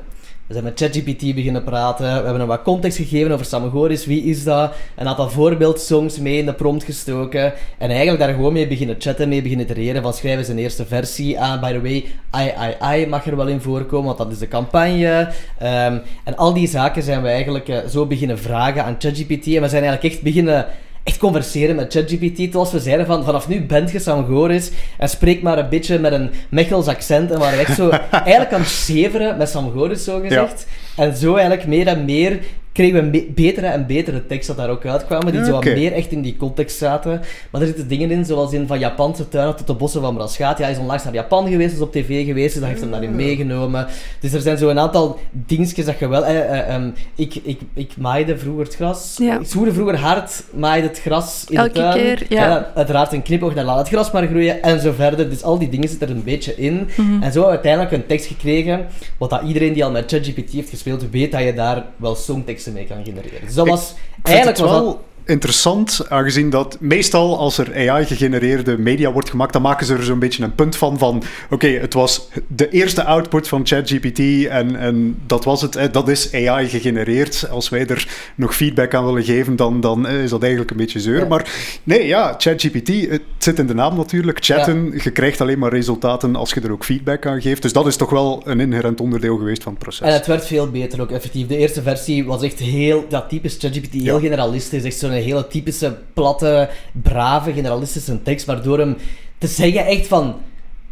We 0.53 0.59
zijn 0.59 0.73
met 0.75 0.81
ChatGPT 0.81 1.35
beginnen 1.35 1.65
praten. 1.65 2.07
We 2.07 2.13
hebben 2.13 2.39
hem 2.39 2.47
wat 2.47 2.63
context 2.63 2.97
gegeven 2.97 3.33
over 3.33 3.47
Samagoris. 3.47 4.07
Wie 4.07 4.23
is 4.23 4.45
dat? 4.45 4.73
Een 4.97 5.09
aantal 5.09 5.31
voorbeeldsongs 5.31 6.19
mee 6.19 6.39
in 6.39 6.47
de 6.47 6.55
prompt 6.55 6.85
gestoken. 6.85 7.53
En 7.79 7.89
eigenlijk 7.91 8.19
daar 8.19 8.35
gewoon 8.35 8.53
mee 8.53 8.67
beginnen 8.67 8.97
chatten, 8.99 9.29
mee 9.29 9.43
beginnen 9.43 9.67
itereren. 9.67 10.03
Van 10.03 10.13
schrijven 10.13 10.51
een 10.51 10.59
eerste 10.59 10.87
versie 10.87 11.41
aan. 11.41 11.61
By 11.61 11.73
the 11.73 11.81
way, 11.81 12.05
I, 12.45 12.53
I, 12.91 13.03
I 13.03 13.07
mag 13.07 13.27
er 13.27 13.37
wel 13.37 13.47
in 13.47 13.61
voorkomen, 13.61 14.07
want 14.07 14.19
dat 14.19 14.33
is 14.33 14.39
de 14.39 14.49
campagne. 14.49 15.33
Ehm, 15.59 15.99
en 16.25 16.37
al 16.37 16.55
die 16.55 16.69
zaken 16.69 17.03
zijn 17.03 17.23
we 17.23 17.29
eigenlijk 17.29 17.69
eh, 17.69 17.79
zo 17.89 18.07
beginnen 18.07 18.39
vragen 18.39 18.85
aan 18.85 18.97
ChatGPT. 18.99 19.47
En 19.47 19.63
we 19.63 19.69
zijn 19.69 19.83
eigenlijk 19.83 20.15
echt 20.15 20.23
beginnen 20.23 20.67
echt 21.05 21.19
converseren 21.19 21.77
met 21.77 21.93
ChatGPT. 21.93 22.53
Zoals 22.53 22.73
we 22.73 22.81
zeiden 22.81 23.07
van, 23.07 23.25
vanaf 23.25 23.49
nu 23.49 23.63
bent 23.67 23.91
je 23.91 23.99
Sam 23.99 24.27
Goris 24.27 24.71
en 24.99 25.09
spreek 25.09 25.43
maar 25.43 25.59
een 25.59 25.69
beetje 25.69 25.99
met 25.99 26.13
een 26.13 26.31
Mechels 26.51 26.87
accent. 26.87 27.31
En 27.31 27.39
waren 27.39 27.59
we 27.59 27.65
echt 27.65 27.77
zo 27.77 27.91
eigenlijk 28.11 28.53
aan 28.53 28.61
het 28.61 28.69
zeveren 28.69 29.37
met 29.37 29.49
Sam 29.49 29.73
Goris, 29.73 30.05
zo 30.05 30.21
gezegd. 30.21 30.67
En 30.97 31.17
zo 31.17 31.35
eigenlijk 31.35 31.67
meer 31.67 31.87
en 31.87 32.05
meer 32.05 32.39
kregen 32.73 32.95
we 32.95 33.01
een 33.01 33.11
be- 33.11 33.27
betere 33.35 33.67
en 33.67 33.87
betere 33.87 34.27
tekst 34.27 34.47
dat 34.47 34.57
daar 34.57 34.69
ook 34.71 34.87
uitkwamen, 34.87 35.27
die 35.33 35.41
Ja, 35.41 35.47
zo 35.47 35.53
wat 35.53 35.65
meer 35.65 35.93
echt 35.93 36.11
in 36.11 36.23
die 36.23 36.37
context 36.37 36.79
zaten. 36.79 37.21
Maar 37.51 37.61
er 37.61 37.67
zitten 37.67 37.89
dingen 37.89 38.11
in, 38.11 38.25
zoals 38.25 38.53
in 38.53 38.67
van 38.67 38.79
Japanse 38.79 39.29
tuinen 39.29 39.57
tot 39.57 39.67
de 39.67 39.75
bossen 39.75 40.01
van 40.01 40.15
Braschaat. 40.15 40.59
Ja, 40.59 40.65
hij 40.65 40.73
is 40.73 40.79
onlangs 40.79 41.05
naar 41.05 41.15
Japan 41.15 41.49
geweest, 41.49 41.75
is 41.75 41.81
op 41.81 41.93
tv 41.93 42.25
geweest, 42.27 42.51
dus 42.53 42.61
dat 42.61 42.69
heeft 42.69 42.81
hem 42.81 42.91
daarin 42.91 43.17
meegenomen. 43.17 43.87
Dus 44.21 44.33
er 44.33 44.41
zijn 44.41 44.59
zo 44.59 44.69
een 44.69 44.79
aantal 44.79 45.19
dingetjes 45.31 45.85
dat 45.85 45.99
je 45.99 46.09
wel... 46.09 46.25
eh, 46.25 46.39
eh, 46.39 46.75
ehm, 46.75 46.91
ik, 47.15 47.35
ik, 47.43 47.61
ik 47.75 47.93
maaide 47.97 48.39
vroeger 48.39 48.65
het 48.65 48.75
gras. 48.75 49.17
Ja. 49.19 49.39
Ik 49.41 49.47
zwoerde 49.47 49.73
vroeger 49.73 49.97
hard, 49.99 50.43
maaide 50.55 50.89
het 50.89 51.01
gras 51.01 51.45
in 51.49 51.57
Elke 51.57 51.73
de 51.73 51.79
tuin. 51.79 51.95
keer, 51.95 52.27
ja. 52.29 52.71
uiteraard 52.75 53.13
een 53.13 53.23
knipoog 53.23 53.55
naar 53.55 53.65
laat 53.65 53.79
het 53.79 53.89
gras 53.89 54.11
maar 54.11 54.27
groeien 54.27 54.63
en 54.63 54.81
zo 54.81 54.93
verder. 54.93 55.31
Dus 55.31 55.43
al 55.43 55.59
die 55.59 55.69
dingen 55.69 55.89
zitten 55.89 56.09
er 56.09 56.15
een 56.15 56.23
beetje 56.25 56.55
in. 56.57 56.89
Mhm. 56.97 57.01
En 57.01 57.19
zo 57.19 57.19
hebben 57.23 57.43
we 57.43 57.47
uiteindelijk 57.49 57.93
een 57.93 58.07
tekst 58.07 58.27
gekregen, 58.27 58.87
wat 59.19 59.31
dat 59.31 59.43
iedereen 59.47 59.73
die 59.73 59.85
al 59.85 59.91
met 59.91 60.11
ChatGPT 60.13 60.51
heeft 60.53 60.71
gespeeld, 60.71 61.11
weet 61.11 61.33
dat 61.33 61.43
je 61.43 61.55
daar 61.55 61.85
wel 61.97 62.15
songteksten 62.63 62.73
mee 62.73 62.87
kan 62.87 63.05
genereren. 63.05 63.47
Dus 63.47 63.55
dat 63.55 63.69
was... 63.69 63.95
Ik 64.17 64.27
Eigenlijk 64.27 64.59
was 64.59 64.71
dat... 64.71 64.99
interessant, 65.27 66.07
aangezien 66.09 66.51
dat 66.51 66.77
meestal 66.81 67.39
als 67.39 67.59
er 67.59 67.91
AI-gegenereerde 67.91 68.79
media 68.79 69.13
wordt 69.13 69.31
gemaakt, 69.31 69.53
dan 69.53 69.63
maken 69.63 69.87
ze 69.87 69.95
er 69.95 70.05
zo'n 70.05 70.19
beetje 70.19 70.43
een 70.45 70.55
punt 70.55 70.77
van 70.77 70.99
van 70.99 71.23
oké, 71.51 71.67
het 71.67 71.95
was 71.95 72.29
de 72.47 72.69
eerste 72.69 73.05
output 73.05 73.49
van 73.49 73.67
ChatGPT 73.67 74.47
en, 74.47 74.77
en 74.77 75.19
dat 75.27 75.45
was 75.45 75.63
het, 75.63 75.89
dat 75.93 76.09
is 76.09 76.35
AI 76.35 76.69
gegenereerd. 76.69 77.49
Als 77.51 77.69
wij 77.69 77.87
er 77.87 78.09
nog 78.35 78.57
feedback 78.57 78.95
aan 78.95 79.05
willen 79.05 79.25
geven, 79.25 79.57
dan, 79.57 79.81
dan 79.81 80.07
eh, 80.07 80.23
is 80.23 80.31
dat 80.31 80.41
eigenlijk 80.43 80.71
een 80.71 80.77
beetje 80.77 81.01
zeur. 81.01 81.19
Ja. 81.19 81.27
Maar 81.27 81.51
nee, 81.85 82.07
ja, 82.07 82.35
ChatGPT, 82.39 83.11
het 83.11 83.23
zit 83.39 83.59
in 83.59 83.67
de 83.67 83.75
naam 83.75 83.97
natuurlijk, 83.97 84.39
chatten, 84.45 85.01
je 85.03 85.11
krijgt 85.11 85.41
alleen 85.41 85.59
maar 85.59 85.71
resultaten 85.71 86.37
als 86.37 86.53
je 86.53 86.61
er 86.61 86.73
ook 86.73 86.85
feedback 86.85 87.27
aan 87.27 87.41
geeft. 87.41 87.63
Dus 87.63 87.73
dat 87.73 87.87
is 87.87 87.97
toch 87.97 88.11
wel 88.11 88.43
een 88.45 88.61
inherent 88.61 89.01
onderdeel 89.01 89.37
geweest 89.37 89.63
van 89.63 89.73
het 89.73 89.83
proces. 89.83 90.07
En 90.07 90.13
het 90.13 90.27
werd 90.27 90.47
veel 90.47 90.71
beter 90.71 91.01
ook, 91.01 91.11
effectief. 91.11 91.47
De 91.47 91.57
eerste 91.57 91.83
versie 91.83 92.25
was 92.25 92.43
echt 92.43 92.59
heel, 92.59 93.05
dat 93.09 93.29
typisch 93.29 93.57
ChatGPT, 93.59 93.93
heel 93.93 94.15
Ja. 94.15 94.21
generalistisch. 94.21 94.85
Echt 94.85 94.99
zo'n 95.13 95.23
hele 95.23 95.47
typische, 95.47 95.97
platte, 96.15 96.69
brave, 97.03 97.53
generalistische 97.53 98.23
tekst, 98.23 98.47
waardoor 98.47 98.79
hem 98.79 98.97
te 99.39 99.47
zeggen 99.47 99.87
echt 99.87 100.07
van... 100.07 100.35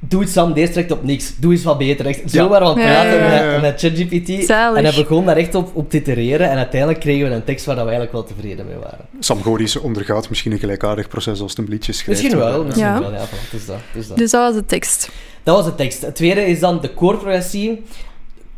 Doe 0.02 0.20
het 0.20 0.30
Sam, 0.30 0.52
deze 0.52 0.72
trekt 0.72 0.90
op 0.90 1.04
niks. 1.04 1.33
Doe 1.37 1.52
eens 1.52 1.62
wat 1.62 1.78
beter. 1.78 2.06
Echt, 2.06 2.20
zo 2.30 2.42
Ja. 2.42 2.48
waren 2.48 2.66
we 2.66 2.72
aan 2.72 2.78
het 2.78 2.88
Ja, 2.88 2.92
praten 3.02 3.18
ja, 3.18 3.42
ja. 3.42 3.50
met, 3.52 3.61
met 3.61 3.80
ChatGPT. 3.80 4.50
En 4.50 4.85
hij 4.85 4.94
begon 4.94 5.24
daar 5.26 5.37
echt 5.37 5.54
op, 5.54 5.70
op 5.76 5.90
te 5.90 5.96
itereren. 5.96 6.50
En 6.50 6.56
uiteindelijk 6.56 7.00
kregen 7.00 7.28
we 7.28 7.35
een 7.35 7.44
tekst 7.44 7.64
waar 7.66 7.74
dat 7.76 7.85
we 7.85 7.90
eigenlijk 7.90 8.26
wel 8.26 8.37
tevreden 8.37 8.66
mee 8.66 8.76
waren. 8.76 8.98
Sam 9.18 9.42
Goris 9.42 9.76
ondergaat 9.76 10.28
misschien 10.28 10.52
een 10.52 10.59
gelijkaardig 10.59 11.09
proces 11.09 11.40
als 11.40 11.50
het 11.50 11.59
een 11.61 11.68
liedje 11.68 11.92
schrijft. 11.92 12.22
Misschien 12.22 12.40
wel, 12.40 12.64
misschien 12.64 12.87
Ja. 12.87 13.00
wel. 13.00 13.12
Ja, 13.12 13.26
voilà, 13.26 13.54
is 13.54 13.66
dat. 13.66 13.78
Dat. 14.09 14.16
Dus 14.16 14.30
dat 14.30 14.40
was 14.52 14.54
de 14.54 14.66
tekst. 14.66 15.11
Dat 15.42 15.56
was 15.56 15.64
de 15.64 15.74
tekst. 15.74 16.02
Het 16.02 16.14
tweede 16.14 16.46
is 16.46 16.61
dan 16.61 16.80
de 16.80 16.90
koordprogressie. 16.94 17.83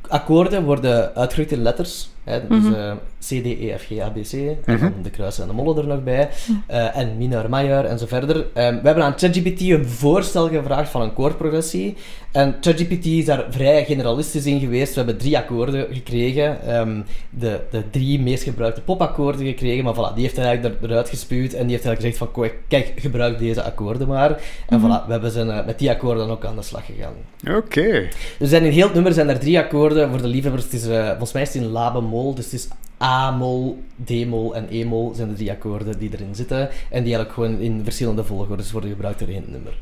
Akkoorden 0.08 0.64
worden 0.64 1.14
uitgedrukt 1.14 1.52
in 1.52 1.62
letters. 1.62 2.10
Hè, 2.24 2.46
dus 2.48 2.62
Mhm. 2.62 2.74
eh, 2.74 2.92
C, 3.20 3.24
D, 3.24 3.46
E, 3.46 3.74
F, 3.78 3.86
G, 3.86 4.00
A, 4.00 4.08
B, 4.08 4.14
C. 4.22 4.32
En 4.32 4.58
Mhm. 4.66 4.80
dan 4.80 4.92
de 5.02 5.10
kruisen 5.10 5.42
en 5.42 5.48
de 5.48 5.54
mollen 5.54 5.76
er 5.76 5.86
nog 5.86 6.02
bij. 6.02 6.28
Eh, 6.66 6.96
en 6.96 7.16
mineur, 7.16 7.48
majeur 7.48 7.84
en 7.84 7.98
zo 7.98 8.06
verder. 8.06 8.36
Ehm, 8.54 8.74
we 8.74 8.86
hebben 8.86 9.04
aan 9.04 9.18
ChatGPT 9.18 9.60
een 9.60 9.86
voorstel 9.86 10.48
gevraagd 10.48 10.90
van 10.90 11.02
een 11.02 11.12
koordprogressie. 11.14 11.96
En 12.32 12.56
ChatGPT 12.60 13.04
is 13.06 13.24
daar 13.24 13.44
vrij 13.50 13.84
generalistisch 13.84 14.46
in 14.46 14.60
geweest. 14.60 14.90
We 14.94 14.96
hebben 15.00 15.18
drie 15.18 15.36
akkoorden 15.38 15.86
gekregen. 15.90 16.62
Ehm, 16.66 17.00
de, 17.30 17.60
de 17.70 17.90
drie 17.90 18.20
meest 18.20 18.42
gebruikte 18.42 18.80
popakkoorden 18.80 19.46
gekregen. 19.46 19.84
Maar 19.84 19.94
voilà, 19.94 20.14
die 20.14 20.22
heeft 20.22 20.36
hij 20.36 20.44
eigenlijk 20.46 20.82
er- 20.82 20.90
eruit 20.90 21.08
gespuwd. 21.08 21.52
En 21.52 21.66
die 21.66 21.76
heeft 21.76 21.84
eigenlijk 21.86 22.16
gezegd 22.16 22.18
van, 22.34 22.50
"Kijk, 22.68 22.92
gebruik 22.96 23.38
deze 23.38 23.62
akkoorden 23.62 24.08
maar. 24.08 24.40
En 24.68 24.80
voilà, 24.80 25.06
we 25.06 25.12
hebben 25.12 25.30
zijn, 25.30 25.50
eh, 25.50 25.66
met 25.66 25.78
die 25.78 25.90
akkoorden 25.90 26.30
ook 26.30 26.44
aan 26.44 26.56
de 26.56 26.62
slag 26.62 26.86
gegaan. 26.86 27.12
Oké. 27.56 27.90
Dus 27.90 28.10
er 28.38 28.46
zijn 28.46 28.64
in 28.64 28.72
heel 28.72 28.84
het 28.84 28.94
nummer 28.94 29.12
zijn 29.12 29.28
er 29.28 29.38
drie 29.38 29.58
akkoorden. 29.58 30.10
Voor 30.10 30.22
de 30.22 30.28
liefhebbers, 30.28 30.64
het 30.64 30.72
is, 30.72 30.84
volgens 30.84 31.32
mij 31.32 31.42
is 31.42 31.54
het 31.54 31.62
in 31.62 31.68
la 31.68 31.90
Dus 32.34 32.44
het 32.44 32.54
is 32.54 32.68
A-mol, 33.02 33.82
D-mol 34.04 34.54
en 34.54 34.66
E-mol 34.70 35.12
zijn 35.14 35.28
de 35.28 35.34
drie 35.34 35.50
akkoorden 35.50 35.98
die 35.98 36.10
erin 36.12 36.34
zitten. 36.34 36.60
En 36.90 37.02
die 37.04 37.14
eigenlijk 37.14 37.32
gewoon 37.32 37.58
in 37.58 37.80
verschillende 37.84 38.24
volgordes 38.24 38.72
worden 38.72 38.90
gebruikt 38.90 39.18
door 39.18 39.28
één 39.28 39.44
nummer. 39.48 39.72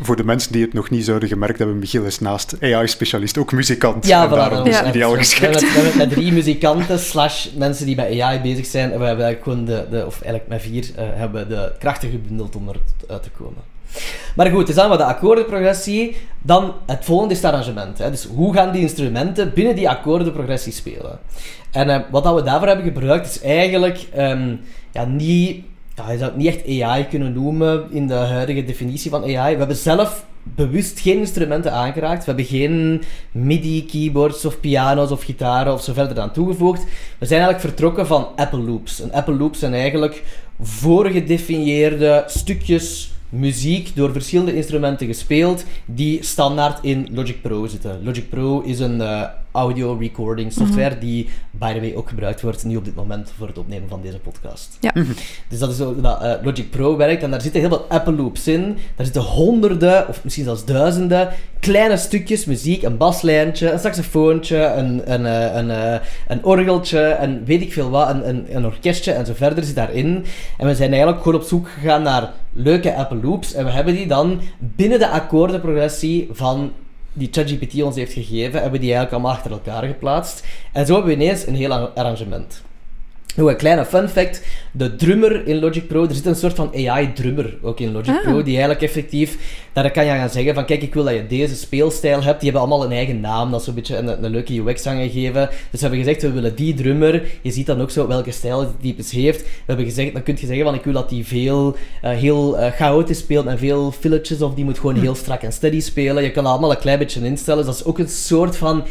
Voor 0.00 0.16
de 0.16 0.24
mensen 0.24 0.52
die 0.52 0.62
het 0.62 0.72
nog 0.72 0.90
niet 0.90 1.04
zouden 1.04 1.28
gemerkt 1.28 1.58
hebben, 1.58 1.78
Michiel 1.78 2.04
is 2.04 2.18
naast 2.18 2.56
AI-specialist 2.60 3.38
ook 3.38 3.52
muzikant. 3.52 4.06
Ja, 4.06 4.22
en 4.22 4.30
voilà, 4.30 4.66
is 4.66 4.74
echt 4.74 4.88
ideaal 4.88 5.16
geschikt. 5.16 5.60
hebben, 5.60 5.60
we 5.60 5.80
hebben 5.80 5.96
met 5.96 6.10
drie 6.10 6.32
muzikanten 6.32 6.98
slash 6.98 7.48
mensen 7.56 7.86
die 7.86 7.94
bij 7.94 8.22
AI 8.22 8.40
bezig 8.40 8.66
zijn. 8.66 8.92
En 8.92 8.98
we 8.98 9.04
hebben 9.04 9.24
eigenlijk 9.24 9.42
gewoon 9.42 9.64
de, 9.64 9.96
de 9.96 10.06
of 10.06 10.22
eigenlijk 10.22 10.48
met 10.48 10.62
vier, 10.62 10.90
eh, 10.96 11.04
hebben 11.12 11.48
de 11.48 11.72
krachten 11.78 12.10
gebundeld 12.10 12.56
om 12.56 12.68
eruit 12.68 13.22
te 13.22 13.30
komen. 13.30 13.71
Maar 14.36 14.46
goed, 14.46 14.58
het 14.58 14.68
is 14.68 14.74
dan 14.74 14.88
wat 14.88 14.98
de 14.98 15.04
akkoordenprogressie. 15.04 16.16
Dan 16.42 16.74
het 16.86 17.04
volgende 17.04 17.34
is 17.34 17.42
het 17.42 17.52
arrangement. 17.52 17.98
Hè. 17.98 18.10
Dus 18.10 18.24
hoe 18.24 18.54
gaan 18.54 18.72
die 18.72 18.80
instrumenten 18.80 19.52
binnen 19.54 19.76
die 19.76 19.88
akkoordenprogressie 19.88 20.72
spelen? 20.72 21.18
En 21.70 21.90
eh, 21.90 22.00
wat 22.10 22.24
dat 22.24 22.34
we 22.34 22.42
daarvoor 22.42 22.66
hebben 22.66 22.86
gebruikt 22.86 23.26
is 23.26 23.40
eigenlijk 23.40 24.06
ehm, 24.14 24.56
ja, 24.92 25.04
niet... 25.04 25.62
Je 25.96 26.18
zou 26.18 26.30
het 26.30 26.36
niet 26.36 26.46
echt 26.46 26.82
AI 26.82 27.06
kunnen 27.06 27.32
noemen 27.32 27.86
in 27.90 28.06
de 28.06 28.14
huidige 28.14 28.64
definitie 28.64 29.10
van 29.10 29.22
AI. 29.22 29.52
We 29.52 29.58
hebben 29.58 29.76
zelf 29.76 30.24
bewust 30.42 31.00
geen 31.00 31.18
instrumenten 31.18 31.72
aangeraakt. 31.72 32.18
We 32.18 32.26
hebben 32.26 32.44
geen 32.44 33.02
MIDI-keyboards 33.32 34.44
of 34.44 34.60
piano's 34.60 35.10
of 35.10 35.22
gitaren 35.22 35.72
of 35.72 35.82
zo 35.82 35.92
verder 35.92 36.20
aan 36.20 36.32
toegevoegd. 36.32 36.84
We 37.18 37.26
zijn 37.26 37.40
eigenlijk 37.40 37.60
vertrokken 37.60 38.06
van 38.06 38.28
Apple 38.36 38.58
Loops. 38.60 39.00
En 39.00 39.12
Apple 39.12 39.34
Loops 39.34 39.58
zijn 39.58 39.74
eigenlijk 39.74 40.22
voorgedefinieerde 40.60 42.24
stukjes 42.26 43.11
muziek 43.32 43.96
door 43.96 44.12
verschillende 44.12 44.54
instrumenten 44.54 45.06
gespeeld 45.06 45.64
die 45.86 46.22
standaard 46.22 46.84
in 46.84 47.08
Logic 47.12 47.42
Pro 47.42 47.66
zitten. 47.66 48.04
Logic 48.04 48.28
Pro 48.28 48.60
is 48.60 48.78
een, 48.78 49.00
eh, 49.00 49.22
audio 49.52 49.96
recording 49.98 50.52
software, 50.52 50.98
die 50.98 51.28
by 51.50 51.72
the 51.72 51.80
way 51.80 51.94
ook 51.94 52.08
gebruikt 52.08 52.40
wordt 52.40 52.64
nu 52.64 52.76
op 52.76 52.84
dit 52.84 52.94
moment 52.94 53.32
voor 53.38 53.46
het 53.46 53.58
opnemen 53.58 53.88
van 53.88 54.02
deze 54.02 54.18
podcast. 54.18 54.76
Ja. 54.80 54.92
Dus 55.48 55.58
dat 55.58 55.70
is 55.70 55.76
zo 55.76 56.00
dat 56.00 56.22
eh, 56.22 56.32
Logic 56.42 56.70
Pro 56.70 56.96
werkt 56.96 57.22
en 57.22 57.30
daar 57.30 57.40
zitten 57.40 57.60
heel 57.60 57.70
veel 57.70 57.86
Apple 57.88 58.12
loops 58.12 58.48
in. 58.48 58.76
Daar 58.96 59.04
zitten 59.04 59.22
honderden 59.22 60.08
of 60.08 60.24
misschien 60.24 60.44
zelfs 60.44 60.64
duizenden 60.64 61.28
kleine 61.62 61.96
stukjes 61.96 62.44
muziek, 62.44 62.82
een 62.82 62.96
baslijntje, 62.96 63.70
een 63.70 63.78
saxofoontje, 63.78 64.56
een, 64.56 65.12
een, 65.12 65.26
eh, 65.26 65.54
een, 65.54 65.70
eh, 65.70 66.00
een 66.28 66.44
orgeltje 66.44 67.00
en 67.00 67.44
weet 67.44 67.62
ik 67.62 67.72
veel 67.72 67.90
wat, 67.90 68.08
een, 68.10 68.28
een, 68.28 68.56
een 68.56 68.66
orkestje 68.66 69.12
en 69.12 69.26
zo 69.26 69.32
verder 69.34 69.64
zit 69.64 69.74
daarin. 69.74 70.24
En 70.58 70.66
we 70.66 70.74
zijn 70.74 70.90
eigenlijk 70.90 71.22
gewoon 71.22 71.40
op 71.40 71.46
zoek 71.46 71.68
gegaan 71.68 72.02
naar 72.02 72.32
leuke 72.52 72.94
Apple 72.94 73.20
loops 73.22 73.54
en 73.54 73.64
we 73.64 73.70
hebben 73.70 73.94
die 73.94 74.06
dan 74.06 74.40
binnen 74.58 74.98
de 74.98 75.08
akkoordenprogressie 75.08 76.28
van 76.32 76.72
die 77.12 77.28
ChatGPT 77.30 77.82
ons 77.82 77.96
heeft 77.96 78.12
gegeven, 78.12 78.52
hebben 78.52 78.72
we 78.72 78.78
die 78.78 78.94
eigenlijk 78.94 79.12
allemaal 79.12 79.32
achter 79.32 79.50
elkaar 79.50 79.82
geplaatst. 79.82 80.46
En 80.72 80.86
zo 80.86 80.94
hebben 80.94 81.16
we 81.16 81.22
ineens 81.22 81.46
een 81.46 81.54
heel 81.54 81.72
arrangement. 81.72 82.62
Nog 83.36 83.48
een 83.48 83.56
kleine 83.56 83.84
fun 83.84 84.08
fact. 84.08 84.42
De 84.72 84.96
drummer 84.96 85.46
in 85.46 85.58
Logic 85.58 85.86
Pro, 85.86 86.04
er 86.04 86.14
zit 86.14 86.26
een 86.26 86.34
soort 86.36 86.54
van 86.54 86.70
AI-drummer 86.74 87.58
ook 87.62 87.80
in 87.80 87.92
Logic 87.92 88.14
Ah. 88.14 88.22
Pro, 88.22 88.42
die 88.42 88.52
eigenlijk 88.52 88.82
effectief, 88.82 89.36
daar 89.72 89.90
kan 89.90 90.04
je 90.04 90.10
gaan 90.10 90.30
zeggen 90.30 90.54
van 90.54 90.64
kijk, 90.64 90.82
ik 90.82 90.94
wil 90.94 91.04
dat 91.04 91.14
je 91.14 91.26
deze 91.26 91.56
speelstijl 91.56 92.22
hebt. 92.22 92.40
Die 92.40 92.50
hebben 92.50 92.68
allemaal 92.68 92.86
een 92.86 92.96
eigen 92.96 93.20
naam, 93.20 93.50
dat 93.50 93.60
is 93.60 93.66
zo'n 93.66 93.74
beetje 93.74 93.96
een, 93.96 94.24
een 94.24 94.30
leuke 94.30 94.54
UX 94.60 94.86
aangegeven. 94.86 95.48
Dus 95.48 95.80
we 95.80 95.86
hebben 95.86 95.98
gezegd, 95.98 96.22
we 96.22 96.30
willen 96.32 96.54
die 96.54 96.74
drummer. 96.74 97.22
Je 97.42 97.50
ziet 97.50 97.66
dan 97.66 97.80
ook 97.80 97.90
zo 97.90 98.06
welke 98.06 98.30
stijl 98.30 98.72
die 98.80 98.90
types 98.94 99.10
heeft. 99.10 99.40
We 99.40 99.46
hebben 99.66 99.84
gezegd, 99.84 100.12
dan 100.12 100.22
kun 100.22 100.36
je 100.40 100.46
zeggen 100.46 100.64
van 100.64 100.74
ik 100.74 100.84
wil 100.84 100.92
dat 100.92 101.08
die 101.08 101.26
veel, 101.26 101.76
eh, 102.02 102.10
heel 102.10 102.58
eh, 102.58 102.72
chaotisch 102.72 103.18
speelt 103.18 103.46
en 103.46 103.58
veel 103.58 103.92
filletjes, 103.92 104.42
of 104.42 104.54
die 104.54 104.64
moet 104.64 104.78
gewoon 104.78 105.00
heel 105.00 105.14
strak 105.14 105.42
en 105.42 105.52
steady 105.52 105.80
spelen. 105.80 106.22
Je 106.22 106.30
kan 106.30 106.42
dat 106.42 106.52
allemaal 106.52 106.70
een 106.70 106.78
klein 106.78 106.98
beetje 106.98 107.24
instellen. 107.24 107.64
Dus 107.64 107.74
dat 107.74 107.80
is 107.80 107.90
ook 107.90 107.98
een 107.98 108.08
soort 108.08 108.56
van 108.56 108.84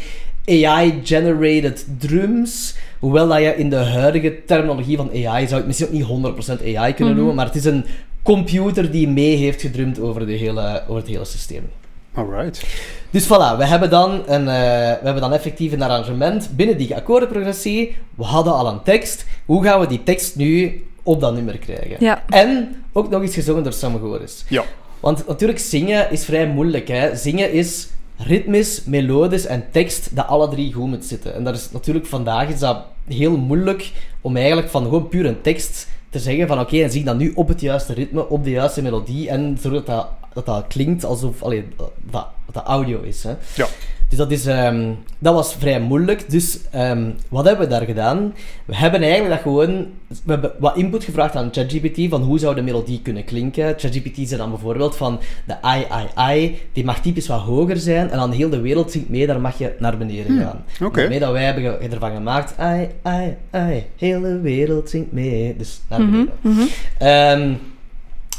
AI-generated 0.46 1.86
drums. 1.98 2.74
Hoewel 3.02 3.28
dat 3.28 3.38
je 3.38 3.56
in 3.56 3.70
de 3.70 3.76
huidige 3.76 4.44
terminologie 4.44 4.96
van 4.96 5.10
AI 5.10 5.46
zou 5.46 5.60
het 5.60 5.66
misschien 5.66 5.86
ook 5.86 6.24
niet 6.24 6.60
100% 6.60 6.76
AI 6.76 6.94
kunnen 6.94 7.16
noemen, 7.16 7.34
maar 7.34 7.46
het 7.46 7.54
is 7.54 7.64
een 7.64 7.84
computer 8.22 8.90
die 8.90 9.08
mee 9.08 9.36
heeft 9.36 9.60
gedrumd 9.60 10.00
over, 10.00 10.26
de 10.26 10.32
hele, 10.32 10.82
over 10.82 10.96
het 10.96 11.06
hele 11.06 11.24
systeem. 11.24 11.70
Alright. 12.14 12.64
Dus 13.10 13.24
voilà, 13.24 13.56
we 13.58 13.66
hebben, 13.66 13.90
dan 13.90 14.22
een, 14.26 14.48
eh, 14.48 14.54
we 15.00 15.00
hebben 15.02 15.20
dan 15.20 15.32
effectief 15.32 15.72
een 15.72 15.82
arrangement 15.82 16.50
binnen 16.56 16.76
die 16.76 16.96
akkoordenprogressie. 16.96 17.96
We 18.14 18.24
hadden 18.24 18.52
al 18.52 18.66
een 18.68 18.82
tekst. 18.82 19.24
Hoe 19.46 19.62
gaan 19.64 19.80
we 19.80 19.86
die 19.86 20.02
tekst 20.02 20.36
nu 20.36 20.84
op 21.02 21.20
dat 21.20 21.34
nummer 21.34 21.58
krijgen? 21.58 21.96
Ja. 21.98 22.22
En 22.28 22.82
ook 22.92 23.10
nog 23.10 23.22
eens 23.22 23.34
gezongen 23.34 23.62
door 23.62 23.72
Sam 23.72 23.98
Goris. 23.98 24.44
Ja. 24.48 24.64
Want 25.00 25.26
natuurlijk, 25.26 25.58
zingen 25.58 26.10
is 26.10 26.24
vrij 26.24 26.46
moeilijk. 26.46 26.88
Hè? 26.88 27.16
Zingen 27.16 27.52
is 27.52 27.88
ritmisch, 28.16 28.84
melodisch 28.84 29.46
en 29.46 29.64
tekst 29.70 30.16
dat 30.16 30.26
alle 30.26 30.48
drie 30.48 30.72
goed 30.72 30.86
moet 30.86 31.04
zitten. 31.04 31.34
En 31.34 31.44
dat 31.44 31.54
is 31.54 31.70
natuurlijk 31.70 32.06
vandaag 32.06 32.48
is 32.48 32.58
dat 32.58 32.84
heel 33.08 33.36
moeilijk 33.36 33.92
om 34.20 34.36
eigenlijk 34.36 34.68
van 34.68 34.82
gewoon 34.82 35.08
puur 35.08 35.26
een 35.26 35.40
tekst 35.40 35.88
te 36.10 36.18
zeggen 36.18 36.46
van 36.46 36.60
oké, 36.60 36.82
en 36.82 36.90
zing 36.90 37.04
dat 37.04 37.16
nu 37.16 37.32
op 37.34 37.48
het 37.48 37.60
juiste 37.60 37.92
ritme, 37.92 38.28
op 38.28 38.44
de 38.44 38.50
juiste 38.50 38.82
melodie 38.82 39.28
en 39.28 39.58
zorg 39.60 39.84
dat 39.84 40.08
dat, 40.34 40.46
dat, 40.46 40.64
klinkt 40.68 41.04
alsof 41.04 41.42
allee, 41.42 41.64
dat 42.10 42.26
dat 42.52 42.64
audio 42.64 43.00
is. 43.00 43.22
Hè? 43.22 43.34
Ja. 43.54 43.66
Dus 44.12 44.20
dat, 44.20 44.30
is, 44.30 44.46
ehm, 44.46 44.90
dat 45.18 45.34
was 45.34 45.54
vrij 45.54 45.80
moeilijk. 45.80 46.30
Dus 46.30 46.58
ehm, 46.70 47.10
wat 47.28 47.44
hebben 47.44 47.68
we 47.68 47.72
daar 47.72 47.84
gedaan? 47.84 48.34
We 48.64 48.76
hebben 48.76 49.02
eigenlijk 49.02 49.30
dat 49.30 49.42
gewoon... 49.42 49.86
We 50.06 50.32
hebben 50.32 50.52
wat 50.58 50.76
input 50.76 51.04
gevraagd 51.04 51.36
aan 51.36 51.48
ChatGPT 51.52 52.08
van 52.08 52.22
hoe 52.22 52.38
zou 52.38 52.54
de 52.54 52.62
melodie 52.62 53.00
kunnen 53.02 53.24
klinken. 53.24 53.74
ChatGPT 53.76 54.28
zei 54.28 54.36
dan 54.40 54.50
bijvoorbeeld 54.50 54.96
van 54.96 55.20
de 55.46 55.54
I, 55.64 55.78
I, 55.78 56.34
I, 56.34 56.58
die 56.72 56.84
mag 56.84 57.00
typisch 57.00 57.26
wat 57.26 57.40
hoger 57.40 57.76
zijn 57.76 58.10
en 58.10 58.18
dan 58.18 58.30
heel 58.30 58.50
de 58.50 58.60
wereld 58.60 58.90
zingt 58.90 59.08
mee, 59.08 59.26
daar 59.26 59.40
mag 59.40 59.58
je 59.58 59.72
naar 59.78 59.98
beneden 59.98 60.38
gaan. 60.38 60.64
oké. 60.82 61.00
Daarmee 61.00 61.18
dat 61.18 61.32
wij 61.32 61.44
hebben 61.44 61.92
ervan 61.92 62.12
gemaakt, 62.14 62.54
I, 62.60 62.88
I, 63.08 63.36
I, 63.56 63.84
heel 63.96 64.20
de 64.20 64.40
wereld 64.40 64.90
zingt 64.90 65.12
mee. 65.12 65.56
Dus 65.56 65.80
naar 65.88 65.98
beneden. 65.98 66.68
Ehm, 66.98 67.52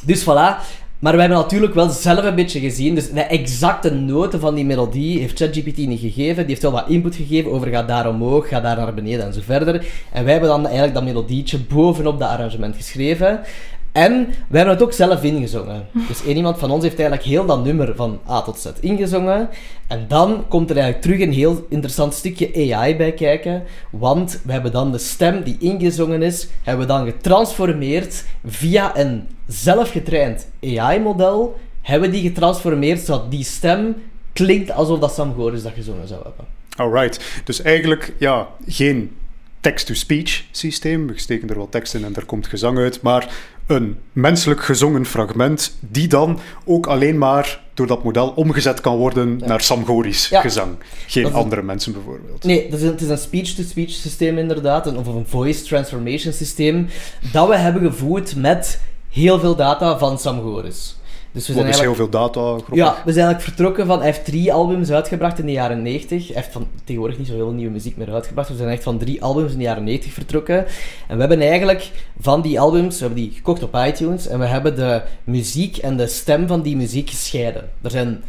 dus 0.06 0.24
voilà. 0.24 0.82
Maar 1.04 1.14
we 1.14 1.20
hebben 1.20 1.38
natuurlijk 1.38 1.74
wel 1.74 1.90
zelf 1.90 2.24
een 2.24 2.36
beetje 2.36 2.60
gezien. 2.60 2.96
Dus 2.96 3.12
de 3.12 3.22
exacte 3.22 3.94
noten 3.94 4.40
van 4.40 4.56
die 4.56 4.66
melodie 4.66 5.20
heeft 5.20 5.38
ChatGPT 5.38 5.78
niet 5.78 6.00
gegeven. 6.00 6.36
Die 6.36 6.46
heeft 6.46 6.62
wel 6.62 6.72
wat 6.72 6.90
input 6.90 7.16
gegeven 7.16 7.52
over 7.52 7.68
ga 7.68 7.84
daar 7.84 8.08
omhoog, 8.08 8.48
ga 8.48 8.60
daar 8.60 8.78
naar 8.78 8.94
beneden 8.94 9.26
en 9.26 9.34
zo 9.34 9.40
verder. 9.44 9.86
En 10.12 10.24
wij 10.24 10.32
hebben 10.32 10.50
dan 10.50 10.64
eigenlijk 10.64 10.94
dat 10.94 11.04
melodietje 11.04 11.60
bovenop 11.60 12.20
dat 12.20 12.30
arrangement 12.30 12.76
geschreven. 12.76 13.40
En 13.94 14.28
we 14.48 14.58
hebben 14.58 14.74
het 14.74 14.84
ook 14.84 14.94
zelf 14.94 15.24
ingezongen. 15.24 15.88
Dus 16.08 16.24
één 16.26 16.36
iemand 16.36 16.60
van 16.60 16.72
ons 16.72 16.84
heeft 16.84 17.00
eigenlijk 17.00 17.30
heel 17.30 17.46
dat 17.46 17.64
nummer 17.64 17.96
van 17.96 18.20
A 18.30 18.42
tot 18.42 18.60
Z 18.60 18.68
ingezongen. 18.80 19.50
En 19.88 20.06
dan 20.08 20.46
komt 20.48 20.70
er 20.70 20.76
eigenlijk 20.76 21.06
terug 21.06 21.20
een 21.20 21.34
heel 21.34 21.66
interessant 21.70 22.14
stukje 22.14 22.74
AI 22.76 22.96
bij 22.96 23.14
kijken. 23.14 23.64
Want 23.90 24.42
we 24.46 24.52
hebben 24.52 24.72
dan 24.72 24.92
de 24.92 24.98
stem 24.98 25.44
die 25.44 25.58
ingezongen 25.60 26.22
is, 26.22 26.48
hebben 26.64 26.88
we 26.88 26.94
dan 26.94 27.06
getransformeerd 27.06 28.26
via 28.46 28.98
een 28.98 29.28
zelfgetraind 29.48 30.48
AI-model. 30.62 31.60
Hebben 31.82 32.10
we 32.10 32.16
die 32.16 32.30
getransformeerd 32.30 33.00
zodat 33.00 33.32
die 33.32 33.44
stem 33.44 33.96
klinkt 34.34 34.72
alsof 34.72 35.00
dat 35.00 35.14
Sam 35.14 35.34
Goris 35.34 35.64
dat 35.64 35.74
gezongen 35.76 36.08
zou 36.08 36.24
hebben. 36.24 36.46
Alright. 36.76 37.42
Dus 37.44 37.62
eigenlijk, 37.62 38.14
ja, 38.18 38.48
geen 38.68 39.12
text-to-speech 39.64 40.44
systeem. 40.52 41.08
We 41.08 41.20
steken 41.20 41.50
er 41.50 41.56
wel 41.56 41.70
tekst 41.70 41.94
in 41.94 42.06
en 42.06 42.16
er 42.16 42.26
komt 42.26 42.48
gezang 42.48 42.78
uit. 42.78 43.02
Maar 43.02 43.34
een 43.68 43.98
menselijk 44.12 44.64
gezongen 44.64 45.06
fragment 45.06 45.78
die 45.80 46.08
dan 46.08 46.40
ook 46.66 46.88
alleen 46.88 47.18
maar 47.18 47.62
door 47.74 47.88
dat 47.88 48.04
model 48.04 48.30
omgezet 48.30 48.82
kan 48.82 48.98
worden 48.98 49.42
naar 49.46 49.62
Sam 49.62 49.86
Goris 49.86 50.28
Ja. 50.30 50.42
gezang. 50.42 50.76
Geen 51.08 51.24
Dat 51.24 51.32
is- 51.32 51.38
andere 51.38 51.62
mensen 51.62 51.94
bijvoorbeeld. 51.94 52.44
Nee, 52.44 52.70
dat 52.70 52.80
is 52.80 52.86
het 52.86 53.02
is 53.02 53.10
een 53.10 53.18
speech-to-speech 53.18 53.90
systeem 53.90 54.38
inderdaad, 54.38 54.96
of 54.96 55.08
een 55.08 55.26
voice 55.28 55.64
transformation 55.64 56.34
systeem, 56.34 56.88
dat 57.32 57.48
we 57.48 57.56
hebben 57.58 57.82
gevoed 57.92 58.36
met 58.36 58.80
heel 59.10 59.40
veel 59.40 59.56
data 59.56 59.98
van 59.98 60.20
Sam 60.20 60.42
Goris. 60.42 60.96
Dus 61.34 61.48
we 61.48 61.54
Wat 61.54 61.62
zijn 61.64 61.74
is 61.76 61.80
heel 61.82 61.96
veel 61.96 62.10
data. 62.10 62.40
grof- 62.58 62.76
Ja, 62.78 62.92
we 63.06 63.12
zijn 63.12 63.26
eigenlijk 63.26 63.42
vertrokken 63.42 63.86
van... 63.86 63.98
Hij 63.98 64.06
heeft 64.06 64.26
drie 64.26 64.54
albums 64.54 64.92
uitgebracht 64.92 65.40
in 65.40 65.46
de 65.46 65.52
jaren 65.52 65.82
90. 65.82 66.28
Hij 66.28 66.36
heeft 66.36 66.52
van, 66.52 66.68
tegenwoordig 66.84 67.18
niet 67.18 67.28
zo 67.28 67.34
heel 67.34 67.52
nieuwe 67.52 67.72
muziek 67.72 67.98
meer 67.98 68.14
uitgebracht. 68.14 68.50
We 68.50 68.56
zijn 68.56 68.70
echt 68.70 68.84
van 68.84 68.98
drie 68.98 69.24
albums 69.24 69.52
in 69.52 69.58
de 69.58 69.64
jaren 69.64 69.84
90 69.84 70.12
vertrokken. 70.14 70.58
En 71.08 71.14
we 71.16 71.20
hebben 71.20 71.42
eigenlijk 71.42 71.92
van 72.20 72.42
die 72.42 72.60
albums... 72.60 73.00
We 73.00 73.06
hebben 73.06 73.24
die 73.24 73.32
gekocht 73.36 73.64
op 73.64 73.76
iTunes. 73.88 74.28
En 74.28 74.40
we 74.40 74.46
hebben 74.46 74.76
de 74.76 75.02
muziek 75.24 75.78
en 75.78 75.98
de 75.98 76.08
stem 76.08 76.48
van 76.48 76.62
die 76.62 76.76
muziek 76.76 77.10
gescheiden. 77.10 77.70
Er 77.82 77.92
zijn 77.92 78.24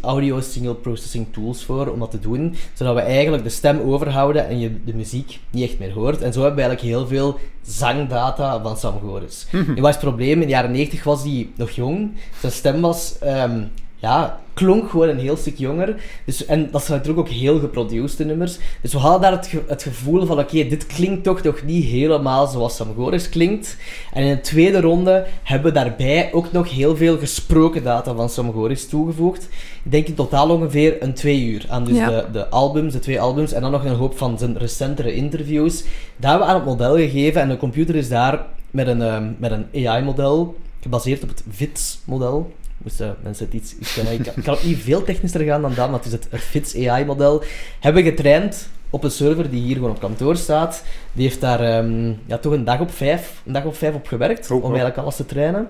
audio 0.00 0.40
signal 0.40 0.74
processing 0.74 1.26
tools 1.32 1.64
voor 1.64 1.86
om 1.86 1.98
dat 1.98 2.10
te 2.10 2.18
doen. 2.18 2.54
Zodat 2.74 2.94
we 2.94 3.00
eigenlijk 3.00 3.42
de 3.42 3.48
stem 3.48 3.80
overhouden 3.80 4.48
en 4.48 4.58
je 4.58 4.84
de 4.84 4.94
muziek 4.94 5.40
niet 5.50 5.68
echt 5.70 5.78
meer 5.78 5.92
hoort. 5.92 6.22
En 6.22 6.32
zo 6.32 6.42
hebben 6.42 6.58
we 6.58 6.62
eigenlijk 6.68 6.96
heel 6.96 7.06
veel 7.06 7.38
zangdata 7.62 8.62
van 8.62 8.76
Sam 8.76 9.00
Goris. 9.00 9.46
Wat 9.52 9.88
is 9.88 9.94
het 9.94 9.98
probleem? 9.98 10.32
In 10.32 10.40
de 10.40 10.52
jaren 10.52 10.70
90 10.70 11.04
was 11.04 11.22
hij 11.22 11.48
nog 11.56 11.70
jong. 11.70 12.12
Zijn 12.40 12.52
stem 12.52 12.80
was... 12.80 13.18
ehm, 13.18 13.62
ja, 14.00 14.40
klonk 14.54 14.90
gewoon 14.90 15.08
een 15.08 15.18
heel 15.18 15.36
stuk 15.36 15.56
jonger. 15.58 15.94
Dus, 16.24 16.44
en 16.46 16.68
dat 16.70 16.84
zijn 16.84 16.98
natuurlijk 16.98 17.28
ook 17.28 17.34
heel 17.34 17.58
geproduceerde 17.60 18.24
nummers. 18.24 18.58
Dus 18.82 18.92
we 18.92 18.98
hadden 18.98 19.20
daar 19.20 19.32
het, 19.32 19.46
ge- 19.46 19.62
het 19.66 19.82
gevoel 19.82 20.26
van, 20.26 20.38
oké, 20.38 20.68
dit 20.68 20.86
klinkt 20.86 21.24
toch 21.24 21.42
nog 21.42 21.62
niet 21.64 21.84
helemaal 21.84 22.46
zoals 22.46 22.76
Sam 22.76 22.94
Goris 22.96 23.28
klinkt. 23.28 23.76
En 24.12 24.22
in 24.24 24.34
de 24.34 24.40
tweede 24.40 24.80
ronde 24.80 25.26
hebben 25.42 25.72
we 25.72 25.78
daarbij 25.78 26.32
ook 26.32 26.52
nog 26.52 26.70
heel 26.70 26.96
veel 26.96 27.18
gesproken 27.18 27.82
data 27.82 28.14
van 28.14 28.28
Sam 28.28 28.52
Goris 28.52 28.88
toegevoegd. 28.88 29.42
Ik 29.84 29.90
denk 29.90 30.06
in 30.06 30.14
totaal 30.14 30.48
ongeveer 30.50 31.02
een 31.02 31.14
twee 31.14 31.44
uur 31.44 31.64
aan 31.68 31.84
dus 31.84 31.96
Ja. 31.96 32.08
de, 32.08 32.24
de 32.32 32.48
albums, 32.48 32.92
de 32.92 32.98
twee 32.98 33.20
albums, 33.20 33.52
en 33.52 33.60
dan 33.62 33.70
nog 33.70 33.84
een 33.84 33.94
hoop 33.94 34.18
van 34.18 34.38
zijn 34.38 34.58
recentere 34.58 35.14
interviews. 35.14 35.82
Dat 36.16 36.30
hebben 36.30 36.40
we 36.40 36.52
aan 36.52 36.60
het 36.60 36.68
model 36.68 36.96
gegeven 36.96 37.40
en 37.40 37.48
de 37.48 37.56
computer 37.56 37.94
is 37.94 38.08
daar 38.08 38.46
met 38.70 38.86
een, 38.86 39.02
ehm, 39.02 39.28
met 39.38 39.50
een 39.50 39.86
AI-model, 39.86 40.54
gebaseerd 40.80 41.22
op 41.22 41.28
het 41.28 41.42
VITS-model. 41.50 42.52
Moesten 42.82 43.16
mensen 43.22 43.44
het 43.44 43.54
iets, 43.54 43.76
iets 43.76 43.94
kennen. 43.94 44.12
Ik 44.12 44.22
kan, 44.22 44.32
ik 44.36 44.42
kan 44.44 44.54
ook 44.54 44.62
niet 44.62 44.78
veel 44.78 45.02
technischer 45.02 45.40
gaan 45.40 45.62
dan 45.62 45.74
dat, 45.74 45.90
maar 45.90 45.98
het 45.98 46.06
is 46.06 46.12
het, 46.12 46.26
het 46.30 46.40
FITS 46.40 46.86
AI-model. 46.86 47.42
Hebben 47.80 48.02
we 48.02 48.10
getraind 48.10 48.68
op 48.90 49.04
een 49.04 49.10
server 49.10 49.50
die 49.50 49.62
hier 49.62 49.74
gewoon 49.74 49.90
op 49.90 50.00
kantoor 50.00 50.36
staat. 50.36 50.82
Die 51.12 51.24
heeft 51.24 51.40
daar 51.40 51.60
ehm, 51.60 52.12
ja, 52.26 52.38
toch 52.38 52.52
een 52.52 52.64
dag 52.64 52.80
op 52.80 52.90
vijf, 52.90 53.42
een 53.46 53.52
dag 53.52 53.64
op 53.64 53.76
vijf 53.76 53.94
op 53.94 54.06
gewerkt, 54.06 54.50
Oh, 54.50 54.56
om 54.56 54.60
wow. 54.60 54.70
eigenlijk 54.70 54.98
alles 54.98 55.16
te 55.16 55.26
trainen. 55.26 55.66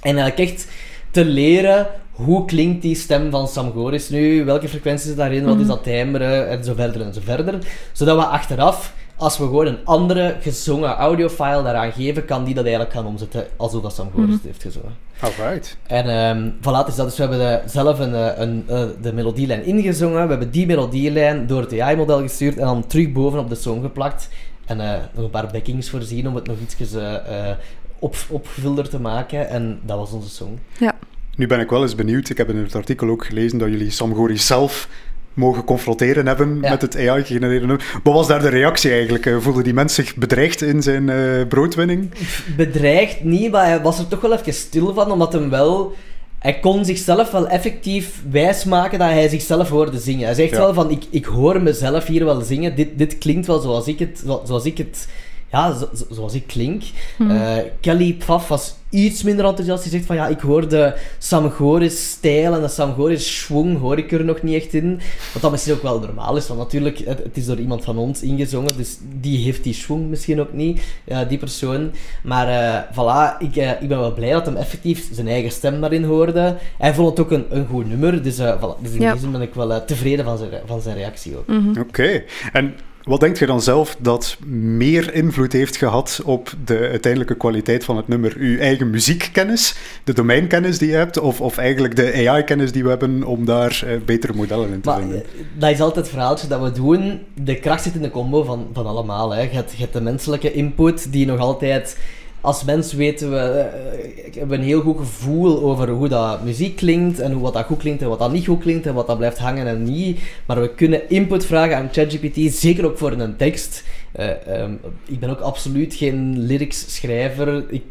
En 0.00 0.16
eigenlijk 0.16 0.50
echt 0.50 0.68
te 1.10 1.24
leren 1.24 1.86
hoe 2.10 2.44
klinkt 2.44 2.82
die 2.82 2.94
stem 2.94 3.30
van 3.30 3.48
Sam 3.48 3.72
Goris 3.72 4.08
nu, 4.08 4.44
welke 4.44 4.68
frequenties 4.68 5.06
zit 5.06 5.16
daarin, 5.16 5.44
wat 5.44 5.58
is 5.60 5.66
dat 5.66 5.82
timbre, 5.82 6.40
en 6.40 6.64
zo 6.64 6.74
verder 6.74 7.00
en 7.00 7.14
zo 7.14 7.20
verder. 7.24 7.58
Zodat 7.92 8.16
we 8.16 8.24
achteraf, 8.24 8.94
als 9.16 9.38
we 9.38 9.44
gewoon 9.44 9.66
een 9.66 9.84
andere 9.84 10.36
gezongen 10.40 10.94
audiofile 10.94 11.62
daaraan 11.62 11.92
geven, 11.92 12.24
kan 12.24 12.44
die 12.44 12.54
dat 12.54 12.64
eigenlijk 12.64 12.94
gaan 12.94 13.06
omzetten 13.06 13.46
alsof 13.56 13.82
dat 13.82 13.94
Sam 13.94 14.10
Goris 14.14 14.34
het 14.34 14.42
heeft 14.42 14.62
gezongen. 14.62 14.96
Alright. 15.20 15.76
En 15.86 16.08
ehm 16.08 16.50
voilà, 16.60 16.86
dus, 16.86 16.94
dat, 16.94 17.06
dus 17.06 17.16
we 17.16 17.22
hebben 17.22 17.38
de, 17.38 17.62
zelf 17.66 17.98
een, 17.98 18.14
eh, 18.14 18.38
een, 18.38 18.64
eh, 18.68 18.84
de 19.02 19.12
melodielijn 19.12 19.64
ingezongen. 19.64 20.22
We 20.22 20.28
hebben 20.28 20.50
die 20.50 20.66
melodielijn 20.66 21.46
door 21.46 21.60
het 21.60 21.80
AI-model 21.80 22.20
gestuurd 22.20 22.56
en 22.56 22.64
dan 22.64 22.86
terug 22.86 23.12
bovenop 23.12 23.48
de 23.48 23.54
song 23.54 23.82
geplakt. 23.82 24.28
En 24.64 24.80
eh, 24.80 25.00
nog 25.14 25.24
een 25.24 25.30
paar 25.30 25.50
backings 25.52 25.90
voorzien 25.90 26.28
om 26.28 26.34
het 26.34 26.46
nog 26.46 26.56
iets 26.62 26.94
eh, 26.94 27.50
eh, 27.50 27.56
op, 27.98 28.16
opgevulder 28.28 28.88
te 28.88 29.00
maken. 29.00 29.48
En 29.48 29.80
dat 29.82 29.98
was 29.98 30.12
onze 30.12 30.28
song. 30.28 30.58
Ja. 30.78 30.94
Nu 31.36 31.46
ben 31.46 31.60
ik 31.60 31.70
wel 31.70 31.82
eens 31.82 31.94
benieuwd. 31.94 32.28
Ik 32.28 32.36
heb 32.36 32.48
in 32.48 32.56
het 32.56 32.74
artikel 32.74 33.08
ook 33.08 33.26
gelezen 33.26 33.58
dat 33.58 33.68
jullie 33.68 33.90
Sam 33.90 34.14
Goris 34.14 34.46
zelf 34.46 34.88
mogen 35.34 35.64
confronteren 35.64 36.26
hebben 36.26 36.58
Ja. 36.62 36.70
met 36.70 36.82
het 36.82 36.96
AI-gegenereerde 36.96 37.66
nummer. 37.66 37.98
Wat 38.02 38.14
was 38.14 38.26
daar 38.28 38.42
de 38.42 38.48
reactie 38.48 38.90
eigenlijk? 38.90 39.26
Eh, 39.26 39.36
Voelde 39.38 39.62
die 39.62 39.74
mens 39.74 39.94
zich 39.94 40.16
bedreigd 40.16 40.62
in 40.62 40.82
zijn 40.82 41.08
eh, 41.08 41.46
broodwinning? 41.48 42.10
bedreigd 42.56 43.24
niet, 43.24 43.50
maar 43.50 43.66
hij 43.66 43.80
was 43.82 43.98
er 43.98 44.08
toch 44.08 44.20
wel 44.20 44.32
even 44.32 44.54
stil 44.54 44.94
van, 44.94 45.10
omdat 45.10 45.32
hem 45.32 45.50
wel... 45.50 45.94
Hij 46.38 46.58
kon 46.58 46.84
zichzelf 46.84 47.30
wel 47.30 47.48
effectief 47.48 48.22
wijsmaken 48.30 48.98
dat 48.98 49.08
hij 49.08 49.28
zichzelf 49.28 49.68
hoorde 49.68 49.98
zingen. 49.98 50.24
Hij 50.24 50.34
zegt 50.34 50.50
Ja. 50.50 50.58
wel 50.58 50.74
van, 50.74 50.90
ik, 50.90 51.02
ik 51.10 51.24
hoor 51.24 51.62
mezelf 51.62 52.06
hier 52.06 52.24
wel 52.24 52.40
zingen. 52.40 52.76
Dit, 52.76 52.88
dit 52.98 53.18
klinkt 53.18 53.46
wel 53.46 53.58
zoals 53.60 53.86
ik 53.86 53.98
het... 53.98 54.22
zo- 54.26 54.42
Zoals 54.46 54.64
ik 54.64 54.78
het 54.78 55.08
ja, 55.54 55.72
zo- 55.78 55.88
zo- 55.96 56.06
zoals 56.14 56.34
ik 56.34 56.46
klink. 56.46 56.82
Eh, 57.18 57.56
Kelly 57.80 58.12
Pfaff 58.12 58.48
was 58.48 58.74
iets 58.90 59.22
minder 59.22 59.44
enthousiast. 59.44 59.82
Die 59.82 59.92
zegt 59.92 60.06
van, 60.06 60.16
ja, 60.16 60.26
ik 60.26 60.40
hoor 60.40 60.68
de 60.68 60.94
Sam 61.18 61.50
Goris 61.50 62.10
stijl 62.10 62.54
en 62.54 62.60
de 62.60 62.68
Sam 62.68 62.94
Goris 62.94 63.38
schwung 63.40 63.78
hoor 63.78 63.98
ik 63.98 64.12
er 64.12 64.24
nog 64.24 64.42
niet 64.42 64.62
echt 64.62 64.74
in. 64.74 65.00
Wat 65.32 65.42
dat 65.42 65.50
misschien 65.50 65.74
ook 65.74 65.82
wel 65.82 66.00
normaal 66.00 66.36
is, 66.36 66.46
want 66.48 66.60
natuurlijk, 66.60 66.98
het, 66.98 67.18
het 67.22 67.36
is 67.36 67.46
door 67.46 67.58
iemand 67.58 67.84
van 67.84 67.98
ons 67.98 68.22
ingezongen, 68.22 68.76
dus 68.76 68.98
die 69.20 69.44
heeft 69.44 69.62
die 69.64 69.74
schwung 69.74 70.08
misschien 70.08 70.40
ook 70.40 70.52
niet, 70.52 70.80
ja, 71.04 71.24
die 71.24 71.38
persoon. 71.38 71.90
Maar 72.22 72.48
eh, 72.48 72.82
voilà, 72.92 73.38
ik, 73.38 73.56
eh, 73.56 73.70
ik 73.82 73.88
ben 73.88 73.98
wel 73.98 74.14
blij 74.14 74.30
dat 74.32 74.46
hem 74.46 74.56
effectief 74.56 75.08
zijn 75.12 75.28
eigen 75.28 75.50
stem 75.52 75.80
daarin 75.80 76.04
hoorde. 76.04 76.56
Hij 76.78 76.94
vond 76.94 77.08
het 77.10 77.20
ook 77.20 77.30
een, 77.32 77.44
een 77.50 77.66
goed 77.66 77.88
nummer, 77.88 78.22
dus, 78.22 78.38
eh, 78.38 78.56
voilà, 78.62 78.82
dus 78.82 78.92
in 78.92 79.00
Ja. 79.00 79.12
die 79.12 79.20
zin 79.20 79.32
ben 79.32 79.42
ik 79.42 79.54
wel 79.54 79.84
tevreden 79.84 80.24
van 80.24 80.38
zijn, 80.38 80.50
van 80.66 80.80
zijn 80.80 80.96
reactie 80.96 81.36
ook. 81.36 81.46
Oké. 81.80 82.22
En 82.52 82.74
wat 83.04 83.20
denk 83.20 83.36
je 83.38 83.46
dan 83.46 83.62
zelf 83.62 83.96
dat 83.98 84.36
meer 84.56 85.14
invloed 85.14 85.52
heeft 85.52 85.76
gehad 85.76 86.20
op 86.24 86.52
de 86.64 86.78
uiteindelijke 86.78 87.34
kwaliteit 87.36 87.84
van 87.84 87.96
het 87.96 88.08
nummer? 88.08 88.34
Uw 88.36 88.58
eigen 88.58 88.90
muziekkennis, 88.90 89.76
de 90.04 90.12
domeinkennis 90.12 90.78
die 90.78 90.88
je 90.88 90.96
hebt, 90.96 91.18
of, 91.18 91.40
of 91.40 91.58
eigenlijk 91.58 91.96
de 91.96 92.28
AI-kennis 92.28 92.72
die 92.72 92.82
we 92.82 92.88
hebben 92.88 93.24
om 93.24 93.44
daar 93.44 93.82
eh, 93.86 93.96
betere 94.04 94.32
modellen 94.32 94.72
in 94.72 94.80
te 94.80 94.88
Maar 94.88 94.98
vinden? 94.98 95.22
eh, 95.24 95.28
dat 95.58 95.70
is 95.70 95.80
altijd 95.80 96.04
het 96.04 96.14
verhaaltje 96.14 96.48
dat 96.48 96.62
we 96.62 96.72
doen. 96.72 97.20
De 97.34 97.58
kracht 97.58 97.82
zit 97.82 97.94
in 97.94 98.02
de 98.02 98.10
combo 98.10 98.42
van, 98.42 98.66
van 98.72 98.86
allemaal. 98.86 99.30
Hè. 99.34 99.40
Je, 99.40 99.48
hebt, 99.48 99.72
je 99.72 99.78
hebt 99.80 99.92
de 99.92 100.00
menselijke 100.00 100.52
input 100.52 101.12
die 101.12 101.26
nog 101.26 101.38
altijd... 101.38 101.96
Als 102.44 102.64
mens 102.64 102.92
weten 102.92 103.30
we, 103.30 103.36
eh, 103.36 104.34
hebben 104.34 104.48
we 104.48 104.56
een 104.56 104.68
heel 104.68 104.80
goed 104.80 104.98
gevoel 104.98 105.62
over 105.62 105.88
hoe 105.88 106.08
dat 106.08 106.42
muziek 106.42 106.76
klinkt 106.76 107.20
en 107.20 107.32
hoe 107.32 107.42
wat 107.42 107.52
dat 107.52 107.64
goed 107.64 107.78
klinkt 107.78 108.02
en 108.02 108.08
wat 108.08 108.18
dat 108.18 108.32
niet 108.32 108.46
goed 108.46 108.60
klinkt 108.60 108.86
en 108.86 108.94
wat 108.94 109.06
dat 109.06 109.16
blijft 109.16 109.38
hangen 109.38 109.66
en 109.66 109.82
niet. 109.82 110.20
Maar 110.46 110.60
we 110.60 110.74
kunnen 110.74 111.10
input 111.10 111.46
vragen 111.46 111.76
aan 111.76 111.88
ChatGPT, 111.92 112.54
zeker 112.54 112.84
ook 112.84 112.98
voor 112.98 113.12
een 113.12 113.36
tekst. 113.36 113.84
Eh, 114.12 114.46
ehm, 114.46 114.72
ik 115.06 115.20
ben 115.20 115.30
ook 115.30 115.40
absoluut 115.40 115.94
geen 115.94 116.38
lyrics 116.38 116.94
schrijver. 116.94 117.64
Ik 117.68 117.82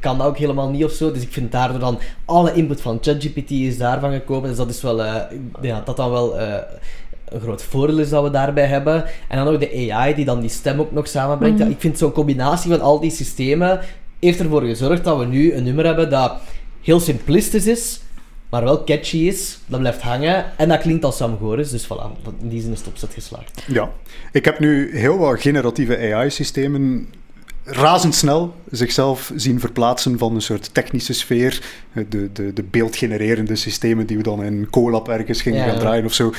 kan 0.00 0.18
dat 0.18 0.26
ook 0.26 0.38
helemaal 0.38 0.70
niet 0.70 0.84
of 0.84 0.92
zo. 0.92 1.12
Dus 1.12 1.22
ik 1.22 1.32
vind 1.32 1.52
daardoor 1.52 1.80
dan 1.80 1.98
alle 2.24 2.54
input 2.54 2.80
van 2.80 2.98
ChatGPT 3.00 3.50
is 3.50 3.78
daarvan 3.78 4.12
gekomen. 4.12 4.48
Dus 4.48 4.58
dat 4.58 4.70
is 4.70 4.82
wel, 4.82 5.04
eh, 5.04 5.22
ja, 5.62 5.82
dat 5.84 5.96
dan 5.96 6.10
wel 6.10 6.36
een 7.28 7.40
groot 7.40 7.62
voordeel 7.62 7.98
is 7.98 8.08
dat 8.08 8.22
we 8.22 8.30
daarbij 8.30 8.66
hebben. 8.66 9.04
En 9.28 9.44
dan 9.44 9.54
ook 9.54 9.60
de 9.60 9.90
AI 9.92 10.14
die 10.14 10.24
dan 10.24 10.40
die 10.40 10.50
stem 10.50 10.80
ook 10.80 10.92
nog 10.92 11.08
samenbrengt. 11.08 11.58
Ja, 11.58 11.66
ik 11.66 11.80
vind 11.80 11.98
zo'n 11.98 12.12
combinatie 12.12 12.70
van 12.70 12.80
al 12.80 13.00
die 13.00 13.10
systemen 13.10 13.80
heeft 14.18 14.40
ervoor 14.40 14.62
gezorgd 14.62 15.04
dat 15.04 15.18
we 15.18 15.24
nu 15.24 15.52
een 15.52 15.64
nummer 15.64 15.84
hebben 15.84 16.10
dat 16.10 16.32
heel 16.82 17.00
simplistisch 17.00 17.66
is, 17.66 18.00
maar 18.48 18.64
wel 18.64 18.84
catchy 18.84 19.16
is. 19.16 19.58
Dat 19.66 19.80
blijft 19.80 20.00
hangen 20.00 20.44
en 20.56 20.68
dat 20.68 20.80
klinkt 20.80 21.04
als 21.04 21.16
Sam 21.16 21.38
Goris. 21.38 21.70
Dus 21.70 21.84
voilà, 21.84 22.30
in 22.40 22.48
die 22.48 22.60
zin 22.60 22.72
is 22.72 22.78
het 22.78 22.88
opzet 22.88 23.14
geslaagd. 23.14 23.62
Ja, 23.66 23.90
ik 24.32 24.44
heb 24.44 24.58
nu 24.58 24.98
heel 24.98 25.18
wat 25.18 25.40
generatieve 25.40 26.14
AI-systemen 26.14 27.08
razendsnel 27.66 28.54
zichzelf 28.70 29.32
zien 29.34 29.60
verplaatsen 29.60 30.18
van 30.18 30.34
een 30.34 30.42
soort 30.42 30.74
technische 30.74 31.12
sfeer. 31.12 31.62
De, 32.08 32.32
de, 32.32 32.52
de 32.52 32.62
beeldgenererende 32.62 33.56
systemen 33.56 34.06
die 34.06 34.16
we 34.16 34.22
dan 34.22 34.42
in 34.42 34.70
Colab 34.70 35.08
ergens 35.08 35.42
gingen 35.42 35.58
Ja, 35.60 35.68
gaan 35.68 35.78
draaien 35.78 36.04
of 36.04 36.12
zo. 36.12 36.32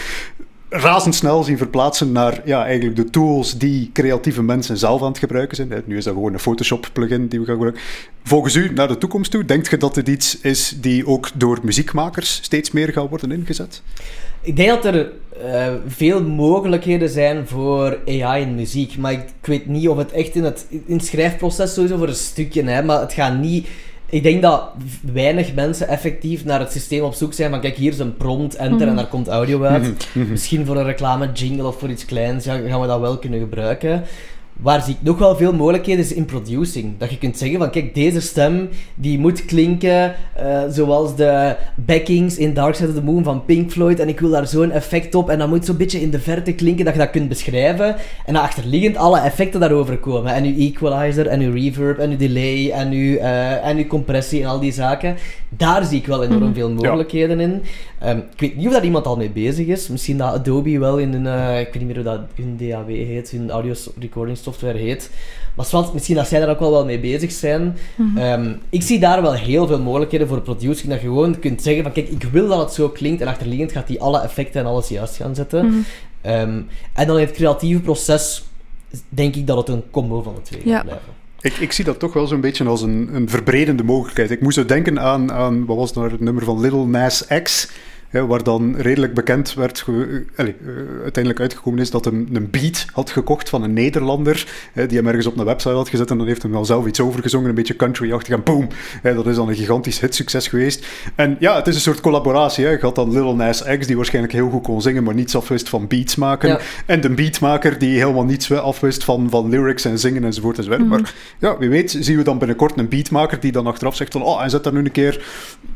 Razendsnel 0.70 1.43
zien 1.43 1.57
verplaatsen 1.57 2.11
naar 2.11 2.41
ja, 2.45 2.65
eigenlijk 2.65 2.95
de 2.95 3.09
tools 3.09 3.57
die 3.57 3.89
creatieve 3.93 4.43
mensen 4.43 4.78
zelf 4.78 5.01
aan 5.01 5.07
het 5.07 5.18
gebruiken 5.18 5.55
zijn. 5.55 5.84
Nu 5.86 5.97
is 5.97 6.03
dat 6.03 6.13
gewoon 6.13 6.34
een 6.34 6.39
Photoshop-plugin 6.39 7.28
die 7.28 7.39
we 7.39 7.45
gaan 7.45 7.53
gebruiken. 7.55 7.82
Volgens 8.24 8.55
u, 8.55 8.74
naar 8.74 8.88
de 8.88 8.97
toekomst 8.97 9.32
toe, 9.32 9.45
denkt 9.45 9.70
je 9.70 9.78
dat 9.78 9.95
dit 9.95 10.07
iets 10.07 10.41
is 10.41 10.76
die 10.82 11.07
ook 11.07 11.30
door 11.34 11.59
muziekmakers 11.63 12.39
steeds 12.43 12.72
meer 12.72 12.91
gaat 12.91 13.09
worden 13.09 13.32
ingezet? 13.32 13.82
Ik 14.41 14.55
denk 14.55 14.70
dat 14.70 14.86
er 14.86 15.11
eh, 15.43 15.74
veel 15.88 16.24
mogelijkheden 16.24 17.09
zijn 17.09 17.47
voor 17.47 17.99
AI 18.07 18.41
in 18.41 18.55
muziek, 18.55 18.97
maar 18.97 19.11
ik, 19.11 19.26
weet 19.41 19.68
niet 19.68 19.88
of 19.88 19.97
het 19.97 20.11
echt 20.11 20.36
in 20.36 20.43
het, 20.43 20.68
in 20.86 20.99
schrijfproces 20.99 21.74
sowieso 21.74 21.97
voor 21.97 22.07
een 22.07 22.15
stukje, 22.15 22.63
hè, 22.63 22.84
maar 22.84 22.99
het 22.99 23.13
gaat 23.13 23.39
niet... 23.39 23.68
Ik 24.10 24.24
denk 24.24 24.41
dat 24.41 24.70
weinig 25.14 25.53
mensen 25.53 25.88
effectief 25.88 26.45
naar 26.45 26.60
het 26.60 26.72
systeem 26.72 27.03
op 27.03 27.14
zoek 27.14 27.34
zijn 27.34 27.49
van 27.49 27.62
kijk, 27.62 27.76
hier 27.76 27.91
is 27.91 27.99
een 27.99 28.18
prompt, 28.18 28.55
enter 28.55 28.88
en 28.88 28.95
daar 28.95 29.08
komt 29.08 29.28
audio 29.28 29.64
uit. 29.64 30.08
Misschien 30.14 30.66
voor 30.66 30.78
een 30.78 30.84
reclame 30.84 31.32
jingle 31.32 31.68
of 31.68 31.80
voor 31.80 31.89
iets 31.89 32.05
kleins 32.05 32.45
ja, 32.45 32.58
gaan 32.68 32.82
we 32.82 32.88
dat 32.88 32.99
wel 32.99 33.18
kunnen 33.18 33.39
gebruiken. 33.39 34.03
Waar 34.62 34.82
zie 34.84 34.93
ik 34.93 35.01
nog 35.01 35.18
wel 35.18 35.36
veel 35.36 35.53
mogelijkheden 35.53 36.03
is 36.03 36.14
in 36.14 36.26
producing. 36.26 36.97
Dat 36.97 37.10
je 37.10 37.18
kunt 37.18 37.38
zeggen 37.38 37.60
van 37.60 37.70
kijk, 37.70 37.95
deze 37.95 38.22
stem 38.22 38.70
die 38.95 39.20
moet 39.20 39.45
klinken 39.45 40.16
eh, 40.36 40.62
zoals 40.70 41.16
de 41.16 41.55
backings 41.76 42.38
in 42.38 42.53
Dark 42.53 42.76
Side 42.76 42.88
of 42.88 42.95
the 42.95 43.03
Moon 43.03 43.24
van 43.24 43.45
Pink 43.45 43.72
Floyd 43.72 43.99
en 43.99 44.08
ik 44.08 44.20
wil 44.20 44.30
daar 44.30 44.47
zo'n 44.47 44.72
effect 44.72 45.16
op 45.16 45.30
en 45.30 45.39
dat 45.39 45.47
moet 45.47 45.66
zo'n 45.66 45.78
beetje 45.78 46.01
in 46.01 46.10
de 46.10 46.20
verte 46.20 46.53
klinken 46.53 46.86
dat 46.86 46.93
je 46.93 46.99
dat 46.99 47.10
kunt 47.10 47.30
beschrijven 47.30 47.95
en 48.26 48.34
dan 48.34 48.43
achterliggend 48.43 48.97
alle 48.97 49.20
effecten 49.20 49.60
daarover 49.60 49.97
komen. 49.97 50.34
En 50.34 50.43
uw 50.43 50.58
equalizer 50.58 51.28
en 51.28 51.41
uw 51.41 51.53
reverb 51.53 51.97
en 51.97 52.12
uw 52.12 52.18
delay 52.18 52.72
en 52.72 52.91
uw, 52.91 53.16
eh, 53.18 53.66
en 53.66 53.78
uw 53.78 53.88
compressie 53.88 54.41
en 54.41 54.47
al 54.47 54.60
die 54.60 54.72
zaken. 54.72 55.16
Daar 55.49 55.86
zie 55.86 55.97
ik 55.97 56.08
wel 56.08 56.24
enorm 56.24 56.53
veel 56.53 56.72
mogelijkheden 56.72 57.39
in. 57.39 57.62
Ehm, 57.99 58.18
ik 58.18 58.39
weet 58.39 58.55
niet 58.55 58.68
of 58.68 58.74
daar 58.74 58.84
iemand 58.84 59.05
al 59.05 59.18
mee 59.18 59.30
bezig 59.30 59.68
is. 59.68 59.88
Misschien 59.88 60.18
dat 60.18 60.34
Adobe 60.34 60.80
wel 60.80 60.97
in 60.97 61.14
hun, 61.14 61.28
eh, 61.28 61.60
ik 61.60 61.66
weet 61.66 61.76
niet 61.76 61.86
meer 61.86 61.95
hoe 61.95 62.03
dat 62.03 62.22
hun 62.36 62.58
DAW 62.58 62.88
heet, 62.88 63.30
hun 63.30 63.49
audio 63.49 63.74
recording 63.99 64.38
software 64.52 64.78
heet. 64.78 65.10
Maar 65.56 65.66
zwart, 65.66 65.93
misschien 65.93 66.16
dat 66.16 66.28
zij 66.28 66.39
daar 66.39 66.50
ook 66.50 66.60
wel 66.60 66.72
wel 66.72 66.86
mee 66.86 67.00
bezig 67.00 67.32
zijn. 67.32 67.78
Ehm, 68.16 68.54
ik 68.70 68.82
zie 68.82 69.00
daar 69.00 69.22
wel 69.22 69.34
heel 69.34 69.68
veel 69.68 69.80
mogelijkheden 69.80 70.28
voor 70.28 70.41
producing. 70.41 70.89
Dat 70.91 71.02
je 71.02 71.08
gewoon 71.08 71.39
kunt 71.39 71.62
zeggen 71.62 71.84
van 71.84 71.91
kijk, 71.91 72.10
ik 72.10 72.24
wil 72.24 72.48
dat 72.48 72.60
het 72.60 72.74
zo 72.74 72.89
klinkt. 72.89 73.22
En 73.22 73.28
achterliggend 73.28 73.72
gaat 73.72 73.88
hij 73.88 74.00
alle 74.00 74.20
effecten 74.22 74.62
en 74.62 74.68
alles 74.68 74.88
juist 74.88 75.16
gaan 75.16 75.36
zetten. 75.36 75.86
Ehm, 76.22 76.62
en 76.93 77.08
dan 77.08 77.20
in 77.20 77.26
het 77.26 77.36
creatieve 77.36 77.82
proces 77.82 78.43
denk 79.10 79.36
ik 79.36 79.48
dat 79.48 79.58
het 79.58 79.68
een 79.70 79.84
combo 79.91 80.22
van 80.22 80.36
de 80.36 80.41
twee 80.41 80.62
Ja. 80.66 80.76
gaat 80.76 80.86
blijven. 80.86 81.14
Ik, 81.41 81.54
ik 81.58 81.72
zie 81.72 81.86
dat 81.86 82.00
toch 82.00 82.14
wel 82.14 82.28
zo'n 82.28 82.41
beetje 82.41 82.66
als 82.66 82.82
een, 82.82 83.10
een 83.14 83.30
verbredende 83.30 83.84
mogelijkheid. 83.84 84.32
Ik 84.32 84.41
moest 84.41 84.56
zo 84.58 84.66
denken 84.66 85.00
aan, 85.00 85.32
aan 85.32 85.66
wat 85.66 85.78
was 85.78 85.88
het 85.89 85.98
nou, 85.98 86.12
het 86.12 86.20
nummer 86.20 86.43
van 86.43 86.60
Little 86.60 86.86
Nas 86.86 87.26
X, 87.43 87.70
hè, 88.10 88.26
waar 88.26 88.43
dan 88.43 88.76
redelijk 88.78 89.14
bekend 89.14 89.53
werd, 89.53 89.80
ge- 89.80 90.26
eh, 90.36 90.47
eh, 90.47 90.53
uiteindelijk 91.01 91.39
uitgekomen 91.39 91.80
is 91.80 91.91
dat 91.91 92.05
hij 92.05 92.14
een 92.14 92.47
beat 92.51 92.86
had 92.93 93.10
gekocht 93.10 93.49
van 93.49 93.64
een 93.64 93.74
Nederlander, 93.74 94.47
hè, 94.74 94.86
die 94.88 94.97
hem 94.97 95.08
ergens 95.08 95.26
op 95.26 95.38
een 95.38 95.45
website 95.45 95.74
had 95.74 95.89
gezet 95.89 96.12
en 96.12 96.18
dan 96.18 96.28
heeft 96.28 96.41
hij 96.41 96.51
wel 96.51 96.66
zelf 96.66 96.86
iets 96.86 96.99
overgezongen, 96.99 97.49
een 97.49 97.55
beetje 97.55 97.76
country-achtig 97.76 98.34
en 98.34 98.43
boom, 98.43 98.68
hè, 99.01 99.14
dat 99.14 99.28
is 99.28 99.36
dan 99.36 99.49
een 99.49 99.55
gigantisch 99.55 99.99
hitsucces 99.99 100.47
geweest. 100.47 100.86
En 101.16 101.36
ja, 101.39 101.55
het 101.55 101.68
is 101.68 101.76
een 101.76 101.82
soort 101.82 102.01
collaboratie. 102.01 102.66
Hè. 102.66 102.72
Je 102.72 102.78
had 102.82 102.95
dan 102.95 103.12
Little 103.12 103.36
Nas 103.36 103.64
X, 103.80 103.88
die 103.88 103.95
waarschijnlijk 103.95 104.34
heel 104.34 104.49
goed 104.49 104.64
kon 104.64 104.82
zingen, 104.82 105.03
maar 105.03 105.14
niets 105.14 105.36
afwist 105.36 105.70
van 105.70 105.88
beats 105.88 106.16
maken. 106.16 106.49
Ja. 106.49 106.60
En 106.86 107.01
de 107.01 107.10
beatmaker 107.10 107.78
die 107.80 107.97
helemaal 107.99 108.24
niets 108.24 108.51
afwist 108.51 109.03
van, 109.03 109.28
van 109.30 109.49
lyrics 109.49 109.86
en 109.86 109.99
zingen 109.99 110.24
enzovoort 110.24 110.58
enzovoort. 110.58 110.88
Maar 110.88 111.14
ja, 111.39 111.58
wie 111.58 111.70
weet 111.70 111.97
zien 111.99 112.18
we 112.18 112.24
dan 112.24 112.38
binnenkort 112.38 112.78
een 112.78 112.89
beatmaker 112.89 113.39
die 113.39 113.51
dan 113.51 113.68
achteraf 113.68 113.95
zegt 113.95 114.12
van 114.12 114.22
oh, 114.24 114.43
en 114.43 114.49
zet 114.49 114.64
daar 114.64 114.74
nu 114.74 114.80
een 114.80 114.91
keer 114.91 115.26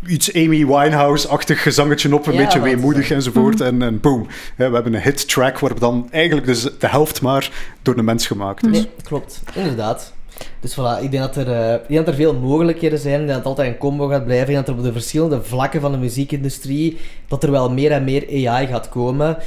iets 0.08 0.34
Amy 0.34 0.66
Winehouse-achtig 0.66 1.62
gezangetje 1.64 2.14
op, 2.16 2.21
een 2.28 2.34
Ja, 2.34 2.44
beetje 2.44 2.62
weemoedig 2.62 3.12
enzovoort. 3.12 3.62
En, 3.62 3.82
en 3.82 4.00
boom, 4.00 4.28
hè, 4.56 4.68
we 4.70 4.74
hebben 4.74 4.94
een 4.94 5.02
hit 5.02 5.28
track 5.28 5.60
waar 5.60 5.80
dan 5.80 6.08
eigenlijk 6.12 6.48
dus 6.48 6.62
de 6.62 6.88
helft 6.88 7.22
maar 7.22 7.52
door 7.82 7.96
de 7.96 8.02
mens 8.02 8.28
gemaakt 8.28 8.66
is. 8.66 8.72
Nee, 8.72 8.90
klopt. 9.04 9.42
Inderdaad. 9.54 10.14
Dus 10.60 10.74
voilà, 10.74 11.04
ik 11.04 11.12
denk 11.12 11.24
dat 11.24 11.36
er, 11.36 11.52
eh, 11.52 11.74
ik 11.74 11.88
denk 11.88 12.06
dat 12.06 12.08
er 12.08 12.22
veel 12.22 12.34
mogelijkheden 12.34 13.00
zijn. 13.00 13.22
Ik 13.22 13.28
denk 13.28 13.30
dat 13.30 13.38
het 13.38 13.48
altijd 13.48 13.68
een 13.68 13.78
combo 13.78 14.08
gaat 14.08 14.26
blijven. 14.26 14.48
Ik 14.48 14.54
denk 14.54 14.66
dat 14.66 14.76
er 14.76 14.82
op 14.82 14.88
de 14.88 15.00
verschillende 15.00 15.42
vlakken 15.44 15.82
van 15.82 15.92
de 15.92 15.98
muziekindustrie, 15.98 16.98
dat 17.28 17.44
er 17.44 17.52
wel 17.52 17.72
meer 17.72 17.92
en 17.92 18.04
meer 18.04 18.50
AI 18.50 18.68
gaat 18.68 18.90
komen. 18.90 19.38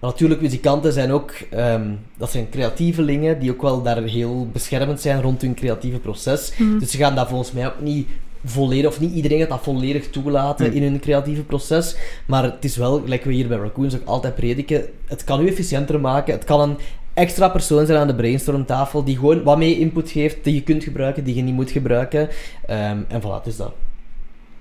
Maar 0.00 0.10
natuurlijk, 0.10 0.40
muzikanten 0.40 0.92
zijn 0.92 1.12
ook, 1.12 1.32
ehm, 1.50 1.90
dat 2.16 2.30
zijn 2.30 2.48
creatievelingen, 2.50 3.38
die 3.38 3.50
ook 3.50 3.62
wel 3.62 3.82
daar 3.82 4.02
heel 4.02 4.48
beschermend 4.52 5.00
zijn 5.00 5.22
rond 5.22 5.42
hun 5.42 5.54
creatieve 5.54 5.98
proces. 5.98 6.52
Dus 6.78 6.90
ze 6.90 6.96
gaan 6.96 7.14
dat 7.14 7.28
volgens 7.28 7.52
mij 7.52 7.66
ook 7.66 7.80
niet 7.80 8.08
volledig, 8.44 8.90
of 8.90 9.00
niet 9.00 9.14
iedereen 9.14 9.38
gaat 9.38 9.48
dat 9.48 9.62
volledig 9.62 10.10
toelaten 10.10 10.72
in 10.72 10.82
hun 10.82 11.00
creatieve 11.00 11.42
proces. 11.42 11.96
Maar 12.26 12.42
het 12.42 12.64
is 12.64 12.76
wel, 12.76 13.00
gelijk 13.00 13.24
we 13.24 13.32
hier 13.32 13.48
bij 13.48 13.58
Raccoons 13.58 13.94
ook 13.94 14.04
altijd 14.06 14.34
prediken, 14.34 14.84
het 15.06 15.24
kan 15.24 15.40
u 15.40 15.48
efficiënter 15.48 16.00
maken. 16.00 16.34
Het 16.34 16.44
kan 16.44 16.60
een 16.60 16.78
extra 17.14 17.48
persoon 17.48 17.86
zijn 17.86 17.98
aan 17.98 18.06
de 18.06 18.14
brainstormtafel 18.14 19.04
die 19.04 19.16
gewoon 19.16 19.42
wat 19.42 19.58
meer 19.58 19.78
input 19.78 20.10
geeft, 20.10 20.44
die 20.44 20.54
je 20.54 20.62
kunt 20.62 20.84
gebruiken, 20.84 21.24
die 21.24 21.34
je 21.34 21.42
niet 21.42 21.54
moet 21.54 21.70
gebruiken. 21.70 22.28
Ehm, 22.66 22.98
en 23.08 23.20
voilà, 23.22 23.44
dus 23.44 23.56
dat. 23.56 23.72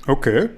Oké. 0.06 0.50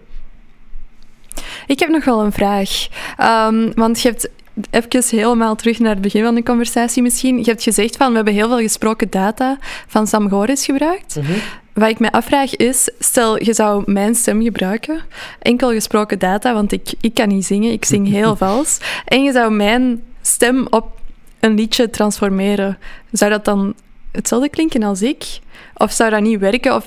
Ik 1.67 1.79
heb 1.79 1.89
nog 1.89 2.05
wel 2.05 2.23
een 2.23 2.31
vraag. 2.31 2.87
Ehm, 3.17 3.71
want 3.73 4.01
je 4.01 4.09
hebt 4.09 4.29
even 4.69 5.17
helemaal 5.17 5.55
terug 5.55 5.79
naar 5.79 5.93
het 5.93 6.01
begin 6.01 6.23
van 6.23 6.35
de 6.35 6.43
conversatie 6.43 7.01
misschien. 7.01 7.37
Je 7.37 7.43
hebt 7.43 7.63
gezegd 7.63 7.97
van, 7.97 8.09
we 8.09 8.15
hebben 8.15 8.33
heel 8.33 8.47
veel 8.47 8.59
gesproken 8.59 9.09
data 9.09 9.57
van 9.87 10.07
Sam 10.07 10.29
Goris 10.29 10.65
gebruikt. 10.65 11.15
Mhm. 11.15 11.31
Wat 11.73 11.89
ik 11.89 11.99
me 11.99 12.11
afvraag 12.11 12.55
is, 12.55 12.89
stel 12.99 13.43
je 13.43 13.53
zou 13.53 13.83
mijn 13.85 14.15
stem 14.15 14.41
gebruiken, 14.41 15.01
enkel 15.39 15.71
gesproken 15.71 16.19
data, 16.19 16.53
want 16.53 16.71
ik, 16.71 16.93
ik 17.01 17.13
kan 17.13 17.27
niet 17.27 17.45
zingen, 17.45 17.71
ik 17.71 17.85
zing 17.85 18.07
heel 18.07 18.35
vals, 18.45 18.77
en 19.05 19.23
je 19.23 19.31
zou 19.31 19.51
mijn 19.51 20.03
stem 20.21 20.67
op 20.69 20.99
een 21.39 21.55
liedje 21.55 21.89
transformeren. 21.89 22.77
Zou 23.11 23.31
dat 23.31 23.45
dan 23.45 23.73
hetzelfde 24.11 24.49
klinken 24.49 24.83
als 24.83 25.01
ik? 25.01 25.39
Of 25.77 25.91
zou 25.91 26.09
dat 26.09 26.21
niet 26.21 26.39
werken? 26.39 26.75
Of 26.75 26.85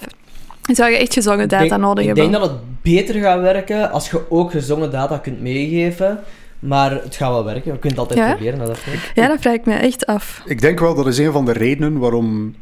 zou 0.62 0.90
je 0.90 0.96
echt 0.96 1.12
gezongen 1.12 1.48
data 1.48 1.64
ik 1.64 1.70
denk, 1.70 1.80
nodig 1.80 2.04
ik 2.04 2.06
hebben? 2.06 2.30
denk 2.30 2.44
dat 2.44 2.50
het 2.50 2.82
beter 2.82 3.14
gaat 3.14 3.40
werken 3.40 3.90
als 3.90 4.10
je 4.10 4.30
ook 4.30 4.50
gezongen 4.50 4.90
data 4.90 5.18
kunt 5.18 5.40
meegeven. 5.40 6.20
Maar 6.62 6.90
het 6.90 7.16
gaat 7.16 7.30
wel 7.30 7.44
werken. 7.44 7.72
Je 7.72 7.78
kunt 7.78 7.92
het 7.92 8.00
altijd 8.00 8.18
Ja? 8.18 8.28
proberen. 8.28 8.58
Dat. 8.58 8.78
Ja, 9.14 9.28
dat 9.28 9.40
vraag 9.40 9.54
ik 9.54 9.64
me 9.64 9.74
echt 9.74 10.06
af. 10.06 10.42
Ik 10.46 10.60
denk 10.60 10.80
wel, 10.80 10.94
dat 10.94 11.06
is 11.06 11.18
een 11.18 11.32
van 11.32 11.44
de 11.44 11.52
redenen 11.52 11.98
waarom... 11.98 12.54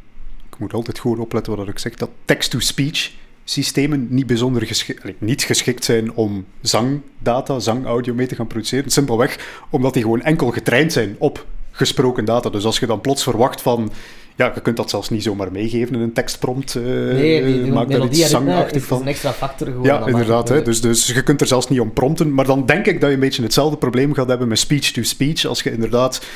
Ik 0.52 0.58
moet 0.58 0.72
altijd 0.72 0.98
gewoon 0.98 1.18
opletten 1.18 1.56
wat 1.56 1.68
ik 1.68 1.78
zeg. 1.78 1.94
Dat 1.94 2.10
text-to-speech 2.24 3.10
systemen 3.44 4.06
niet 4.10 4.26
bijzonder 4.26 4.66
geschikt, 4.66 5.20
niet 5.20 5.42
geschikt 5.42 5.84
zijn 5.84 6.12
om 6.12 6.44
zangdata, 6.60 7.58
zangaudio 7.58 8.14
mee 8.14 8.26
te 8.26 8.34
gaan 8.34 8.46
produceren. 8.46 8.90
Simpelweg 8.90 9.64
omdat 9.70 9.92
die 9.94 10.02
gewoon 10.02 10.22
enkel 10.22 10.50
getraind 10.50 10.92
zijn 10.92 11.16
op 11.18 11.46
gesproken 11.70 12.24
data. 12.24 12.50
Dus 12.50 12.64
als 12.64 12.78
je 12.78 12.86
dan 12.86 13.00
plots 13.00 13.22
verwacht 13.22 13.62
van... 13.62 13.92
Ja, 14.40 14.52
je 14.54 14.60
kunt 14.60 14.76
dat 14.76 14.90
zelfs 14.90 15.08
niet 15.08 15.22
zomaar 15.22 15.52
meegeven 15.52 15.94
in 15.94 16.00
een 16.00 16.12
tekstprompt. 16.12 16.74
eh 16.76 16.82
Nee, 16.82 17.44
die, 17.44 17.62
die 17.62 17.72
maak 17.72 17.88
daar 17.88 17.98
melodie 17.98 18.20
iets 18.20 18.30
ritme 18.30 18.46
zangachtig 18.50 18.76
is, 18.76 18.82
is 18.82 18.88
van. 18.88 19.00
een 19.00 19.06
extra 19.06 19.32
factor 19.32 19.66
gewoon. 19.66 19.82
Ja, 19.82 20.06
inderdaad. 20.06 20.48
Hè. 20.48 20.62
Dus, 20.62 20.80
dus 20.80 21.06
je 21.06 21.22
kunt 21.22 21.40
er 21.40 21.46
zelfs 21.46 21.68
niet 21.68 21.80
om 21.80 21.92
prompten. 21.92 22.34
Maar 22.34 22.44
dan 22.44 22.66
denk 22.66 22.86
ik 22.86 23.00
dat 23.00 23.08
je 23.08 23.14
een 23.14 23.20
beetje 23.20 23.42
hetzelfde 23.42 23.76
probleem 23.76 24.14
gaat 24.14 24.28
hebben 24.28 24.48
met 24.48 24.58
speech-to-speech. 24.58 25.44
Als 25.44 25.62
je 25.62 25.72
inderdaad 25.72 26.26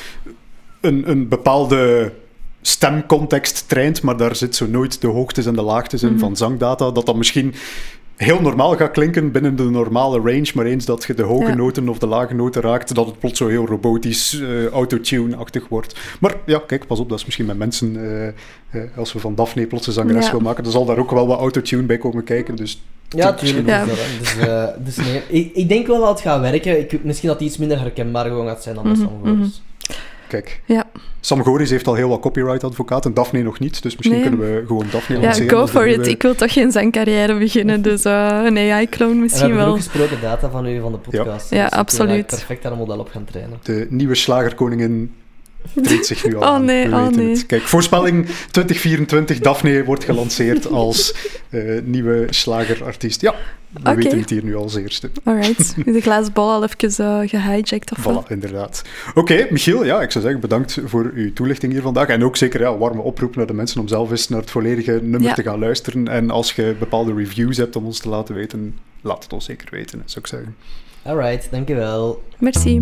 een, 0.81 1.09
een 1.09 1.27
bepaalde 1.27 2.11
stemcontext 2.61 3.63
traint, 3.67 4.01
maar 4.01 4.17
daar 4.17 4.35
zit 4.35 4.55
zo 4.55 4.67
nooit 4.67 5.01
de 5.01 5.07
hoogtes 5.07 5.45
en 5.45 5.55
de 5.55 5.61
laagtes 5.61 6.03
in 6.03 6.19
van 6.19 6.35
zangdata, 6.35 6.91
dat 6.91 7.05
dat 7.05 7.15
misschien 7.15 7.53
heel 8.15 8.41
normaal 8.41 8.75
gaat 8.75 8.91
klinken 8.91 9.31
binnen 9.31 9.55
de 9.55 9.63
normale 9.63 10.17
range, 10.19 10.51
maar 10.53 10.65
eens 10.65 10.85
dat 10.85 11.03
je 11.07 11.13
de 11.13 11.23
hoge 11.23 11.47
Ja. 11.47 11.55
noten 11.55 11.89
of 11.89 11.97
de 11.99 12.07
lage 12.07 12.33
noten 12.33 12.61
raakt, 12.61 12.95
dat 12.95 13.05
het 13.05 13.19
plots 13.19 13.37
zo 13.37 13.47
heel 13.47 13.65
robotisch, 13.65 14.41
eh, 14.41 14.65
autotune-achtig 14.67 15.67
wordt. 15.67 15.95
Maar 16.19 16.35
ja, 16.45 16.61
kijk, 16.67 16.87
pas 16.87 16.99
op, 16.99 17.09
dat 17.09 17.17
is 17.19 17.25
misschien 17.25 17.45
met 17.45 17.57
mensen, 17.57 17.95
eh, 17.95 18.27
eh, 18.27 18.97
als 18.97 19.13
we 19.13 19.19
van 19.19 19.35
Daphne 19.35 19.67
plots 19.67 19.87
een 19.87 19.93
zangeres 19.93 20.25
Ja. 20.25 20.31
wil 20.31 20.39
maken, 20.39 20.63
dan 20.63 20.71
zal 20.71 20.85
daar 20.85 20.97
ook 20.97 21.11
wel 21.11 21.27
wat 21.27 21.39
autotune 21.39 21.83
bij 21.83 21.97
komen 21.97 22.23
kijken, 22.23 22.55
dus 22.55 22.81
Ja, 23.09 23.33
tuurlijk. 23.33 23.67
Ja. 23.67 23.85
Dus, 24.19 24.37
eh, 24.37 24.65
dus 24.79 24.95
nee, 24.95 25.21
ik, 25.27 25.51
ik 25.55 25.69
denk 25.69 25.87
wel 25.87 25.99
dat 25.99 26.09
het 26.09 26.19
gaat 26.21 26.41
werken. 26.41 26.79
Ik, 26.79 27.03
misschien 27.03 27.29
dat 27.29 27.39
het 27.39 27.47
iets 27.47 27.57
minder 27.57 27.79
herkenbaar 27.79 28.25
gewoon 28.25 28.47
gaat 28.47 28.63
zijn 28.63 28.75
dan 28.75 28.83
de 28.83 28.89
Mhm, 28.89 28.99
Sam 29.01 29.21
Ja, 30.65 30.83
Sam 31.19 31.43
Goris 31.43 31.69
heeft 31.69 31.87
al 31.87 31.93
heel 31.93 32.09
wat 32.09 32.19
copyright-advocaten, 32.19 33.13
Daphne 33.13 33.41
nog 33.41 33.59
niet, 33.59 33.83
dus 33.83 33.95
misschien 33.97 34.19
Nee. 34.19 34.29
kunnen 34.29 34.55
we 34.55 34.63
gewoon 34.67 34.85
Daphne 34.91 35.15
ja 35.15 35.21
lanceren. 35.21 35.49
go 35.49 35.57
als 35.59 35.71
de 35.71 35.77
for 35.77 35.87
it. 35.87 35.95
nieuwe- 35.95 36.11
Ik 36.11 36.21
wil 36.21 36.35
toch 36.35 36.53
geen 36.53 36.71
zangcarrière 36.71 37.37
beginnen, 37.37 37.81
dus 37.81 38.03
eh, 38.03 38.39
een 38.43 38.57
AI-clone 38.57 39.11
En 39.11 39.15
we 39.17 39.21
misschien 39.21 39.41
hebben 39.45 39.63
wel. 39.63 39.73
ook 39.73 39.77
gesproken 39.81 40.17
data 40.21 40.49
van 40.49 40.65
u 40.65 40.79
van 40.81 40.91
de 40.91 40.97
podcast. 40.97 41.49
Ja, 41.49 41.61
dus 41.63 41.69
we 41.71 41.77
absoluut. 41.77 42.25
perfect 42.25 42.63
daar 42.63 42.71
een 42.71 42.77
model 42.77 42.99
op 42.99 43.09
gaan 43.09 43.25
trainen. 43.25 43.59
De 43.63 43.87
nieuwe 43.89 44.15
slagerkoningin 44.15 45.13
treedt 45.83 46.05
zich 46.05 46.25
nu 46.25 46.35
al 46.35 46.41
Oh 46.41 46.47
aan. 46.47 46.65
nee, 46.65 46.89
We 46.89 46.95
oh 46.95 47.03
weten 47.05 47.25
nee. 47.25 47.29
het. 47.35 47.45
Kijk, 47.45 47.61
voorspelling 47.61 48.25
2024, 48.25 49.39
Daphne 49.39 49.83
wordt 49.83 50.03
gelanceerd 50.03 50.67
als 50.67 51.15
eh, 51.49 51.61
nieuwe 51.83 52.25
slagerartiest. 52.29 53.21
Ja, 53.21 53.35
we 53.83 53.95
weten 53.95 54.19
het 54.19 54.29
hier 54.29 54.43
nu 54.43 54.55
als 54.55 54.75
eerste. 54.75 55.09
Alright, 55.23 55.75
de 55.93 56.01
glazen 56.01 56.33
bal 56.33 56.51
al 56.51 56.63
even 56.63 57.05
eh, 57.05 57.29
gehijacked 57.29 57.91
of 57.91 58.03
wat? 58.03 58.23
Voilà, 58.25 58.27
inderdaad. 58.31 58.81
Oké, 59.13 59.47
Michiel, 59.49 59.85
ja, 59.85 60.01
ik 60.01 60.11
zou 60.11 60.23
zeggen 60.23 60.41
bedankt 60.41 60.77
voor 60.85 61.11
uw 61.13 61.33
toelichting 61.33 61.71
hier 61.71 61.81
vandaag. 61.81 62.07
En 62.07 62.23
ook 62.23 62.37
zeker 62.37 62.59
ja, 62.59 62.77
warme 62.77 63.01
oproep 63.01 63.35
naar 63.35 63.47
de 63.47 63.53
mensen 63.53 63.81
om 63.81 63.87
zelf 63.87 64.11
eens 64.11 64.29
naar 64.29 64.39
het 64.39 64.49
volledige 64.51 64.91
nummer 65.01 65.21
Ja. 65.21 65.33
te 65.33 65.43
gaan 65.43 65.59
luisteren. 65.59 66.07
En 66.07 66.29
als 66.29 66.53
je 66.53 66.75
bepaalde 66.79 67.13
reviews 67.13 67.57
hebt 67.57 67.75
om 67.75 67.85
ons 67.85 67.99
te 67.99 68.09
laten 68.09 68.35
weten, 68.35 68.77
laat 69.01 69.23
het 69.23 69.33
ons 69.33 69.45
zeker 69.45 69.67
weten, 69.71 70.01
zou 70.05 70.19
ik 70.19 70.27
zeggen. 70.27 70.55
Alright, 71.03 71.47
dankjewel. 71.51 72.23
Merci. 72.37 72.81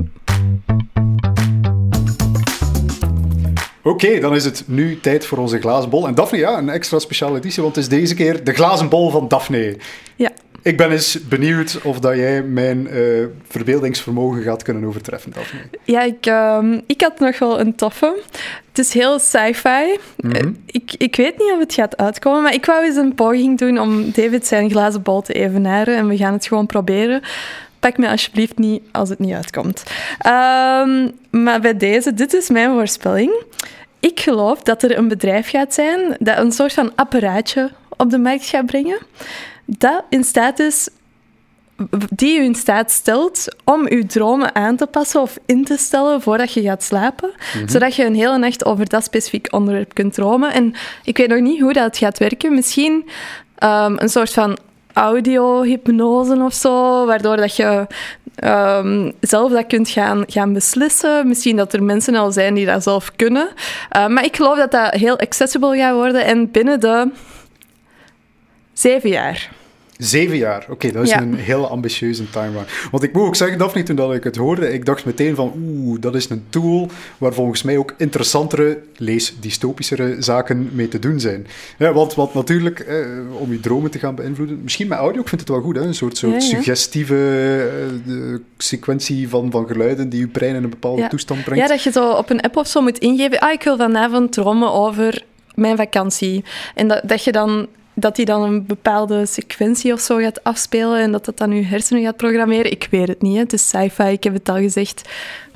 Oké, 3.84 4.20
dan 4.20 4.36
is 4.36 4.46
het 4.46 4.64
nu 4.66 5.00
tijd 5.00 5.26
voor 5.26 5.38
onze 5.38 5.60
glazen 5.60 5.90
bol. 5.90 6.08
En 6.08 6.16
Daphne, 6.16 6.38
ja, 6.38 6.58
een 6.58 6.70
extra 6.70 7.00
speciale 7.00 7.38
editie, 7.38 7.64
want 7.64 7.76
het 7.76 7.84
is 7.84 7.90
deze 7.90 8.16
keer 8.16 8.44
de 8.44 8.54
glazen 8.54 8.90
bol 8.90 9.10
van 9.10 9.28
Daphne. 9.28 9.78
Ja. 10.16 10.32
Ik 10.62 10.78
ben 10.78 10.92
eens 10.92 11.28
benieuwd 11.28 11.80
of 11.84 12.00
dat 12.00 12.16
jij 12.16 12.44
mijn 12.44 12.88
eh, 12.88 13.26
verbeeldingsvermogen 13.48 14.42
gaat 14.42 14.64
kunnen 14.64 14.84
overtreffen, 14.84 15.32
Daphne. 15.32 15.60
Ja, 15.84 16.02
ik, 16.02 16.26
ehm, 16.26 16.80
ik 16.88 17.02
had 17.02 17.20
nog 17.20 17.40
wel 17.40 17.60
een 17.60 17.76
toffe. 17.76 18.22
Het 18.70 18.80
is 18.86 18.94
heel 18.94 19.20
sci-fi. 19.20 19.98
Mhm. 20.18 20.36
Eh, 20.36 20.48
ik, 20.66 20.94
ik 20.98 21.16
weet 21.16 21.38
niet 21.38 21.52
of 21.52 21.60
het 21.60 21.74
gaat 21.74 21.98
uitkomen, 21.98 22.42
maar 22.42 22.54
ik 22.54 22.66
wou 22.66 22.86
eens 22.86 22.96
een 22.96 23.16
poging 23.16 23.58
doen 23.58 23.80
om 23.80 24.12
David 24.12 24.48
zijn 24.48 24.70
glazen 24.70 25.02
bal 25.02 25.22
te 25.22 25.34
evenaren. 25.34 25.96
En 25.98 26.08
we 26.08 26.18
gaan 26.18 26.34
het 26.34 26.46
gewoon 26.46 26.66
proberen. 26.66 27.22
Pak 27.84 27.98
me 27.98 28.10
alsjeblieft 28.10 28.58
niet 28.58 28.84
als 28.92 29.10
het 29.10 29.20
niet 29.20 29.34
uitkomt. 29.34 29.84
Ehm, 30.20 31.10
maar 31.30 31.62
bij 31.62 31.78
deze, 31.78 32.14
dit 32.14 32.34
is 32.34 32.50
mijn 32.50 32.72
voorspelling. 32.72 33.44
Ik 34.00 34.20
geloof 34.20 34.62
dat 34.62 34.84
er 34.84 34.98
een 34.98 35.08
bedrijf 35.08 35.50
gaat 35.50 35.74
zijn 35.74 36.16
dat 36.20 36.38
een 36.38 36.52
soort 36.52 36.74
van 36.74 36.96
apparaatje 36.96 37.72
op 37.98 38.10
de 38.10 38.18
markt 38.18 38.46
gaat 38.46 38.66
brengen. 38.66 38.98
Dat 39.66 40.04
in 40.10 40.24
staat 40.24 40.60
is 40.60 40.90
die 42.10 42.40
u 42.40 42.44
in 42.44 42.56
staat 42.56 42.92
stelt 42.92 43.56
om 43.64 43.86
uw 43.90 44.06
dromen 44.06 44.56
aan 44.56 44.76
te 44.76 44.88
passen 44.88 45.22
of 45.22 45.38
in 45.46 45.66
te 45.66 45.78
stellen 45.78 46.22
voordat 46.22 46.54
je 46.54 46.62
gaat 46.62 46.84
slapen. 46.84 47.32
Zodat 47.66 47.96
je 47.96 48.06
een 48.06 48.16
hele 48.16 48.38
nacht 48.38 48.66
over 48.66 48.90
dat 48.90 49.04
specifiek 49.04 49.54
onderwerp 49.54 49.94
kunt 49.94 50.14
dromen. 50.14 50.54
En 50.54 50.74
ik 51.04 51.18
weet 51.18 51.30
nog 51.30 51.40
niet 51.40 51.62
hoe 51.62 51.74
dat 51.74 51.98
gaat 51.98 52.18
werken. 52.18 52.54
Misschien 52.54 53.10
ehm, 53.56 53.96
een 53.98 54.10
soort 54.10 54.34
van 54.34 54.58
audio-hypnose 54.94 56.36
of 56.36 56.54
zo, 56.54 57.06
waardoor 57.06 57.38
dat 57.38 57.56
je 57.56 57.88
ehm, 58.36 59.12
zelf 59.20 59.52
dat 59.52 59.68
kunt 59.68 59.89
gaan, 59.89 60.24
gaan 60.28 60.54
beslissen. 60.54 61.28
Misschien 61.28 61.56
dat 61.56 61.74
er 61.74 61.84
mensen 61.84 62.16
al 62.16 62.32
zijn 62.32 62.54
die 62.54 62.66
dat 62.66 62.84
zelf 62.84 63.12
kunnen. 63.16 63.48
Uh, 63.98 64.08
maar 64.08 64.26
ik 64.26 64.36
geloof 64.36 64.58
dat 64.58 64.72
dat 64.72 64.94
heel 64.94 65.20
accessible 65.20 65.78
gaat 65.78 65.94
worden 65.94 66.26
en 66.26 66.52
binnen 66.52 66.80
de 66.80 67.12
zeven 68.74 69.10
jaar. 69.10 69.50
Zeven 69.98 70.38
jaar, 70.38 70.66
oké, 70.70 70.91
dat 70.91 71.04
is 71.04 71.10
Ja. 71.10 71.22
een 71.22 71.36
heel 71.36 71.68
ambitieuze 71.70 72.30
timeline. 72.30 72.66
Want 72.91 73.04
ik 73.04 73.14
moet 73.14 73.24
ook 73.28 73.36
zeggen, 73.36 73.58
Daphne, 73.58 73.84
toen 73.84 73.96
dat 73.96 74.14
ik 74.14 74.24
het 74.24 74.36
hoorde, 74.36 74.74
ik 74.74 74.86
dacht 74.86 75.06
meteen 75.06 75.36
van, 75.36 75.54
oeh, 75.58 76.02
dat 76.02 76.16
is 76.16 76.30
een 76.30 76.44
tool 76.50 76.89
waar 77.18 77.34
volgens 77.34 77.64
mij 77.64 77.78
ook 77.78 77.94
interessantere, 77.98 78.80
lees 78.98 79.36
dystopischere 79.39 80.16
zaken 80.20 80.70
mee 80.74 80.88
te 80.88 81.00
doen 81.00 81.20
zijn. 81.20 81.48
Ja, 81.78 81.94
want, 81.94 82.14
want 82.14 82.34
natuurlijk, 82.34 82.80
eh, 82.80 82.98
om 83.39 83.52
je 83.52 83.60
dromen 83.60 83.91
te 83.91 84.00
gaan 84.00 84.16
beïnvloeden, 84.16 84.60
misschien 84.64 84.88
met 84.88 84.98
audio, 84.98 85.22
ik 85.22 85.28
vind 85.28 85.41
het 85.41 85.50
wel 85.50 85.62
goed, 85.62 85.76
hè? 85.76 85.82
een 85.82 85.96
soort, 85.96 86.18
soort 86.18 86.34
Ja, 86.34 86.39
suggestieve 86.39 87.16
eh, 88.08 88.14
sequentie 88.58 89.30
van, 89.30 89.52
van 89.52 89.68
geluiden 89.68 90.10
die 90.10 90.20
je 90.20 90.28
brein 90.28 90.56
in 90.56 90.64
een 90.64 90.70
bepaalde 90.70 91.08
toestand 91.08 91.44
brengt. 91.44 91.62
Ja, 91.62 91.68
dat 91.68 91.84
je 91.84 91.91
zo 91.91 92.12
op 92.12 92.30
een 92.30 92.41
app 92.41 92.58
of 92.58 92.68
zo 92.68 92.82
moet 92.82 92.98
ingeven. 92.98 93.39
Ah, 93.39 93.52
ik 93.52 93.64
wil 93.64 93.78
vanavond 93.78 94.32
dromen 94.32 94.72
over 94.72 95.24
mijn 95.56 95.78
vakantie. 95.78 96.44
En 96.76 96.88
dat, 96.88 97.02
dat 97.06 97.24
je 97.24 97.32
dan 97.32 97.68
dat 97.94 98.16
die 98.16 98.26
dan 98.26 98.41
een 98.41 98.66
bepaalde 98.66 99.26
sequentie 99.26 99.94
of 99.94 100.00
zo 100.00 100.18
gaat 100.18 100.44
afspelen 100.44 101.00
en 101.00 101.12
dat 101.12 101.26
dat 101.26 101.38
dan 101.38 101.52
je 101.52 101.64
hersenen 101.64 102.04
gaat 102.04 102.18
programmeren. 102.18 102.72
Ik 102.72 102.88
weet 102.91 103.08
het 103.08 103.22
niet, 103.22 103.34
hè. 103.34 103.39
het 103.39 103.54
is 103.54 103.68
sci-fi, 103.68 104.04
ik 104.04 104.24
heb 104.24 104.34
het 104.34 104.50
al 104.50 104.58
gezegd. 104.58 105.10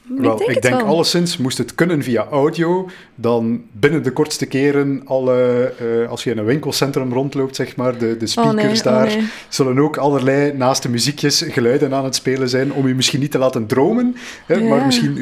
Wel, 0.08 0.32
ik 0.34 0.38
denk 0.38 0.56
ik 0.56 0.62
denk 0.62 0.82
alleszins, 0.82 1.38
moest 1.38 1.58
het 1.58 1.76
kunnen 1.76 2.04
via 2.04 2.26
audio, 2.32 2.90
dan 3.16 3.62
binnen 3.72 4.04
de 4.04 4.12
kortste 4.12 4.46
keren 4.46 5.02
alle, 5.06 5.74
eh, 6.04 6.10
als 6.10 6.24
je 6.24 6.32
in 6.32 6.38
een 6.38 6.46
winkelcentrum 6.46 7.14
rondloopt, 7.14 7.56
zeg 7.56 7.76
maar, 7.76 7.98
de, 7.98 8.18
de 8.18 8.26
Oh 8.26 8.32
speakers 8.32 8.80
oh 8.80 8.84
daar, 8.86 9.06
nee. 9.08 9.24
zullen 9.50 9.80
ook 9.80 9.98
allerlei, 9.98 10.54
naast 10.54 10.84
de 10.84 10.90
muziekjes, 10.90 11.46
geluiden 11.48 11.94
aan 11.94 12.04
het 12.04 12.16
spelen 12.16 12.50
zijn, 12.50 12.74
om 12.74 12.88
je 12.88 12.96
misschien 12.96 13.20
niet 13.20 13.32
te 13.32 13.38
laten 13.38 13.66
dromen, 13.66 14.16
hè, 14.46 14.56
Ja. 14.56 14.70
maar 14.70 14.86
misschien 14.86 15.16
je, 15.16 15.22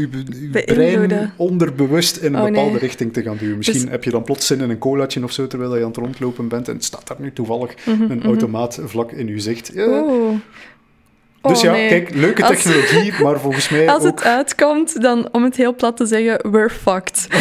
je 0.52 0.64
brein 0.66 1.32
onderbewust 1.36 2.18
in 2.18 2.34
een 2.34 2.40
Oh, 2.42 2.46
bepaalde 2.48 2.70
nee. 2.72 2.80
richting 2.80 3.14
te 3.14 3.22
gaan 3.24 3.38
duwen. 3.40 3.58
Misschien 3.58 3.82
Dus- 3.82 3.90
heb 3.90 4.04
je 4.04 4.10
dan 4.12 4.24
plots 4.24 4.48
zin 4.48 4.62
in 4.62 4.70
een 4.70 4.78
colaatje 4.78 5.24
of 5.24 5.32
zo, 5.32 5.48
terwijl 5.48 5.76
je 5.76 5.82
aan 5.82 5.88
het 5.88 5.98
rondlopen 5.98 6.48
bent, 6.48 6.68
en 6.68 6.82
staat 6.82 7.08
daar 7.08 7.18
nu 7.20 7.34
toevallig 7.34 7.74
Mhm, 7.86 8.12
een 8.12 8.24
automaat 8.24 8.80
vlak 8.86 9.12
in 9.12 9.28
je 9.28 9.40
zicht. 9.40 9.72
Ja. 9.74 10.04
Oeh. 11.46 11.54
Dus 11.54 11.58
Oh, 11.58 11.64
ja, 11.64 11.72
nee. 11.72 11.88
kijk, 11.88 12.10
leuke 12.16 12.44
Als- 12.44 12.62
technologie, 12.62 13.14
maar 13.24 13.40
volgens 13.40 13.70
mij 13.70 13.90
Als 13.90 14.04
ook... 14.04 14.08
het 14.20 14.24
uitkomt, 14.24 15.02
dan 15.02 15.30
om 15.32 15.44
het 15.44 15.56
heel 15.56 15.76
plat 15.76 15.98
te 15.98 16.06
zeggen, 16.06 16.52
we're 16.52 16.70
fucked. 16.70 17.28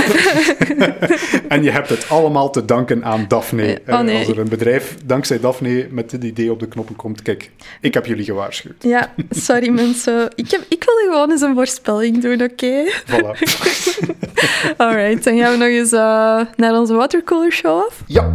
En 1.48 1.62
je 1.62 1.70
hebt 1.70 1.88
het 1.88 2.08
allemaal 2.08 2.50
te 2.50 2.64
danken 2.64 3.04
aan 3.04 3.24
Daphne. 3.28 3.66
Ja, 3.66 3.72
oh 3.86 3.98
Eh, 3.98 4.00
nee. 4.00 4.18
Als 4.18 4.28
er 4.28 4.38
een 4.38 4.48
bedrijf 4.48 4.94
dankzij 5.04 5.40
Daphne 5.40 5.86
met 5.90 6.10
dit 6.10 6.24
idee 6.24 6.50
op 6.50 6.60
de 6.60 6.68
knoppen 6.68 6.96
komt, 6.96 7.22
kijk, 7.22 7.50
ik 7.80 7.94
heb 7.94 8.06
jullie 8.06 8.24
gewaarschuwd. 8.24 8.82
Ja, 8.82 9.12
sorry 9.30 9.68
mensen. 9.68 10.28
Ik, 10.34 10.50
heb, 10.50 10.60
ik 10.68 10.84
wilde 10.84 11.06
gewoon 11.10 11.30
eens 11.30 11.40
een 11.40 11.54
voorspelling 11.54 12.22
doen, 12.22 12.42
oké? 12.42 12.84
Voilà. 13.06 13.38
Alright, 14.76 15.24
dan 15.24 15.38
gaan 15.38 15.52
we 15.52 15.56
nog 15.58 15.68
eens 15.68 15.92
eh, 15.92 16.40
naar 16.56 16.78
onze 16.78 16.94
watercooler 16.94 17.52
show 17.52 17.84
af. 17.86 18.02
Ja, 18.06 18.32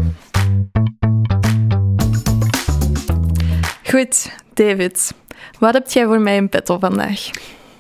Goed, 3.84 4.30
David. 4.54 5.12
Wat 5.60 5.74
heb 5.74 5.90
jij 5.90 6.06
voor 6.06 6.20
mij 6.22 6.36
in 6.36 6.50
petto 6.50 6.78
vandaag? 6.80 7.30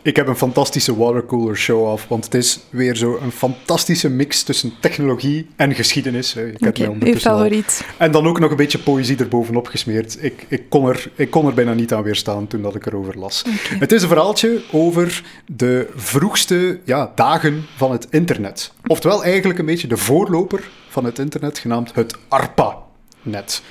ik 0.01 0.15
heb 0.15 0.27
een 0.27 0.35
fantastische 0.37 0.95
watercooler 0.97 1.57
show-off, 1.57 2.07
want 2.07 2.23
het 2.25 2.33
is 2.33 2.59
weer 2.69 2.95
zo 2.95 3.19
een 3.21 3.31
fantastische 3.31 4.09
mix 4.09 4.43
tussen 4.43 4.73
technologie 4.79 5.47
en 5.55 5.75
geschiedenis. 5.75 6.33
Je 6.33 6.55
kent 6.59 6.79
Oké, 6.79 6.89
mij 6.89 7.07
uw 7.07 7.13
al. 7.13 7.19
favoriet. 7.19 7.85
En 7.97 8.11
dan 8.11 8.27
ook 8.27 8.39
nog 8.39 8.51
een 8.51 8.57
beetje 8.57 8.79
poëzie 8.79 9.17
erbovenop 9.17 9.67
gesmeerd. 9.67 10.23
Ik, 10.23 10.45
ik, 10.47 10.69
kon 10.69 10.89
er, 10.89 11.11
ik 11.15 11.29
kon 11.29 11.47
er 11.47 11.53
bijna 11.53 11.73
niet 11.73 11.93
aan 11.93 12.03
weerstaan 12.03 12.47
toen 12.47 12.61
dat 12.61 12.75
ik 12.75 12.85
erover 12.85 13.19
las. 13.19 13.43
Het 13.79 13.91
is 13.91 14.01
een 14.01 14.07
verhaaltje 14.07 14.61
over 14.71 15.23
de 15.45 15.89
vroegste 15.95 16.79
ja, 16.83 17.11
dagen 17.15 17.65
van 17.75 17.91
het 17.91 18.07
internet. 18.09 18.73
Oftewel 18.87 19.23
eigenlijk 19.23 19.59
een 19.59 19.65
beetje 19.65 19.87
de 19.87 19.97
voorloper 19.97 20.69
van 20.89 21.05
het 21.05 21.19
internet, 21.19 21.59
genaamd 21.59 21.91
het 21.93 22.15
ARPA-net. 22.27 23.61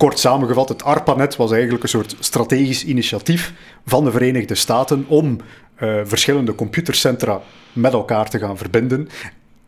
Kort 0.00 0.18
samengevat, 0.18 0.68
het 0.68 0.84
ARPANET 0.84 1.36
was 1.36 1.52
eigenlijk 1.52 1.82
een 1.82 1.88
soort 1.88 2.16
strategisch 2.18 2.84
initiatief 2.84 3.52
van 3.86 4.04
de 4.04 4.10
Verenigde 4.10 4.54
Staten 4.54 5.04
om 5.08 5.36
eh, 5.74 6.00
verschillende 6.04 6.54
computercentra 6.54 7.40
met 7.72 7.92
elkaar 7.92 8.30
te 8.30 8.38
gaan 8.38 8.56
verbinden. 8.56 9.08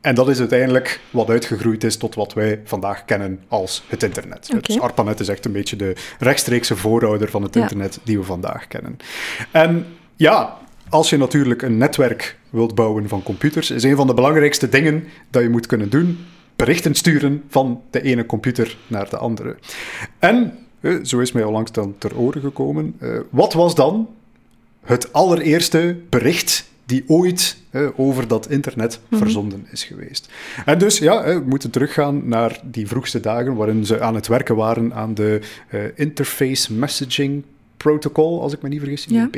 En 0.01 0.15
dat 0.15 0.29
is 0.29 0.39
uiteindelijk 0.39 1.01
wat 1.11 1.29
uitgegroeid 1.31 1.85
is 1.85 1.97
tot 1.97 2.15
wat 2.15 2.33
wij 2.33 2.61
vandaag 2.65 3.05
kennen 3.05 3.41
als 3.49 3.85
het 3.89 4.03
internet. 4.03 4.49
Oké. 4.53 4.61
Dus 4.61 4.81
ARPANET 4.81 5.21
is 5.21 5.29
echt 5.29 5.45
een 5.45 5.53
beetje 5.53 5.77
de 5.77 5.95
rechtstreekse 6.19 6.77
voorouder 6.77 7.31
van 7.31 7.43
het 7.43 7.55
Ja. 7.55 7.61
internet 7.61 7.99
die 8.05 8.19
we 8.19 8.25
vandaag 8.25 8.69
kennen. 8.69 8.97
En 9.51 9.87
ja, 10.17 10.59
als 10.89 11.11
je 11.11 11.17
natuurlijk 11.17 11.63
een 11.63 11.77
netwerk 11.77 12.39
wilt 12.51 12.75
bouwen 12.75 13.09
van 13.09 13.23
computers, 13.23 13.71
is 13.71 13.83
een 13.83 13.97
van 13.97 14.07
de 14.07 14.15
belangrijkste 14.15 14.69
dingen 14.69 15.05
dat 15.31 15.43
je 15.43 15.49
moet 15.49 15.67
kunnen 15.67 15.91
doen 15.91 16.19
berichten 16.65 16.95
sturen 16.95 17.43
van 17.49 17.83
de 17.91 18.03
ene 18.03 18.27
computer 18.27 18.77
naar 18.87 19.11
de 19.11 19.17
andere. 19.17 19.57
En, 20.19 20.59
eh, 20.81 20.95
zo 21.03 21.19
is 21.19 21.33
mij 21.33 21.45
onlangs 21.45 21.73
dan 21.73 21.95
ter 21.99 22.17
oren 22.17 22.41
gekomen, 22.41 22.95
eh, 22.99 23.19
wat 23.31 23.53
was 23.53 23.75
dan 23.75 24.09
het 24.81 25.13
allereerste 25.13 25.97
bericht 26.09 26.71
die 26.87 27.05
ooit 27.07 27.61
eh, 27.71 27.89
over 27.97 28.29
dat 28.29 28.51
internet 28.51 29.01
verzonden 29.11 29.67
is 29.71 29.85
geweest. 29.85 30.29
En 30.65 30.79
dus, 30.79 30.99
ja, 30.99 31.25
we 31.25 31.43
moeten 31.47 31.71
teruggaan 31.71 32.29
naar 32.29 32.61
die 32.65 32.87
vroegste 32.87 33.21
dagen 33.21 33.55
waarin 33.55 33.87
ze 33.87 34.01
aan 34.01 34.15
het 34.15 34.27
werken 34.27 34.57
waren 34.57 34.95
aan 34.95 35.15
de 35.15 35.41
Interface 35.95 36.73
Messaging 36.73 37.43
Protocol, 37.77 38.43
als 38.43 38.53
ik 38.53 38.63
me 38.63 38.69
niet 38.69 38.81
vergis. 38.81 39.07
IMP. 39.07 39.37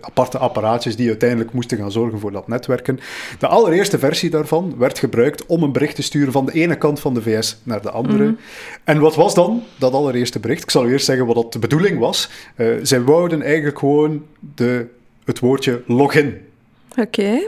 Aparte 0.00 0.38
apparaatjes 0.38 0.96
die 0.96 1.08
uiteindelijk 1.08 1.52
moesten 1.52 1.78
gaan 1.78 1.92
zorgen 1.92 2.18
voor 2.18 2.32
dat 2.32 2.48
netwerken. 2.48 3.00
De 3.38 3.46
allereerste 3.46 3.98
versie 3.98 4.30
daarvan 4.30 4.74
werd 4.78 4.98
gebruikt 4.98 5.46
om 5.46 5.62
een 5.62 5.72
bericht 5.72 5.94
te 5.94 6.02
sturen 6.02 6.32
van 6.32 6.46
de 6.46 6.52
ene 6.52 6.78
kant 6.78 7.00
van 7.00 7.14
de 7.14 7.22
VS 7.22 7.56
naar 7.62 7.82
de 7.82 7.90
andere. 7.90 8.36
En 8.84 9.00
wat 9.00 9.14
was 9.14 9.34
dan 9.34 9.62
dat 9.78 9.92
allereerste 9.92 10.40
bericht? 10.40 10.62
Ik 10.62 10.70
zal 10.70 10.88
eerst 10.88 11.04
zeggen 11.04 11.26
wat 11.26 11.34
dat 11.34 11.52
de 11.52 11.58
bedoeling 11.58 11.98
was. 11.98 12.30
Eh, 12.54 12.66
zij 12.82 13.02
wouden 13.02 13.42
eigenlijk 13.42 13.78
gewoon 13.78 14.24
de, 14.54 14.86
het 15.24 15.38
woordje 15.38 15.82
login 15.86 16.40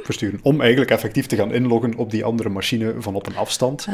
versturen. 0.03 0.41
Om 0.43 0.61
eigenlijk 0.61 0.91
effectief 0.91 1.26
te 1.26 1.37
gaan 1.37 1.53
inloggen 1.53 1.95
op 1.95 2.11
die 2.11 2.24
andere 2.24 2.49
machine 2.49 2.95
van 2.99 3.14
op 3.14 3.26
een 3.26 3.37
afstand. 3.37 3.87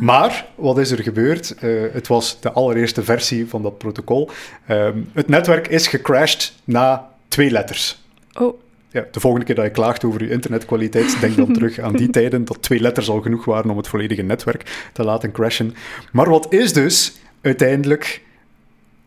Maar 0.00 0.46
wat 0.54 0.78
is 0.78 0.90
er 0.90 1.02
gebeurd? 1.02 1.54
Eh, 1.54 1.70
het 1.92 2.06
was 2.06 2.40
de 2.40 2.52
allereerste 2.52 3.02
versie 3.04 3.48
van 3.48 3.62
dat 3.62 3.78
protocol. 3.78 4.30
Ehm, 4.66 4.98
het 5.12 5.28
netwerk 5.28 5.68
is 5.68 5.86
gecrashed 5.86 6.52
na 6.64 7.09
twee 7.30 7.50
letters. 7.50 7.98
Oh, 8.34 8.60
Ja, 8.90 9.04
de 9.10 9.20
volgende 9.20 9.46
keer 9.46 9.54
dat 9.54 9.64
je 9.64 9.70
klaagt 9.70 10.04
over 10.04 10.22
je 10.22 10.30
internetkwaliteit, 10.30 11.20
denk 11.20 11.36
dan 11.36 11.52
terug 11.58 11.78
aan 11.78 11.96
die 11.96 12.10
tijden 12.10 12.44
dat 12.44 12.62
twee 12.62 12.80
letters 12.80 13.08
al 13.10 13.20
genoeg 13.20 13.44
waren 13.44 13.70
om 13.70 13.76
het 13.76 13.88
volledige 13.88 14.22
netwerk 14.22 14.90
te 14.92 15.04
laten 15.04 15.32
crashen. 15.32 15.74
Maar 16.12 16.28
wat 16.28 16.52
is 16.52 16.72
dus 16.72 17.12
uiteindelijk 17.40 18.22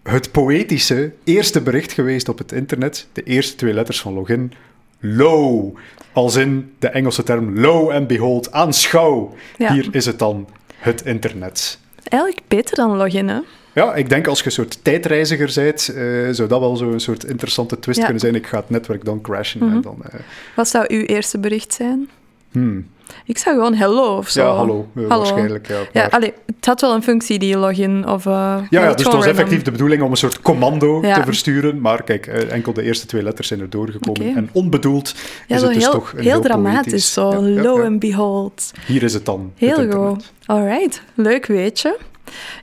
het 0.04 0.32
poëtische 0.32 1.12
eerste 1.24 1.62
bericht 1.62 1.92
geweest 1.92 2.30
op 2.30 2.38
het 2.38 2.52
internet? 2.52 3.08
De 3.14 3.24
eerste 3.24 3.56
twee 3.56 3.74
letters 3.74 4.02
van 4.02 4.14
login. 4.14 4.54
Low. 5.00 5.76
Als 6.14 6.36
in 6.36 6.74
de 6.80 6.88
Engelse 6.88 7.24
term 7.24 7.60
low 7.60 7.92
and 7.92 8.08
behold, 8.08 8.52
aanschouw. 8.52 9.34
Ja. 9.58 9.74
Hier 9.74 9.88
is 9.92 10.06
het 10.06 10.20
dan, 10.20 10.48
het 10.78 11.06
internet. 11.06 11.80
eigenlijk 12.04 12.42
beter 12.48 12.76
dan 12.76 12.98
login, 12.98 13.28
hè? 13.28 13.40
Ja, 13.74 13.94
ik 13.96 14.10
denk 14.10 14.28
als 14.28 14.40
je 14.40 14.46
een 14.46 14.52
soort 14.52 14.80
tijdreiziger 14.84 15.52
bent, 15.56 15.88
eh, 15.90 16.04
zou 16.32 16.48
dat 16.50 16.60
wel 16.60 16.76
zo'n 16.76 17.00
soort 17.00 17.24
interessante 17.24 17.80
twist 17.80 17.98
Ja. 17.98 18.04
kunnen 18.04 18.22
zijn. 18.22 18.36
Ik 18.36 18.48
ga 18.48 18.58
het 18.58 18.70
netwerk 18.70 19.06
dan 19.06 19.22
crashen 19.22 19.62
en 19.62 19.68
Mhm. 19.68 19.82
dan... 19.82 19.98
eh, 20.12 20.20
Wat 20.56 20.68
zou 20.68 20.86
uw 20.88 21.02
eerste 21.02 21.40
bericht 21.40 21.74
zijn? 21.74 22.10
hmm. 22.52 22.88
Ik 23.26 23.38
zou 23.38 23.56
gewoon 23.56 23.74
hello 23.74 24.18
of 24.18 24.30
zo. 24.30 24.42
Ja, 24.44 24.56
hallo. 24.56 24.88
eh, 24.96 25.02
Hallo. 25.02 25.18
Waarschijnlijk, 25.18 25.68
ja. 25.68 25.80
Ja, 25.94 26.08
allee, 26.12 26.34
het 26.46 26.66
had 26.66 26.82
wel 26.82 26.94
een 26.94 27.04
functie, 27.04 27.40
die 27.40 27.58
login. 27.58 28.08
Of, 28.08 28.24
ja, 28.24 28.66
ja, 28.70 28.82
dus 28.82 28.90
het 28.90 29.04
was 29.04 29.06
random. 29.14 29.30
effectief 29.30 29.62
de 29.62 29.72
bedoeling 29.72 30.02
om 30.02 30.12
een 30.12 30.18
soort 30.18 30.42
commando 30.42 31.02
Ja. 31.02 31.16
te 31.16 31.24
versturen. 31.24 31.82
Maar 31.82 32.04
kijk, 32.04 32.28
enkel 32.28 32.74
de 32.74 32.82
eerste 32.84 33.06
twee 33.06 33.24
letters 33.24 33.48
zijn 33.48 33.60
er 33.60 33.70
doorgekomen. 33.70 34.36
En 34.36 34.50
onbedoeld 34.52 35.16
Ja, 35.48 35.56
is 35.56 35.62
het 35.62 35.74
dus 35.74 35.84
heel, 35.84 35.92
toch 35.92 36.12
een 36.14 36.20
heel 36.20 36.32
heel 36.32 36.42
dramatisch, 36.42 37.14
zo. 37.14 37.42
Lo 37.42 37.84
and 37.84 38.00
behold. 38.00 38.72
Hier 38.86 39.04
is 39.04 39.14
het 39.14 39.26
dan. 39.26 39.52
Heel 39.56 39.92
goed. 39.92 40.32
Alright, 40.46 41.02
leuk 41.14 41.46
weetje. 41.46 41.98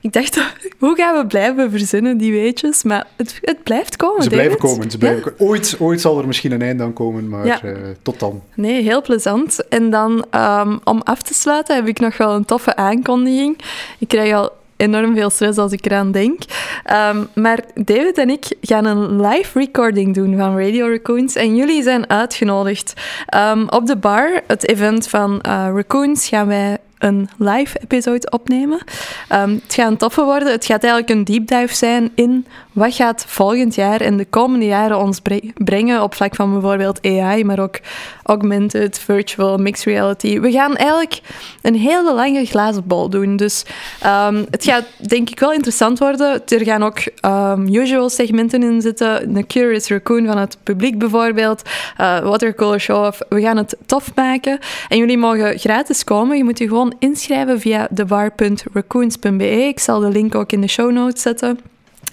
Ik 0.01 0.13
dacht, 0.13 0.35
hoe 0.79 0.95
gaan 0.95 1.17
we 1.17 1.25
blijven 1.27 1.69
verzinnen, 1.71 2.17
die 2.17 2.31
weetjes? 2.31 2.83
Maar 2.83 3.07
het, 3.15 3.39
het 3.41 3.63
blijft 3.63 3.95
komen, 3.95 4.23
Ze 4.23 4.29
blijven 4.29 4.57
David. 4.57 4.71
komen. 4.71 4.91
Ze 4.91 4.97
blijven 4.97 5.33
Ja. 5.37 5.45
ooit, 5.45 5.75
ooit 5.79 6.01
zal 6.01 6.19
er 6.19 6.27
misschien 6.27 6.51
een 6.51 6.61
einde 6.61 6.83
aan 6.83 6.93
komen, 6.93 7.29
maar 7.29 7.45
Ja. 7.45 7.61
eh, 7.61 7.71
tot 8.01 8.19
dan. 8.19 8.41
Nee, 8.55 8.81
heel 8.81 9.01
plezant. 9.01 9.67
En 9.69 9.89
dan, 9.89 10.25
ehm, 10.29 10.77
om 10.83 11.01
af 11.03 11.21
te 11.21 11.33
sluiten, 11.33 11.75
heb 11.75 11.87
ik 11.87 11.99
nog 11.99 12.17
wel 12.17 12.35
een 12.35 12.45
toffe 12.45 12.75
aankondiging. 12.75 13.57
Ik 13.99 14.07
krijg 14.07 14.33
al 14.33 14.51
enorm 14.77 15.15
veel 15.15 15.29
stress 15.29 15.57
als 15.57 15.71
ik 15.71 15.85
eraan 15.85 16.11
denk. 16.11 16.39
Ehm, 16.83 17.23
maar 17.35 17.59
David 17.75 18.17
en 18.17 18.29
ik 18.29 18.45
gaan 18.61 18.85
een 18.85 19.21
live 19.27 19.59
recording 19.59 20.13
doen 20.15 20.37
van 20.37 20.59
Radio 20.59 20.87
Raccoons. 20.87 21.35
En 21.35 21.55
jullie 21.55 21.83
zijn 21.83 22.09
uitgenodigd. 22.09 22.93
Ehm, 23.25 23.65
op 23.69 23.85
de 23.85 23.97
bar, 23.97 24.41
het 24.47 24.67
event 24.67 25.07
van 25.07 25.41
eh, 25.41 25.51
Raccoons, 25.73 26.27
gaan 26.27 26.47
wij 26.47 26.77
een 27.01 27.29
live 27.37 27.79
episode 27.79 28.29
opnemen. 28.29 28.79
Ehm, 29.27 29.53
het 29.53 29.73
gaat 29.73 29.91
een 29.91 29.97
toffe 29.97 30.23
worden. 30.23 30.51
Het 30.51 30.65
gaat 30.65 30.83
eigenlijk 30.83 31.13
een 31.13 31.23
deep 31.23 31.47
dive 31.47 31.75
zijn 31.75 32.11
in 32.15 32.45
wat 32.71 32.93
gaat 32.93 33.25
volgend 33.27 33.75
jaar 33.75 34.01
en 34.01 34.17
de 34.17 34.25
komende 34.25 34.65
jaren 34.65 34.97
ons 34.99 35.19
bre- 35.19 35.51
brengen 35.55 36.03
op 36.03 36.15
vlak 36.15 36.35
van 36.35 36.51
bijvoorbeeld 36.51 37.05
AI, 37.05 37.43
maar 37.43 37.59
ook 37.59 37.79
augmented, 38.23 38.99
virtual, 38.99 39.57
mixed 39.57 39.85
reality. 39.85 40.39
We 40.39 40.51
gaan 40.51 40.75
eigenlijk 40.75 41.21
een 41.61 41.75
hele 41.75 42.13
lange 42.13 42.45
glazen 42.45 42.83
bol 42.87 43.09
doen. 43.09 43.35
Dus 43.35 43.65
ehm, 44.01 44.43
het 44.51 44.63
gaat 44.63 44.83
denk 45.07 45.29
ik 45.29 45.39
wel 45.39 45.53
interessant 45.53 45.99
worden. 45.99 46.41
Er 46.47 46.63
gaan 46.63 46.83
ook 46.83 46.97
ehm, 47.19 47.67
usual 47.67 48.09
segmenten 48.09 48.63
in 48.63 48.81
zitten. 48.81 49.35
Een 49.35 49.47
Curious 49.47 49.87
Raccoon 49.87 50.25
van 50.25 50.37
het 50.37 50.57
publiek 50.63 50.97
bijvoorbeeld. 50.97 51.61
eh 51.97 52.19
watercolor 52.19 52.79
show-off. 52.79 53.19
We 53.29 53.41
gaan 53.41 53.57
het 53.57 53.77
tof 53.85 54.11
maken. 54.15 54.59
En 54.89 54.97
jullie 54.97 55.17
mogen 55.17 55.59
gratis 55.59 56.03
komen. 56.03 56.37
Je 56.37 56.43
moet 56.43 56.57
je 56.57 56.67
gewoon 56.67 56.93
inschrijven 56.99 57.59
via 57.59 57.87
debar.raccoons.be. 57.91 59.49
Ik 59.67 59.79
zal 59.79 59.99
de 59.99 60.09
link 60.09 60.35
ook 60.35 60.51
in 60.51 60.61
de 60.61 60.67
show 60.67 60.91
notes 60.91 61.21
zetten. 61.21 61.59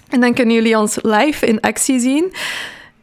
En 0.09 0.19
dan 0.19 0.33
kunnen 0.33 0.55
jullie 0.55 0.77
ons 0.77 0.97
live 1.01 1.45
in 1.45 1.59
actie 1.61 1.99
zien. 1.99 2.33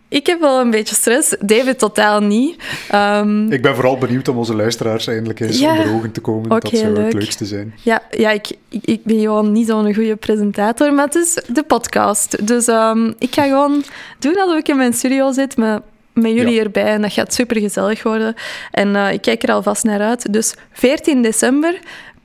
Ik 0.09 0.27
heb 0.27 0.41
wel 0.41 0.61
een 0.61 0.71
beetje 0.71 0.95
stress. 0.95 1.37
David 1.41 1.79
totaal 1.79 2.21
niet. 2.21 2.63
Ehm, 2.91 3.53
Ik 3.53 3.63
ben 3.63 3.75
vooral 3.75 3.99
benieuwd 3.99 4.29
om 4.29 4.37
onze 4.37 4.55
luisteraars 4.57 5.07
eindelijk 5.07 5.41
eens 5.41 5.59
Ja. 5.59 5.71
onder 5.79 5.93
ogen 5.95 6.13
te 6.13 6.21
komen. 6.21 6.49
Dat 6.49 6.69
zou 6.73 6.85
het 6.87 6.97
leuk. 6.97 7.13
leukste 7.13 7.45
zijn. 7.45 7.75
ja, 7.83 8.03
ja 8.11 8.31
ik, 8.31 8.49
ik, 8.69 8.81
ik 8.85 9.05
ben 9.05 9.21
gewoon 9.21 9.53
niet 9.53 9.67
zo'n 9.67 9.95
goede 9.95 10.17
presentator, 10.17 10.93
maar 10.95 11.05
het 11.05 11.15
is 11.15 11.39
de 11.49 11.63
podcast. 11.63 12.47
Dus 12.47 12.67
ehm, 12.67 13.13
ik 13.19 13.35
ga 13.35 13.43
gewoon 13.43 13.83
doen 14.19 14.37
alsof 14.41 14.59
ik 14.59 14.69
in 14.69 14.77
mijn 14.77 14.93
studio 14.93 15.33
zit 15.33 15.57
met, 15.57 15.81
met 16.13 16.33
jullie 16.33 16.55
Ja. 16.55 16.63
erbij. 16.63 16.85
En 16.85 17.03
dat 17.03 17.13
gaat 17.13 17.35
super 17.35 17.61
gezellig 17.61 18.03
worden. 18.03 18.35
En 18.71 18.97
eh, 18.97 19.13
ik 19.13 19.21
kijk 19.21 19.43
er 19.43 19.53
alvast 19.53 19.85
naar 19.85 20.01
uit. 20.01 20.33
Dus 20.33 20.55
14 20.73 21.23
december. 21.23 21.79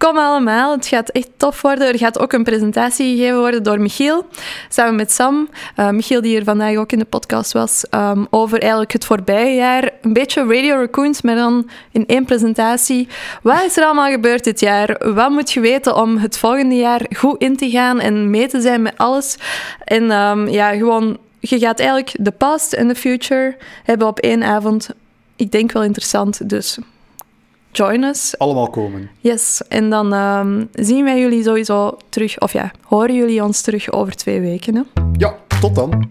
Kom 0.07 0.17
allemaal, 0.17 0.71
het 0.71 0.87
gaat 0.87 1.09
echt 1.09 1.29
tof 1.37 1.61
worden. 1.61 1.87
Er 1.87 1.97
gaat 1.97 2.19
ook 2.19 2.33
een 2.33 2.43
presentatie 2.43 3.15
gegeven 3.15 3.39
worden 3.39 3.63
door 3.63 3.81
Michiel, 3.81 4.25
samen 4.69 4.95
met 4.95 5.11
Sam. 5.11 5.49
Eh, 5.75 5.89
Michiel, 5.89 6.21
die 6.21 6.31
hier 6.31 6.43
vandaag 6.43 6.75
ook 6.75 6.91
in 6.91 6.99
de 6.99 7.05
podcast 7.05 7.51
was, 7.51 7.85
ehm, 7.89 8.25
over 8.29 8.59
eigenlijk 8.59 8.91
het 8.91 9.05
voorbije 9.05 9.55
jaar. 9.55 9.89
Een 10.01 10.13
beetje 10.13 10.45
Radio 10.45 10.75
Raccoons, 10.75 11.21
maar 11.21 11.35
dan 11.35 11.69
in 11.91 12.05
één 12.07 12.25
presentatie. 12.25 13.07
Wat 13.41 13.63
is 13.63 13.77
er 13.77 13.83
allemaal 13.83 14.11
gebeurd 14.11 14.43
dit 14.43 14.59
jaar? 14.59 15.13
Wat 15.13 15.29
moet 15.29 15.51
je 15.51 15.59
weten 15.59 15.95
om 15.95 16.17
het 16.17 16.37
volgende 16.37 16.75
jaar 16.75 17.05
goed 17.15 17.41
in 17.41 17.57
te 17.57 17.69
gaan 17.69 17.99
en 17.99 18.29
mee 18.29 18.47
te 18.47 18.61
zijn 18.61 18.81
met 18.81 18.97
alles? 18.97 19.35
En 19.83 20.11
ehm, 20.11 20.47
ja, 20.47 20.71
gewoon, 20.71 21.17
je 21.39 21.59
gaat 21.59 21.79
eigenlijk 21.79 22.15
de 22.19 22.31
past 22.31 22.73
en 22.73 22.87
de 22.87 22.95
future 22.95 23.57
hebben 23.83 24.07
op 24.07 24.19
één 24.19 24.43
avond. 24.43 24.89
Ik 25.35 25.51
denk 25.51 25.71
wel 25.71 25.83
interessant, 25.83 26.49
dus 26.49 26.77
join 27.71 28.03
us. 28.03 28.37
Allemaal 28.37 28.69
komen. 28.69 29.09
Yes, 29.19 29.61
en 29.67 29.89
dan 29.89 30.13
ehm, 30.13 30.65
zien 30.73 31.03
wij 31.03 31.19
jullie 31.19 31.43
sowieso 31.43 31.97
terug, 32.09 32.39
of 32.39 32.53
ja, 32.53 32.71
horen 32.83 33.15
jullie 33.15 33.43
ons 33.43 33.61
terug 33.61 33.91
over 33.91 34.15
twee 34.15 34.39
weken. 34.39 34.75
Hè? 34.75 34.81
Ja, 35.17 35.35
tot 35.59 35.75
dan. 35.75 36.09